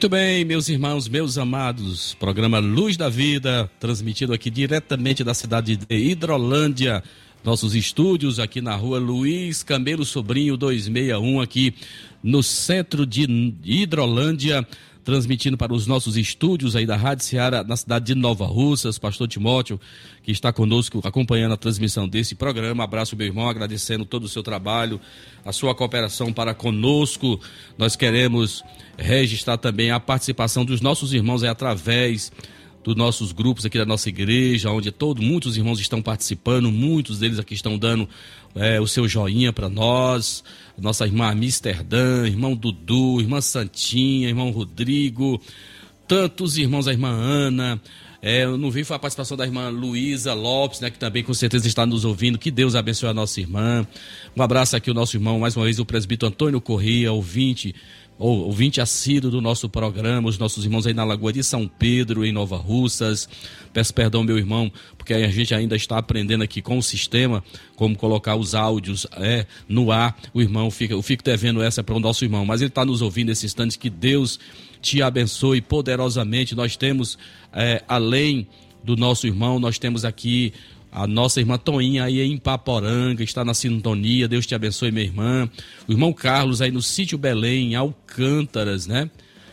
Muito 0.00 0.08
bem, 0.08 0.46
meus 0.46 0.66
irmãos, 0.70 1.06
meus 1.08 1.36
amados, 1.36 2.14
programa 2.14 2.58
Luz 2.58 2.96
da 2.96 3.10
Vida, 3.10 3.70
transmitido 3.78 4.32
aqui 4.32 4.48
diretamente 4.48 5.22
da 5.22 5.34
cidade 5.34 5.76
de 5.76 5.94
Hidrolândia, 5.94 7.04
nossos 7.44 7.74
estúdios 7.74 8.38
aqui 8.38 8.62
na 8.62 8.74
rua 8.74 8.98
Luiz 8.98 9.62
Camelo 9.62 10.02
Sobrinho 10.06 10.56
261, 10.56 11.42
aqui 11.42 11.74
no 12.22 12.42
centro 12.42 13.04
de 13.04 13.54
Hidrolândia, 13.62 14.66
transmitindo 15.10 15.56
para 15.56 15.74
os 15.74 15.88
nossos 15.88 16.16
estúdios 16.16 16.76
aí 16.76 16.86
da 16.86 16.94
Rádio 16.96 17.24
Ceará, 17.24 17.64
na 17.64 17.76
cidade 17.76 18.06
de 18.06 18.14
Nova 18.14 18.46
Russas, 18.46 18.96
pastor 18.96 19.26
Timóteo, 19.26 19.80
que 20.22 20.30
está 20.30 20.52
conosco 20.52 21.00
acompanhando 21.02 21.52
a 21.52 21.56
transmissão 21.56 22.08
desse 22.08 22.36
programa. 22.36 22.84
Abraço, 22.84 23.16
meu 23.16 23.26
irmão, 23.26 23.48
agradecendo 23.48 24.04
todo 24.04 24.22
o 24.22 24.28
seu 24.28 24.40
trabalho, 24.40 25.00
a 25.44 25.52
sua 25.52 25.74
cooperação 25.74 26.32
para 26.32 26.54
conosco. 26.54 27.40
Nós 27.76 27.96
queremos 27.96 28.62
registrar 28.96 29.56
também 29.56 29.90
a 29.90 29.98
participação 29.98 30.64
dos 30.64 30.80
nossos 30.80 31.12
irmãos 31.12 31.42
aí 31.42 31.48
através 31.48 32.30
dos 32.82 32.96
nossos 32.96 33.32
grupos 33.32 33.64
aqui 33.66 33.78
da 33.78 33.84
nossa 33.84 34.08
igreja, 34.08 34.70
onde 34.70 34.90
todo, 34.90 35.20
muitos 35.20 35.56
irmãos 35.56 35.80
estão 35.80 36.00
participando, 36.00 36.70
muitos 36.70 37.18
deles 37.18 37.38
aqui 37.38 37.54
estão 37.54 37.76
dando 37.76 38.08
é, 38.54 38.80
o 38.80 38.86
seu 38.86 39.06
joinha 39.06 39.52
para 39.52 39.68
nós. 39.68 40.42
Nossa 40.78 41.04
irmã 41.04 41.30
Amsterdã, 41.30 42.26
irmão 42.26 42.54
Dudu, 42.54 43.20
irmã 43.20 43.40
Santinha, 43.40 44.28
irmão 44.28 44.50
Rodrigo, 44.50 45.40
tantos 46.08 46.56
irmãos, 46.56 46.88
a 46.88 46.92
irmã 46.92 47.10
Ana. 47.10 47.80
É, 48.22 48.44
eu 48.44 48.58
não 48.58 48.70
vi 48.70 48.84
foi 48.84 48.96
a 48.96 48.98
participação 48.98 49.34
da 49.34 49.46
irmã 49.46 49.70
Luísa 49.70 50.34
Lopes, 50.34 50.80
né, 50.80 50.90
que 50.90 50.98
também 50.98 51.22
com 51.22 51.32
certeza 51.32 51.66
está 51.66 51.86
nos 51.86 52.04
ouvindo. 52.04 52.38
Que 52.38 52.50
Deus 52.50 52.74
abençoe 52.74 53.08
a 53.08 53.14
nossa 53.14 53.40
irmã. 53.40 53.86
Um 54.36 54.42
abraço 54.42 54.76
aqui 54.76 54.90
ao 54.90 54.94
nosso 54.94 55.16
irmão, 55.16 55.38
mais 55.38 55.56
uma 55.56 55.64
vez, 55.64 55.78
o 55.78 55.86
presbítero 55.86 56.28
Antônio 56.28 56.60
Corrêa, 56.60 57.12
ouvinte 57.12 57.74
ou- 58.20 58.44
ouvinte 58.46 58.80
assíduo 58.80 59.30
do 59.30 59.40
nosso 59.40 59.68
programa, 59.68 60.28
os 60.28 60.38
nossos 60.38 60.64
irmãos 60.64 60.86
aí 60.86 60.92
na 60.92 61.02
Lagoa 61.02 61.32
de 61.32 61.42
São 61.42 61.66
Pedro, 61.66 62.24
em 62.24 62.30
Nova 62.30 62.56
Russas. 62.58 63.26
Peço 63.72 63.94
perdão, 63.94 64.22
meu 64.22 64.36
irmão, 64.36 64.70
porque 64.98 65.14
a 65.14 65.28
gente 65.28 65.54
ainda 65.54 65.74
está 65.74 65.96
aprendendo 65.96 66.44
aqui 66.44 66.60
com 66.60 66.76
o 66.76 66.82
sistema 66.82 67.42
como 67.74 67.96
colocar 67.96 68.36
os 68.36 68.54
áudios 68.54 69.06
é, 69.12 69.46
no 69.66 69.90
ar. 69.90 70.16
O 70.34 70.42
irmão 70.42 70.70
fica, 70.70 70.92
eu 70.92 71.02
fico 71.02 71.24
devendo 71.24 71.62
essa 71.62 71.82
para 71.82 71.94
o 71.94 72.00
nosso 72.00 72.24
irmão, 72.24 72.44
mas 72.44 72.60
ele 72.60 72.68
está 72.68 72.84
nos 72.84 73.00
ouvindo 73.00 73.28
nesse 73.28 73.46
instante. 73.46 73.78
Que 73.78 73.88
Deus 73.88 74.38
te 74.82 75.02
abençoe 75.02 75.60
poderosamente. 75.62 76.54
Nós 76.54 76.76
temos, 76.76 77.18
é, 77.52 77.82
além 77.88 78.46
do 78.84 78.96
nosso 78.96 79.26
irmão, 79.26 79.58
nós 79.58 79.78
temos 79.78 80.04
aqui 80.04 80.52
a 80.92 81.06
nossa 81.06 81.40
irmã 81.40 81.56
Toinha 81.56 82.04
aí 82.04 82.20
em 82.20 82.36
Paporanga, 82.36 83.22
está 83.22 83.44
na 83.44 83.54
sintonia. 83.54 84.26
Deus 84.26 84.46
te 84.46 84.54
abençoe, 84.54 84.90
minha 84.90 85.04
irmã. 85.04 85.48
O 85.86 85.92
irmão 85.92 86.12
Carlos 86.12 86.60
aí 86.60 86.70
no 86.70 86.82
sítio 86.82 87.16
Belém, 87.16 87.74
Alcântaras, 87.74 88.86
né? 88.86 89.10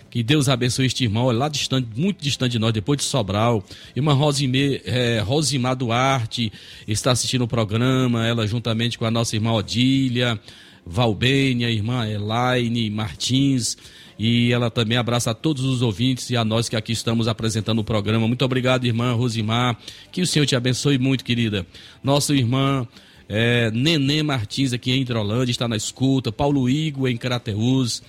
Que 0.09 0.23
Deus 0.23 0.49
abençoe 0.49 0.85
este 0.85 1.03
irmão, 1.03 1.25
olha, 1.25 1.37
lá 1.37 1.49
distante, 1.49 1.87
muito 1.95 2.23
distante 2.23 2.53
de 2.53 2.59
nós, 2.59 2.73
depois 2.73 2.97
de 2.97 3.03
Sobral. 3.03 3.63
Irmã 3.95 4.13
Rosime, 4.13 4.81
é, 4.85 5.19
Rosimar 5.19 5.75
Duarte 5.75 6.51
está 6.87 7.11
assistindo 7.11 7.43
o 7.43 7.47
programa, 7.47 8.25
ela 8.25 8.47
juntamente 8.47 8.97
com 8.97 9.05
a 9.05 9.11
nossa 9.11 9.35
irmã 9.35 9.51
Odília, 9.51 10.39
Valbênia, 10.85 11.69
irmã 11.69 12.07
Elaine 12.07 12.89
Martins. 12.89 13.77
E 14.19 14.51
ela 14.51 14.71
também 14.71 14.97
abraça 14.97 15.31
a 15.31 15.33
todos 15.33 15.63
os 15.63 15.81
ouvintes 15.81 16.29
e 16.29 16.37
a 16.37 16.43
nós 16.43 16.67
que 16.67 16.75
aqui 16.75 16.91
estamos 16.91 17.27
apresentando 17.27 17.79
o 17.79 17.83
programa. 17.83 18.27
Muito 18.27 18.43
obrigado, 18.43 18.85
irmã 18.85 19.13
Rosimar. 19.13 19.77
Que 20.11 20.21
o 20.21 20.27
Senhor 20.27 20.45
te 20.45 20.55
abençoe 20.55 20.97
muito, 20.97 21.23
querida. 21.23 21.65
Nossa 22.03 22.33
irmã 22.33 22.87
é, 23.29 23.69
Nenê 23.71 24.23
Martins, 24.23 24.73
aqui 24.73 24.91
em 24.91 25.01
Hidrolândia, 25.01 25.51
está 25.51 25.67
na 25.67 25.75
escuta. 25.75 26.31
Paulo 26.31 26.69
Igo, 26.69 27.07
em 27.07 27.15
Crateús. 27.15 28.01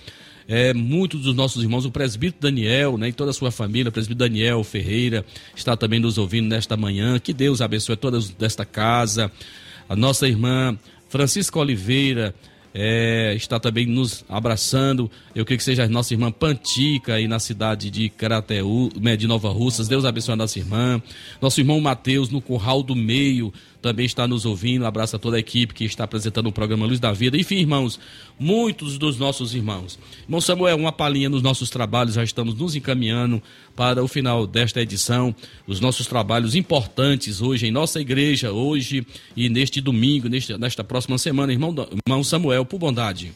É, 0.47 0.73
muitos 0.73 1.21
dos 1.21 1.35
nossos 1.35 1.61
irmãos, 1.61 1.85
o 1.85 1.91
presbítero 1.91 2.41
Daniel, 2.41 2.97
né, 2.97 3.09
e 3.09 3.13
toda 3.13 3.29
a 3.29 3.33
sua 3.33 3.51
família, 3.51 3.89
o 3.89 3.91
presbítero 3.91 4.27
Daniel 4.27 4.63
Ferreira, 4.63 5.23
está 5.55 5.77
também 5.77 5.99
nos 5.99 6.17
ouvindo 6.17 6.47
nesta 6.47 6.75
manhã. 6.75 7.19
Que 7.19 7.33
Deus 7.33 7.61
abençoe 7.61 7.95
todas 7.95 8.29
desta 8.29 8.65
casa. 8.65 9.31
A 9.87 9.95
nossa 9.95 10.27
irmã 10.27 10.75
Francisca 11.07 11.59
Oliveira, 11.59 12.33
é, 12.73 13.33
está 13.35 13.59
também 13.59 13.85
nos 13.85 14.23
abraçando. 14.27 15.09
Eu 15.33 15.45
creio 15.45 15.57
que 15.57 15.63
seja 15.63 15.83
a 15.83 15.89
nossa 15.89 16.13
irmã 16.13 16.31
Pantica 16.31 17.15
aí 17.15 17.27
na 17.27 17.39
cidade 17.39 17.89
de 17.89 18.09
Carateú, 18.09 18.89
né, 18.99 19.15
de 19.15 19.27
Nova 19.27 19.49
Russas. 19.49 19.87
Deus 19.87 20.05
abençoe 20.05 20.33
a 20.33 20.37
nossa 20.37 20.59
irmã. 20.59 21.01
Nosso 21.41 21.59
irmão 21.59 21.79
Mateus 21.81 22.29
no 22.29 22.41
Curral 22.41 22.83
do 22.83 22.95
Meio 22.95 23.53
também 23.81 24.05
está 24.05 24.27
nos 24.27 24.45
ouvindo. 24.45 24.85
Abraço 24.85 25.15
a 25.15 25.19
toda 25.19 25.37
a 25.37 25.39
equipe 25.39 25.73
que 25.73 25.85
está 25.85 26.03
apresentando 26.03 26.47
o 26.47 26.51
programa 26.51 26.85
Luz 26.85 26.99
da 26.99 27.11
Vida. 27.11 27.37
Enfim, 27.37 27.57
irmãos, 27.57 27.99
muitos 28.39 28.97
dos 28.97 29.17
nossos 29.17 29.53
irmãos. 29.53 29.99
Irmão 30.23 30.41
Samuel, 30.41 30.77
uma 30.77 30.91
palhinha 30.91 31.29
nos 31.29 31.41
nossos 31.41 31.69
trabalhos, 31.69 32.15
já 32.15 32.23
estamos 32.23 32.55
nos 32.55 32.75
encaminhando 32.75 33.41
para 33.75 34.03
o 34.03 34.07
final 34.07 34.45
desta 34.45 34.81
edição. 34.81 35.33
Os 35.67 35.79
nossos 35.79 36.07
trabalhos 36.07 36.55
importantes 36.55 37.41
hoje 37.41 37.67
em 37.67 37.71
nossa 37.71 37.99
igreja, 37.99 38.51
hoje 38.51 39.05
e 39.35 39.49
neste 39.49 39.81
domingo, 39.81 40.27
neste, 40.27 40.57
nesta 40.57 40.83
próxima 40.83 41.17
semana. 41.17 41.51
Irmão, 41.51 41.73
irmão 42.07 42.23
Samuel, 42.23 42.65
por 42.65 42.79
bondade. 42.79 43.33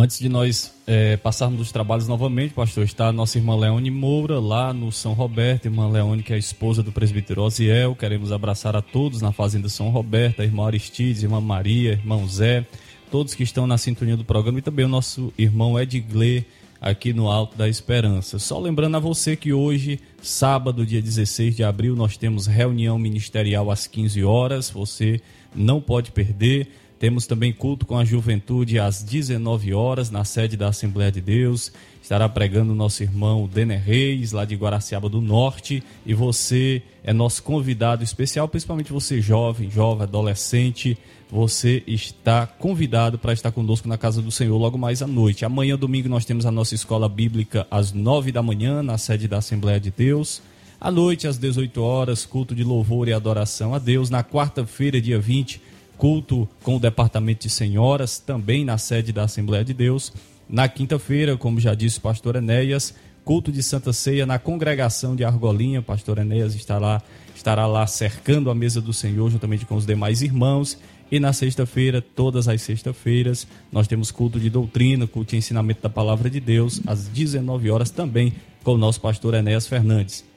Antes 0.00 0.20
de 0.20 0.28
nós 0.28 0.72
é, 0.86 1.16
passarmos 1.16 1.60
os 1.60 1.72
trabalhos 1.72 2.06
novamente, 2.06 2.54
pastor, 2.54 2.84
está 2.84 3.08
a 3.08 3.12
nossa 3.12 3.36
irmã 3.36 3.56
Leone 3.56 3.90
Moura, 3.90 4.38
lá 4.38 4.72
no 4.72 4.92
São 4.92 5.12
Roberto, 5.12 5.66
irmã 5.66 5.90
Leone, 5.90 6.22
que 6.22 6.32
é 6.32 6.36
a 6.36 6.38
esposa 6.38 6.84
do 6.84 6.92
presbítero 6.92 7.42
Osiel. 7.42 7.96
Queremos 7.96 8.30
abraçar 8.30 8.76
a 8.76 8.80
todos 8.80 9.20
na 9.20 9.32
Fazenda 9.32 9.68
São 9.68 9.88
Roberto, 9.88 10.40
a 10.40 10.44
irmã 10.44 10.66
Aristides, 10.66 11.24
irmã 11.24 11.40
Maria, 11.40 11.94
irmão 11.94 12.28
Zé, 12.28 12.64
todos 13.10 13.34
que 13.34 13.42
estão 13.42 13.66
na 13.66 13.76
sintonia 13.76 14.16
do 14.16 14.24
programa 14.24 14.60
e 14.60 14.62
também 14.62 14.84
o 14.84 14.88
nosso 14.88 15.32
irmão 15.36 15.76
Edgley, 15.76 16.46
aqui 16.80 17.12
no 17.12 17.28
Alto 17.28 17.58
da 17.58 17.68
Esperança. 17.68 18.38
Só 18.38 18.56
lembrando 18.60 18.96
a 18.96 19.00
você 19.00 19.34
que 19.34 19.52
hoje, 19.52 19.98
sábado, 20.22 20.86
dia 20.86 21.02
16 21.02 21.56
de 21.56 21.64
abril, 21.64 21.96
nós 21.96 22.16
temos 22.16 22.46
reunião 22.46 23.00
ministerial 23.00 23.68
às 23.68 23.88
15 23.88 24.22
horas. 24.22 24.70
Você 24.70 25.20
não 25.52 25.80
pode 25.80 26.12
perder. 26.12 26.68
Temos 26.98 27.26
também 27.28 27.52
culto 27.52 27.86
com 27.86 27.96
a 27.96 28.04
juventude 28.04 28.78
às 28.78 29.04
19 29.04 29.72
horas 29.72 30.10
na 30.10 30.24
sede 30.24 30.56
da 30.56 30.68
Assembleia 30.68 31.12
de 31.12 31.20
Deus. 31.20 31.70
Estará 32.02 32.28
pregando 32.28 32.72
o 32.72 32.74
nosso 32.74 33.02
irmão 33.04 33.46
Denner 33.46 33.80
Reis, 33.80 34.32
lá 34.32 34.44
de 34.44 34.56
Guaraciaba 34.56 35.08
do 35.08 35.20
Norte. 35.20 35.80
E 36.04 36.12
você 36.12 36.82
é 37.04 37.12
nosso 37.12 37.42
convidado 37.44 38.02
especial, 38.02 38.48
principalmente 38.48 38.92
você 38.92 39.20
jovem, 39.20 39.70
jovem, 39.70 40.02
adolescente. 40.02 40.98
Você 41.30 41.84
está 41.86 42.46
convidado 42.46 43.16
para 43.16 43.32
estar 43.32 43.52
conosco 43.52 43.86
na 43.86 43.96
casa 43.96 44.20
do 44.20 44.32
Senhor 44.32 44.56
logo 44.56 44.76
mais 44.76 45.00
à 45.00 45.06
noite. 45.06 45.44
Amanhã, 45.44 45.76
domingo, 45.78 46.08
nós 46.08 46.24
temos 46.24 46.46
a 46.46 46.50
nossa 46.50 46.74
escola 46.74 47.08
bíblica 47.08 47.64
às 47.70 47.92
9 47.92 48.32
da 48.32 48.42
manhã, 48.42 48.82
na 48.82 48.98
sede 48.98 49.28
da 49.28 49.38
Assembleia 49.38 49.78
de 49.78 49.92
Deus. 49.92 50.42
À 50.80 50.90
noite, 50.90 51.28
às 51.28 51.38
18 51.38 51.82
horas, 51.82 52.24
culto 52.24 52.54
de 52.54 52.64
louvor 52.64 53.08
e 53.08 53.12
adoração 53.12 53.74
a 53.74 53.78
Deus. 53.78 54.10
Na 54.10 54.24
quarta-feira, 54.24 55.00
dia 55.00 55.18
20, 55.18 55.60
culto 55.98 56.48
com 56.62 56.76
o 56.76 56.80
departamento 56.80 57.42
de 57.42 57.50
senhoras, 57.50 58.18
também 58.18 58.64
na 58.64 58.78
sede 58.78 59.12
da 59.12 59.24
Assembleia 59.24 59.64
de 59.64 59.74
Deus. 59.74 60.12
Na 60.48 60.68
quinta-feira, 60.68 61.36
como 61.36 61.60
já 61.60 61.74
disse 61.74 61.98
o 61.98 62.00
pastor 62.00 62.36
Enéas, 62.36 62.94
culto 63.24 63.52
de 63.52 63.62
Santa 63.62 63.92
Ceia 63.92 64.24
na 64.24 64.38
congregação 64.38 65.14
de 65.14 65.24
Argolinha. 65.24 65.82
Pastor 65.82 66.18
Enéas 66.18 66.54
estará, 66.54 67.02
estará 67.34 67.66
lá 67.66 67.86
cercando 67.86 68.48
a 68.48 68.54
mesa 68.54 68.80
do 68.80 68.92
Senhor 68.94 69.28
juntamente 69.28 69.66
com 69.66 69.74
os 69.74 69.84
demais 69.84 70.22
irmãos. 70.22 70.78
E 71.10 71.18
na 71.18 71.32
sexta-feira, 71.32 72.00
todas 72.00 72.48
as 72.48 72.62
sextas-feiras, 72.62 73.46
nós 73.72 73.88
temos 73.88 74.10
culto 74.10 74.38
de 74.38 74.48
doutrina, 74.48 75.06
culto 75.06 75.30
de 75.30 75.38
ensinamento 75.38 75.82
da 75.82 75.88
palavra 75.88 76.30
de 76.30 76.38
Deus, 76.38 76.80
às 76.86 77.08
19 77.08 77.70
horas 77.70 77.90
também, 77.90 78.34
com 78.62 78.74
o 78.74 78.78
nosso 78.78 79.00
pastor 79.00 79.34
Enéas 79.34 79.66
Fernandes. 79.66 80.27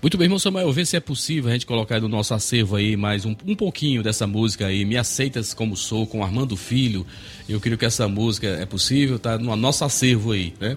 Muito 0.00 0.16
bem, 0.16 0.26
irmão 0.26 0.38
Samuel, 0.38 0.70
vê 0.72 0.86
se 0.86 0.96
é 0.96 1.00
possível 1.00 1.50
a 1.50 1.52
gente 1.52 1.66
colocar 1.66 2.00
no 2.00 2.06
nosso 2.06 2.32
acervo 2.32 2.76
aí 2.76 2.96
mais 2.96 3.24
um, 3.24 3.34
um 3.44 3.56
pouquinho 3.56 4.00
dessa 4.00 4.28
música 4.28 4.66
aí, 4.66 4.84
Me 4.84 4.96
Aceitas 4.96 5.52
Como 5.52 5.76
Sou, 5.76 6.06
com 6.06 6.22
Armando 6.22 6.56
Filho. 6.56 7.04
Eu 7.48 7.58
creio 7.58 7.76
que 7.76 7.84
essa 7.84 8.06
música 8.06 8.46
é 8.46 8.64
possível, 8.64 9.18
tá 9.18 9.36
no 9.36 9.56
nosso 9.56 9.84
acervo 9.84 10.30
aí, 10.30 10.54
né? 10.60 10.76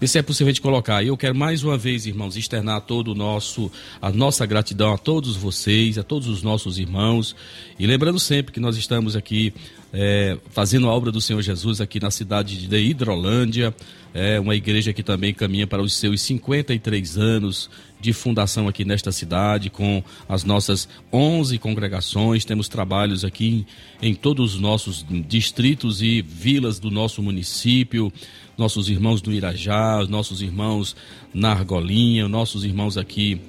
Vê 0.00 0.08
se 0.08 0.18
é 0.18 0.22
possível 0.22 0.48
a 0.48 0.52
gente 0.52 0.62
colocar. 0.62 1.02
E 1.02 1.08
eu 1.08 1.18
quero 1.18 1.34
mais 1.34 1.62
uma 1.62 1.76
vez, 1.76 2.06
irmãos, 2.06 2.34
externar 2.34 2.80
todo 2.80 3.08
o 3.08 3.14
nosso, 3.14 3.70
a 4.00 4.10
nossa 4.10 4.46
gratidão 4.46 4.94
a 4.94 4.96
todos 4.96 5.36
vocês, 5.36 5.98
a 5.98 6.02
todos 6.02 6.26
os 6.26 6.42
nossos 6.42 6.78
irmãos. 6.78 7.36
E 7.78 7.86
lembrando 7.86 8.18
sempre 8.18 8.54
que 8.54 8.58
nós 8.58 8.78
estamos 8.78 9.14
aqui 9.14 9.52
é, 9.92 10.38
fazendo 10.50 10.88
a 10.88 10.92
obra 10.92 11.12
do 11.12 11.20
Senhor 11.20 11.42
Jesus 11.42 11.80
aqui 11.80 12.00
na 12.00 12.10
cidade 12.10 12.66
de 12.66 12.76
Hidrolândia. 12.76 13.74
É 14.14 14.40
uma 14.40 14.54
igreja 14.54 14.92
que 14.92 15.02
também 15.02 15.32
caminha 15.34 15.66
para 15.66 15.82
os 15.82 15.94
seus 15.94 16.20
53 16.22 17.18
anos 17.18 17.70
de 18.00 18.12
fundação 18.12 18.68
aqui 18.68 18.84
nesta 18.84 19.12
cidade, 19.12 19.70
com 19.70 20.02
as 20.28 20.44
nossas 20.44 20.88
11 21.12 21.58
congregações. 21.58 22.44
Temos 22.44 22.68
trabalhos 22.68 23.24
aqui 23.24 23.64
em, 24.02 24.10
em 24.10 24.14
todos 24.14 24.54
os 24.54 24.60
nossos 24.60 25.04
distritos 25.28 26.02
e 26.02 26.20
vilas 26.20 26.78
do 26.78 26.90
nosso 26.90 27.22
município. 27.22 28.12
Nossos 28.56 28.90
irmãos 28.90 29.22
do 29.22 29.32
Irajá, 29.32 30.04
nossos 30.08 30.42
irmãos 30.42 30.94
na 31.32 31.52
Argolinha, 31.52 32.28
nossos 32.28 32.64
irmãos 32.64 32.98
aqui 32.98 33.40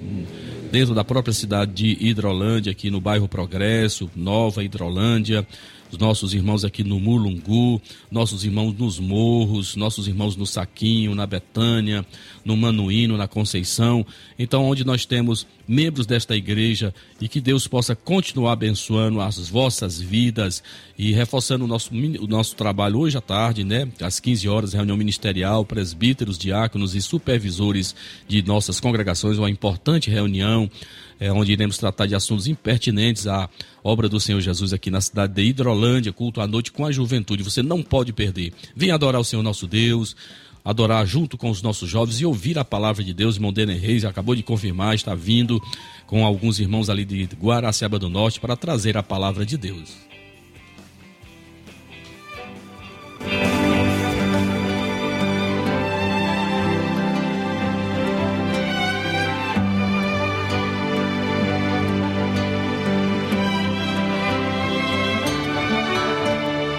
dentro 0.72 0.94
da 0.94 1.04
própria 1.04 1.34
cidade 1.34 1.72
de 1.72 2.06
Hidrolândia, 2.06 2.72
aqui 2.72 2.90
no 2.90 3.02
bairro 3.02 3.28
Progresso, 3.28 4.10
Nova 4.16 4.64
Hidrolândia 4.64 5.46
os 5.94 5.98
nossos 5.98 6.34
irmãos 6.34 6.64
aqui 6.64 6.82
no 6.82 6.98
Mulungu, 6.98 7.80
nossos 8.10 8.44
irmãos 8.44 8.74
nos 8.76 8.98
Morros, 8.98 9.76
nossos 9.76 10.08
irmãos 10.08 10.36
no 10.36 10.44
Saquinho, 10.44 11.14
na 11.14 11.26
Betânia, 11.26 12.04
no 12.44 12.56
Manuíno, 12.56 13.16
na 13.16 13.26
Conceição. 13.26 14.06
Então, 14.38 14.64
onde 14.64 14.84
nós 14.84 15.06
temos 15.06 15.46
membros 15.66 16.06
desta 16.06 16.36
igreja 16.36 16.94
e 17.20 17.28
que 17.28 17.40
Deus 17.40 17.66
possa 17.66 17.96
continuar 17.96 18.52
abençoando 18.52 19.20
as 19.20 19.48
vossas 19.48 20.00
vidas 20.00 20.62
e 20.98 21.12
reforçando 21.12 21.64
o 21.64 21.68
nosso, 21.68 21.90
o 21.94 22.26
nosso 22.26 22.54
trabalho 22.54 22.98
hoje 22.98 23.16
à 23.16 23.20
tarde, 23.20 23.64
né? 23.64 23.88
Às 24.00 24.20
15 24.20 24.48
horas, 24.48 24.72
reunião 24.72 24.96
ministerial, 24.96 25.64
presbíteros, 25.64 26.36
diáconos 26.36 26.94
e 26.94 27.00
supervisores 27.00 27.94
de 28.28 28.42
nossas 28.42 28.78
congregações, 28.78 29.38
uma 29.38 29.50
importante 29.50 30.10
reunião 30.10 30.70
é, 31.18 31.32
onde 31.32 31.52
iremos 31.52 31.78
tratar 31.78 32.06
de 32.06 32.14
assuntos 32.14 32.46
impertinentes 32.46 33.26
à 33.26 33.48
obra 33.82 34.08
do 34.08 34.20
Senhor 34.20 34.40
Jesus 34.40 34.72
aqui 34.72 34.90
na 34.90 35.00
cidade 35.00 35.34
de 35.34 35.42
Hidrolândia, 35.42 36.12
culto 36.12 36.40
à 36.40 36.46
noite 36.46 36.72
com 36.72 36.84
a 36.84 36.92
juventude. 36.92 37.42
Você 37.42 37.62
não 37.62 37.82
pode 37.82 38.12
perder. 38.12 38.52
Venha 38.74 38.94
adorar 38.94 39.20
o 39.20 39.24
Senhor 39.24 39.42
nosso 39.42 39.66
Deus, 39.66 40.16
adorar 40.64 41.06
junto 41.06 41.36
com 41.36 41.50
os 41.50 41.60
nossos 41.60 41.90
jovens 41.90 42.20
e 42.20 42.24
ouvir 42.24 42.58
a 42.58 42.64
palavra 42.64 43.04
de 43.04 43.12
Deus. 43.12 43.36
Irmão 43.36 43.52
Denner 43.52 43.78
Reis 43.78 44.04
acabou 44.04 44.34
de 44.34 44.42
confirmar, 44.42 44.94
está 44.94 45.14
vindo 45.14 45.60
com 46.06 46.24
alguns 46.24 46.58
irmãos 46.58 46.88
ali 46.88 47.04
de 47.04 47.28
Guaraciaba 47.36 47.98
do 47.98 48.08
Norte 48.08 48.40
para 48.40 48.56
trazer 48.56 48.96
a 48.96 49.02
palavra 49.02 49.44
de 49.44 49.58
Deus. 49.58 50.04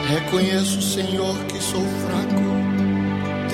Reconheço, 0.08 0.82
Senhor, 0.82 1.36
que 1.46 1.55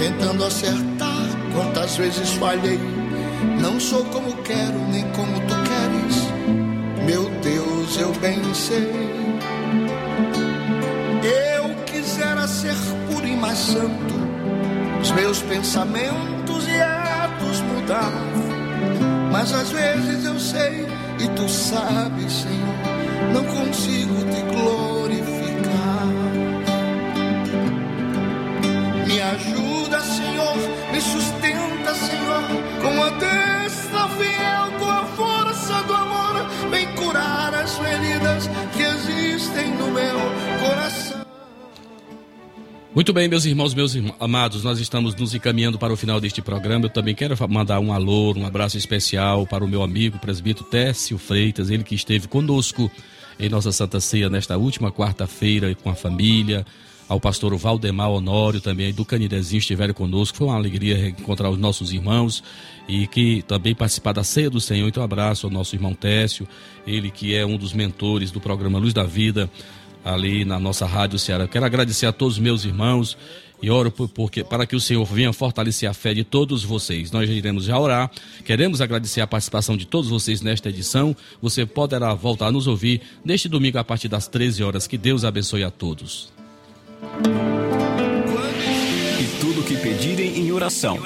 tentando 0.01 0.43
acertar 0.43 1.27
quantas 1.53 1.95
vezes 1.95 2.31
falhei. 2.31 2.79
Não 3.61 3.79
sou 3.79 4.03
como 4.05 4.35
quero, 4.37 4.79
nem 4.91 5.03
como 5.11 5.39
tu 5.41 5.55
queres. 5.69 7.05
Meu 7.05 7.29
Deus, 7.41 7.97
eu 7.99 8.11
bem 8.13 8.41
sei. 8.55 8.89
Eu 11.55 11.75
quisera 11.85 12.47
ser 12.47 12.75
puro 13.07 13.27
e 13.27 13.35
mais 13.35 13.59
santo, 13.59 14.15
os 14.99 15.11
meus 15.11 15.39
pensamentos 15.43 16.67
e 16.67 16.81
atos 16.81 17.61
mudar. 17.61 18.11
Mas 19.31 19.53
às 19.53 19.69
vezes 19.69 20.25
eu 20.25 20.39
sei, 20.39 20.87
e 21.19 21.27
tu 21.35 21.47
sabes, 21.47 22.33
Senhor, 22.33 23.33
não 23.33 23.43
consigo 23.43 24.15
te 24.31 24.41
glorificar. 24.51 25.20
Destra 33.09 34.07
fiel, 34.09 34.79
com 34.79 34.89
a 34.89 35.05
força 35.05 35.83
do 35.83 35.93
amor, 35.93 36.49
vem 36.69 36.87
curar 36.95 37.53
as 37.53 37.77
feridas 37.77 38.49
que 38.75 38.83
existem 38.83 39.71
no 39.75 39.91
meu 39.91 40.17
coração. 40.59 41.21
Muito 42.93 43.13
bem, 43.13 43.29
meus 43.29 43.45
irmãos, 43.45 43.73
meus 43.73 43.95
amados, 44.19 44.63
nós 44.63 44.77
estamos 44.79 45.15
nos 45.15 45.33
encaminhando 45.33 45.79
para 45.79 45.93
o 45.93 45.97
final 45.97 46.19
deste 46.19 46.41
programa. 46.41 46.85
Eu 46.85 46.89
também 46.89 47.15
quero 47.15 47.35
mandar 47.49 47.79
um 47.79 47.93
alô, 47.93 48.33
um 48.35 48.45
abraço 48.45 48.77
especial 48.77 49.47
para 49.47 49.63
o 49.63 49.67
meu 49.67 49.81
amigo, 49.81 50.17
o 50.17 50.19
presbítero 50.19 50.67
Técio 50.69 51.17
Freitas, 51.17 51.69
ele 51.69 51.83
que 51.83 51.95
esteve 51.95 52.27
conosco 52.27 52.91
em 53.39 53.49
nossa 53.49 53.71
Santa 53.71 53.99
Ceia 53.99 54.29
nesta 54.29 54.57
última 54.57 54.91
quarta-feira 54.91 55.73
com 55.75 55.89
a 55.89 55.95
família. 55.95 56.65
Ao 57.11 57.19
pastor 57.19 57.53
Valdemar 57.57 58.09
Honório, 58.09 58.61
também 58.61 58.93
do 58.93 59.03
Canidezinho, 59.03 59.59
estiveram 59.59 59.93
conosco. 59.93 60.37
Foi 60.37 60.47
uma 60.47 60.55
alegria 60.55 61.09
encontrar 61.09 61.49
os 61.49 61.57
nossos 61.57 61.91
irmãos 61.91 62.41
e 62.87 63.05
que 63.05 63.41
também 63.41 63.75
participar 63.75 64.13
da 64.13 64.23
Ceia 64.23 64.49
do 64.49 64.61
Senhor. 64.61 64.87
Então, 64.87 65.03
abraço 65.03 65.45
ao 65.45 65.51
nosso 65.51 65.75
irmão 65.75 65.93
Técio, 65.93 66.47
ele 66.87 67.11
que 67.11 67.35
é 67.35 67.45
um 67.45 67.57
dos 67.57 67.73
mentores 67.73 68.31
do 68.31 68.39
programa 68.39 68.79
Luz 68.79 68.93
da 68.93 69.03
Vida 69.03 69.51
ali 70.05 70.45
na 70.45 70.57
nossa 70.57 70.85
Rádio 70.85 71.19
Ceará. 71.19 71.49
quero 71.49 71.65
agradecer 71.65 72.05
a 72.05 72.13
todos 72.13 72.35
os 72.35 72.39
meus 72.39 72.63
irmãos 72.63 73.17
e 73.61 73.69
oro 73.69 73.91
por, 73.91 74.07
porque, 74.07 74.41
para 74.41 74.65
que 74.65 74.77
o 74.77 74.79
Senhor 74.79 75.03
venha 75.03 75.33
fortalecer 75.33 75.89
a 75.89 75.93
fé 75.93 76.13
de 76.13 76.23
todos 76.23 76.63
vocês. 76.63 77.11
Nós 77.11 77.27
já 77.27 77.35
iremos 77.35 77.65
já 77.65 77.77
orar. 77.77 78.09
Queremos 78.45 78.79
agradecer 78.79 79.19
a 79.19 79.27
participação 79.27 79.75
de 79.75 79.85
todos 79.85 80.09
vocês 80.09 80.41
nesta 80.41 80.69
edição. 80.69 81.13
Você 81.41 81.65
poderá 81.65 82.13
voltar 82.13 82.47
a 82.47 82.51
nos 82.53 82.67
ouvir 82.67 83.01
neste 83.25 83.49
domingo 83.49 83.77
a 83.77 83.83
partir 83.83 84.07
das 84.07 84.29
13 84.29 84.63
horas. 84.63 84.87
Que 84.87 84.97
Deus 84.97 85.25
abençoe 85.25 85.65
a 85.65 85.69
todos. 85.69 86.31
E 89.19 89.39
tudo 89.39 89.63
que 89.63 89.75
pedirem 89.77 90.37
em 90.37 90.51
oração. 90.51 90.99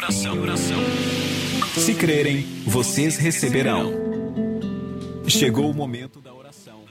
Se 1.77 1.93
crerem, 1.95 2.45
vocês 2.65 3.15
receberão. 3.15 3.93
Chegou 5.25 5.71
o 5.71 5.73
momento 5.73 6.19
da 6.19 6.33
oração. 6.33 6.81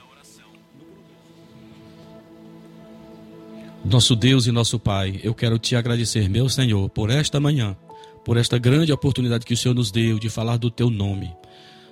Nosso 3.83 4.15
Deus 4.15 4.47
e 4.47 4.51
nosso 4.51 4.79
Pai, 4.79 5.19
eu 5.23 5.35
quero 5.35 5.59
te 5.59 5.75
agradecer, 5.75 6.27
meu 6.27 6.49
Senhor, 6.49 6.89
por 6.89 7.11
esta 7.11 7.39
manhã, 7.39 7.77
por 8.23 8.37
esta 8.37 8.57
grande 8.57 8.91
oportunidade 8.91 9.45
que 9.45 9.53
o 9.53 9.57
Senhor 9.57 9.75
nos 9.75 9.91
deu 9.91 10.17
de 10.17 10.27
falar 10.27 10.57
do 10.57 10.71
teu 10.71 10.89
nome, 10.89 11.31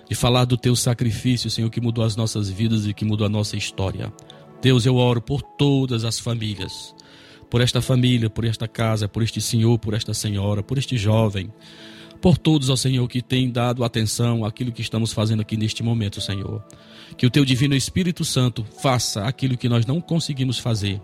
de 0.09 0.15
falar 0.15 0.45
do 0.45 0.57
teu 0.57 0.75
sacrifício, 0.75 1.51
Senhor, 1.51 1.69
que 1.69 1.79
mudou 1.79 2.03
as 2.03 2.15
nossas 2.15 2.49
vidas 2.49 2.87
e 2.87 2.93
que 2.93 3.05
mudou 3.05 3.27
a 3.27 3.29
nossa 3.29 3.55
história. 3.55 4.11
Deus, 4.59 4.85
eu 4.85 4.95
oro 4.95 5.21
por 5.21 5.41
todas 5.41 6.05
as 6.05 6.17
famílias, 6.17 6.95
por 7.53 7.61
esta 7.61 7.83
família, 7.83 8.31
por 8.31 8.45
esta 8.45 8.67
casa, 8.67 9.07
por 9.07 9.21
este 9.21 9.39
senhor, 9.39 9.77
por 9.77 9.93
esta 9.93 10.11
senhora, 10.11 10.63
por 10.63 10.79
este 10.79 10.97
jovem, 10.97 11.53
por 12.19 12.35
todos, 12.35 12.67
ó 12.67 12.75
Senhor, 12.75 13.07
que 13.07 13.21
têm 13.21 13.51
dado 13.51 13.83
atenção 13.83 14.43
àquilo 14.43 14.71
que 14.71 14.81
estamos 14.81 15.13
fazendo 15.13 15.41
aqui 15.41 15.55
neste 15.55 15.83
momento, 15.83 16.19
Senhor. 16.19 16.65
Que 17.15 17.27
o 17.27 17.29
teu 17.29 17.45
divino 17.45 17.75
Espírito 17.75 18.25
Santo 18.25 18.65
faça 18.81 19.25
aquilo 19.25 19.55
que 19.55 19.69
nós 19.69 19.85
não 19.85 20.01
conseguimos 20.01 20.57
fazer. 20.57 20.99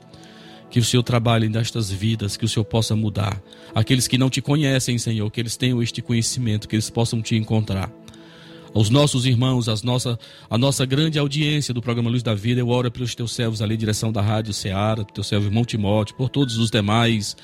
Que 0.72 0.80
o 0.80 0.84
Senhor 0.84 1.04
trabalhe 1.04 1.48
nestas 1.48 1.92
vidas, 1.92 2.36
que 2.36 2.46
o 2.46 2.50
Senhor 2.50 2.66
possa 2.66 2.96
mudar. 2.96 3.40
Aqueles 3.76 4.08
que 4.08 4.18
não 4.18 4.28
te 4.28 4.42
conhecem, 4.42 4.98
Senhor, 4.98 5.30
que 5.30 5.40
eles 5.40 5.56
tenham 5.56 5.84
este 5.84 6.02
conhecimento, 6.02 6.68
que 6.68 6.76
eles 6.76 6.90
possam 6.90 7.22
te 7.22 7.36
encontrar 7.36 7.92
aos 8.74 8.90
nossos 8.90 9.26
irmãos, 9.26 9.68
as 9.68 9.84
nossa, 9.84 10.18
a 10.50 10.58
nossa 10.58 10.86
grande 10.86 11.18
audiência 11.18 11.74
do 11.74 11.82
programa 11.82 12.10
Luz 12.10 12.24
da 12.24 12.34
Vida. 12.34 12.62
Eu 12.62 12.70
oro 12.70 12.92
pelos 12.92 13.16
teus 13.16 13.34
servos 13.34 13.62
ali, 13.62 13.76
direção 13.76 14.12
da 14.12 14.22
Rádio 14.22 14.54
Ceará, 14.54 15.04
teu 15.04 15.24
servo 15.24 15.48
irmão 15.48 15.66
Timóteo, 15.66 16.16
por 16.16 16.30
todos 16.30 16.58
os 16.58 16.70
demais 16.70 17.36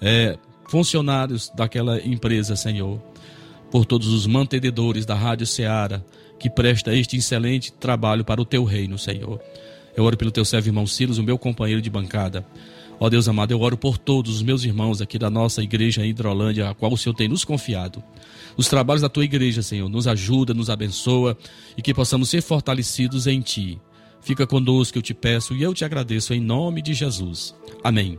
é, 0.00 0.36
funcionários 0.68 1.50
daquela 1.54 2.00
empresa, 2.00 2.56
Senhor. 2.56 3.00
por 3.70 3.84
todos 3.84 4.08
os 4.08 4.26
mantenedores 4.26 5.04
da 5.04 5.14
Rádio 5.14 5.46
Ceará 5.46 6.00
que 6.38 6.50
presta 6.50 6.94
este 6.94 7.16
excelente 7.16 7.72
trabalho 7.72 8.24
para 8.24 8.40
o 8.40 8.44
teu 8.44 8.64
reino, 8.64 8.98
Senhor. 8.98 9.40
Eu 9.96 10.04
oro 10.04 10.16
pelo 10.16 10.30
teu 10.30 10.44
servo 10.44 10.68
irmão 10.68 10.86
Silas, 10.86 11.18
o 11.18 11.22
meu 11.22 11.38
companheiro 11.38 11.80
de 11.80 11.88
bancada. 11.88 12.44
Ó 13.00 13.10
Deus 13.10 13.28
amado, 13.28 13.50
eu 13.50 13.60
oro 13.60 13.76
por 13.76 13.98
todos 13.98 14.36
os 14.36 14.42
meus 14.42 14.64
irmãos 14.64 15.00
aqui 15.00 15.18
da 15.18 15.28
nossa 15.28 15.62
igreja 15.62 16.04
em 16.04 16.10
Hidrolândia, 16.10 16.70
a 16.70 16.74
qual 16.74 16.92
o 16.92 16.96
Senhor 16.96 17.14
tem 17.14 17.28
nos 17.28 17.44
confiado. 17.44 18.02
Os 18.56 18.68
trabalhos 18.68 19.02
da 19.02 19.08
tua 19.08 19.24
igreja, 19.24 19.62
Senhor, 19.62 19.88
nos 19.88 20.06
ajuda, 20.06 20.54
nos 20.54 20.70
abençoa 20.70 21.36
e 21.76 21.82
que 21.82 21.92
possamos 21.92 22.28
ser 22.28 22.42
fortalecidos 22.42 23.26
em 23.26 23.40
ti. 23.40 23.80
Fica 24.20 24.46
conosco, 24.46 24.96
eu 24.96 25.02
te 25.02 25.12
peço 25.12 25.54
e 25.54 25.62
eu 25.62 25.74
te 25.74 25.84
agradeço 25.84 26.32
em 26.32 26.40
nome 26.40 26.80
de 26.80 26.94
Jesus. 26.94 27.54
Amém. 27.82 28.18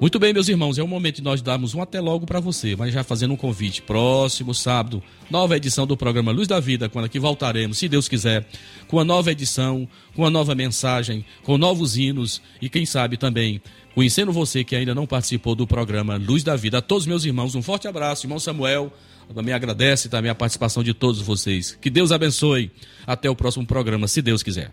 Muito 0.00 0.18
bem, 0.18 0.32
meus 0.32 0.48
irmãos, 0.48 0.76
é 0.76 0.82
o 0.82 0.88
momento 0.88 1.16
de 1.16 1.22
nós 1.22 1.40
darmos 1.40 1.72
um 1.72 1.80
até 1.80 2.00
logo 2.00 2.26
para 2.26 2.40
você, 2.40 2.74
mas 2.74 2.92
já 2.92 3.04
fazendo 3.04 3.32
um 3.32 3.36
convite. 3.36 3.80
Próximo 3.80 4.52
sábado, 4.52 5.02
nova 5.30 5.56
edição 5.56 5.86
do 5.86 5.96
programa 5.96 6.32
Luz 6.32 6.48
da 6.48 6.58
Vida, 6.58 6.88
quando 6.88 7.04
aqui 7.04 7.18
voltaremos, 7.18 7.78
se 7.78 7.88
Deus 7.88 8.08
quiser, 8.08 8.44
com 8.88 8.98
a 8.98 9.04
nova 9.04 9.30
edição, 9.30 9.88
com 10.14 10.26
a 10.26 10.30
nova 10.30 10.54
mensagem, 10.54 11.24
com 11.44 11.56
novos 11.56 11.96
hinos 11.96 12.42
e 12.60 12.68
quem 12.68 12.84
sabe 12.84 13.16
também 13.16 13.62
conhecendo 13.94 14.32
você 14.32 14.64
que 14.64 14.74
ainda 14.74 14.94
não 14.94 15.06
participou 15.06 15.54
do 15.54 15.66
programa 15.66 16.16
Luz 16.16 16.42
da 16.42 16.56
Vida. 16.56 16.78
A 16.78 16.82
todos 16.82 17.06
meus 17.06 17.24
irmãos, 17.24 17.54
um 17.54 17.62
forte 17.62 17.86
abraço, 17.86 18.26
irmão 18.26 18.40
Samuel. 18.40 18.92
Também 19.32 19.54
agradece 19.54 20.08
também 20.08 20.30
a 20.30 20.34
participação 20.34 20.82
de 20.82 20.92
todos 20.92 21.20
vocês. 21.20 21.78
Que 21.80 21.88
Deus 21.88 22.12
abençoe. 22.12 22.70
Até 23.06 23.30
o 23.30 23.36
próximo 23.36 23.64
programa, 23.64 24.08
se 24.08 24.20
Deus 24.20 24.42
quiser. 24.42 24.72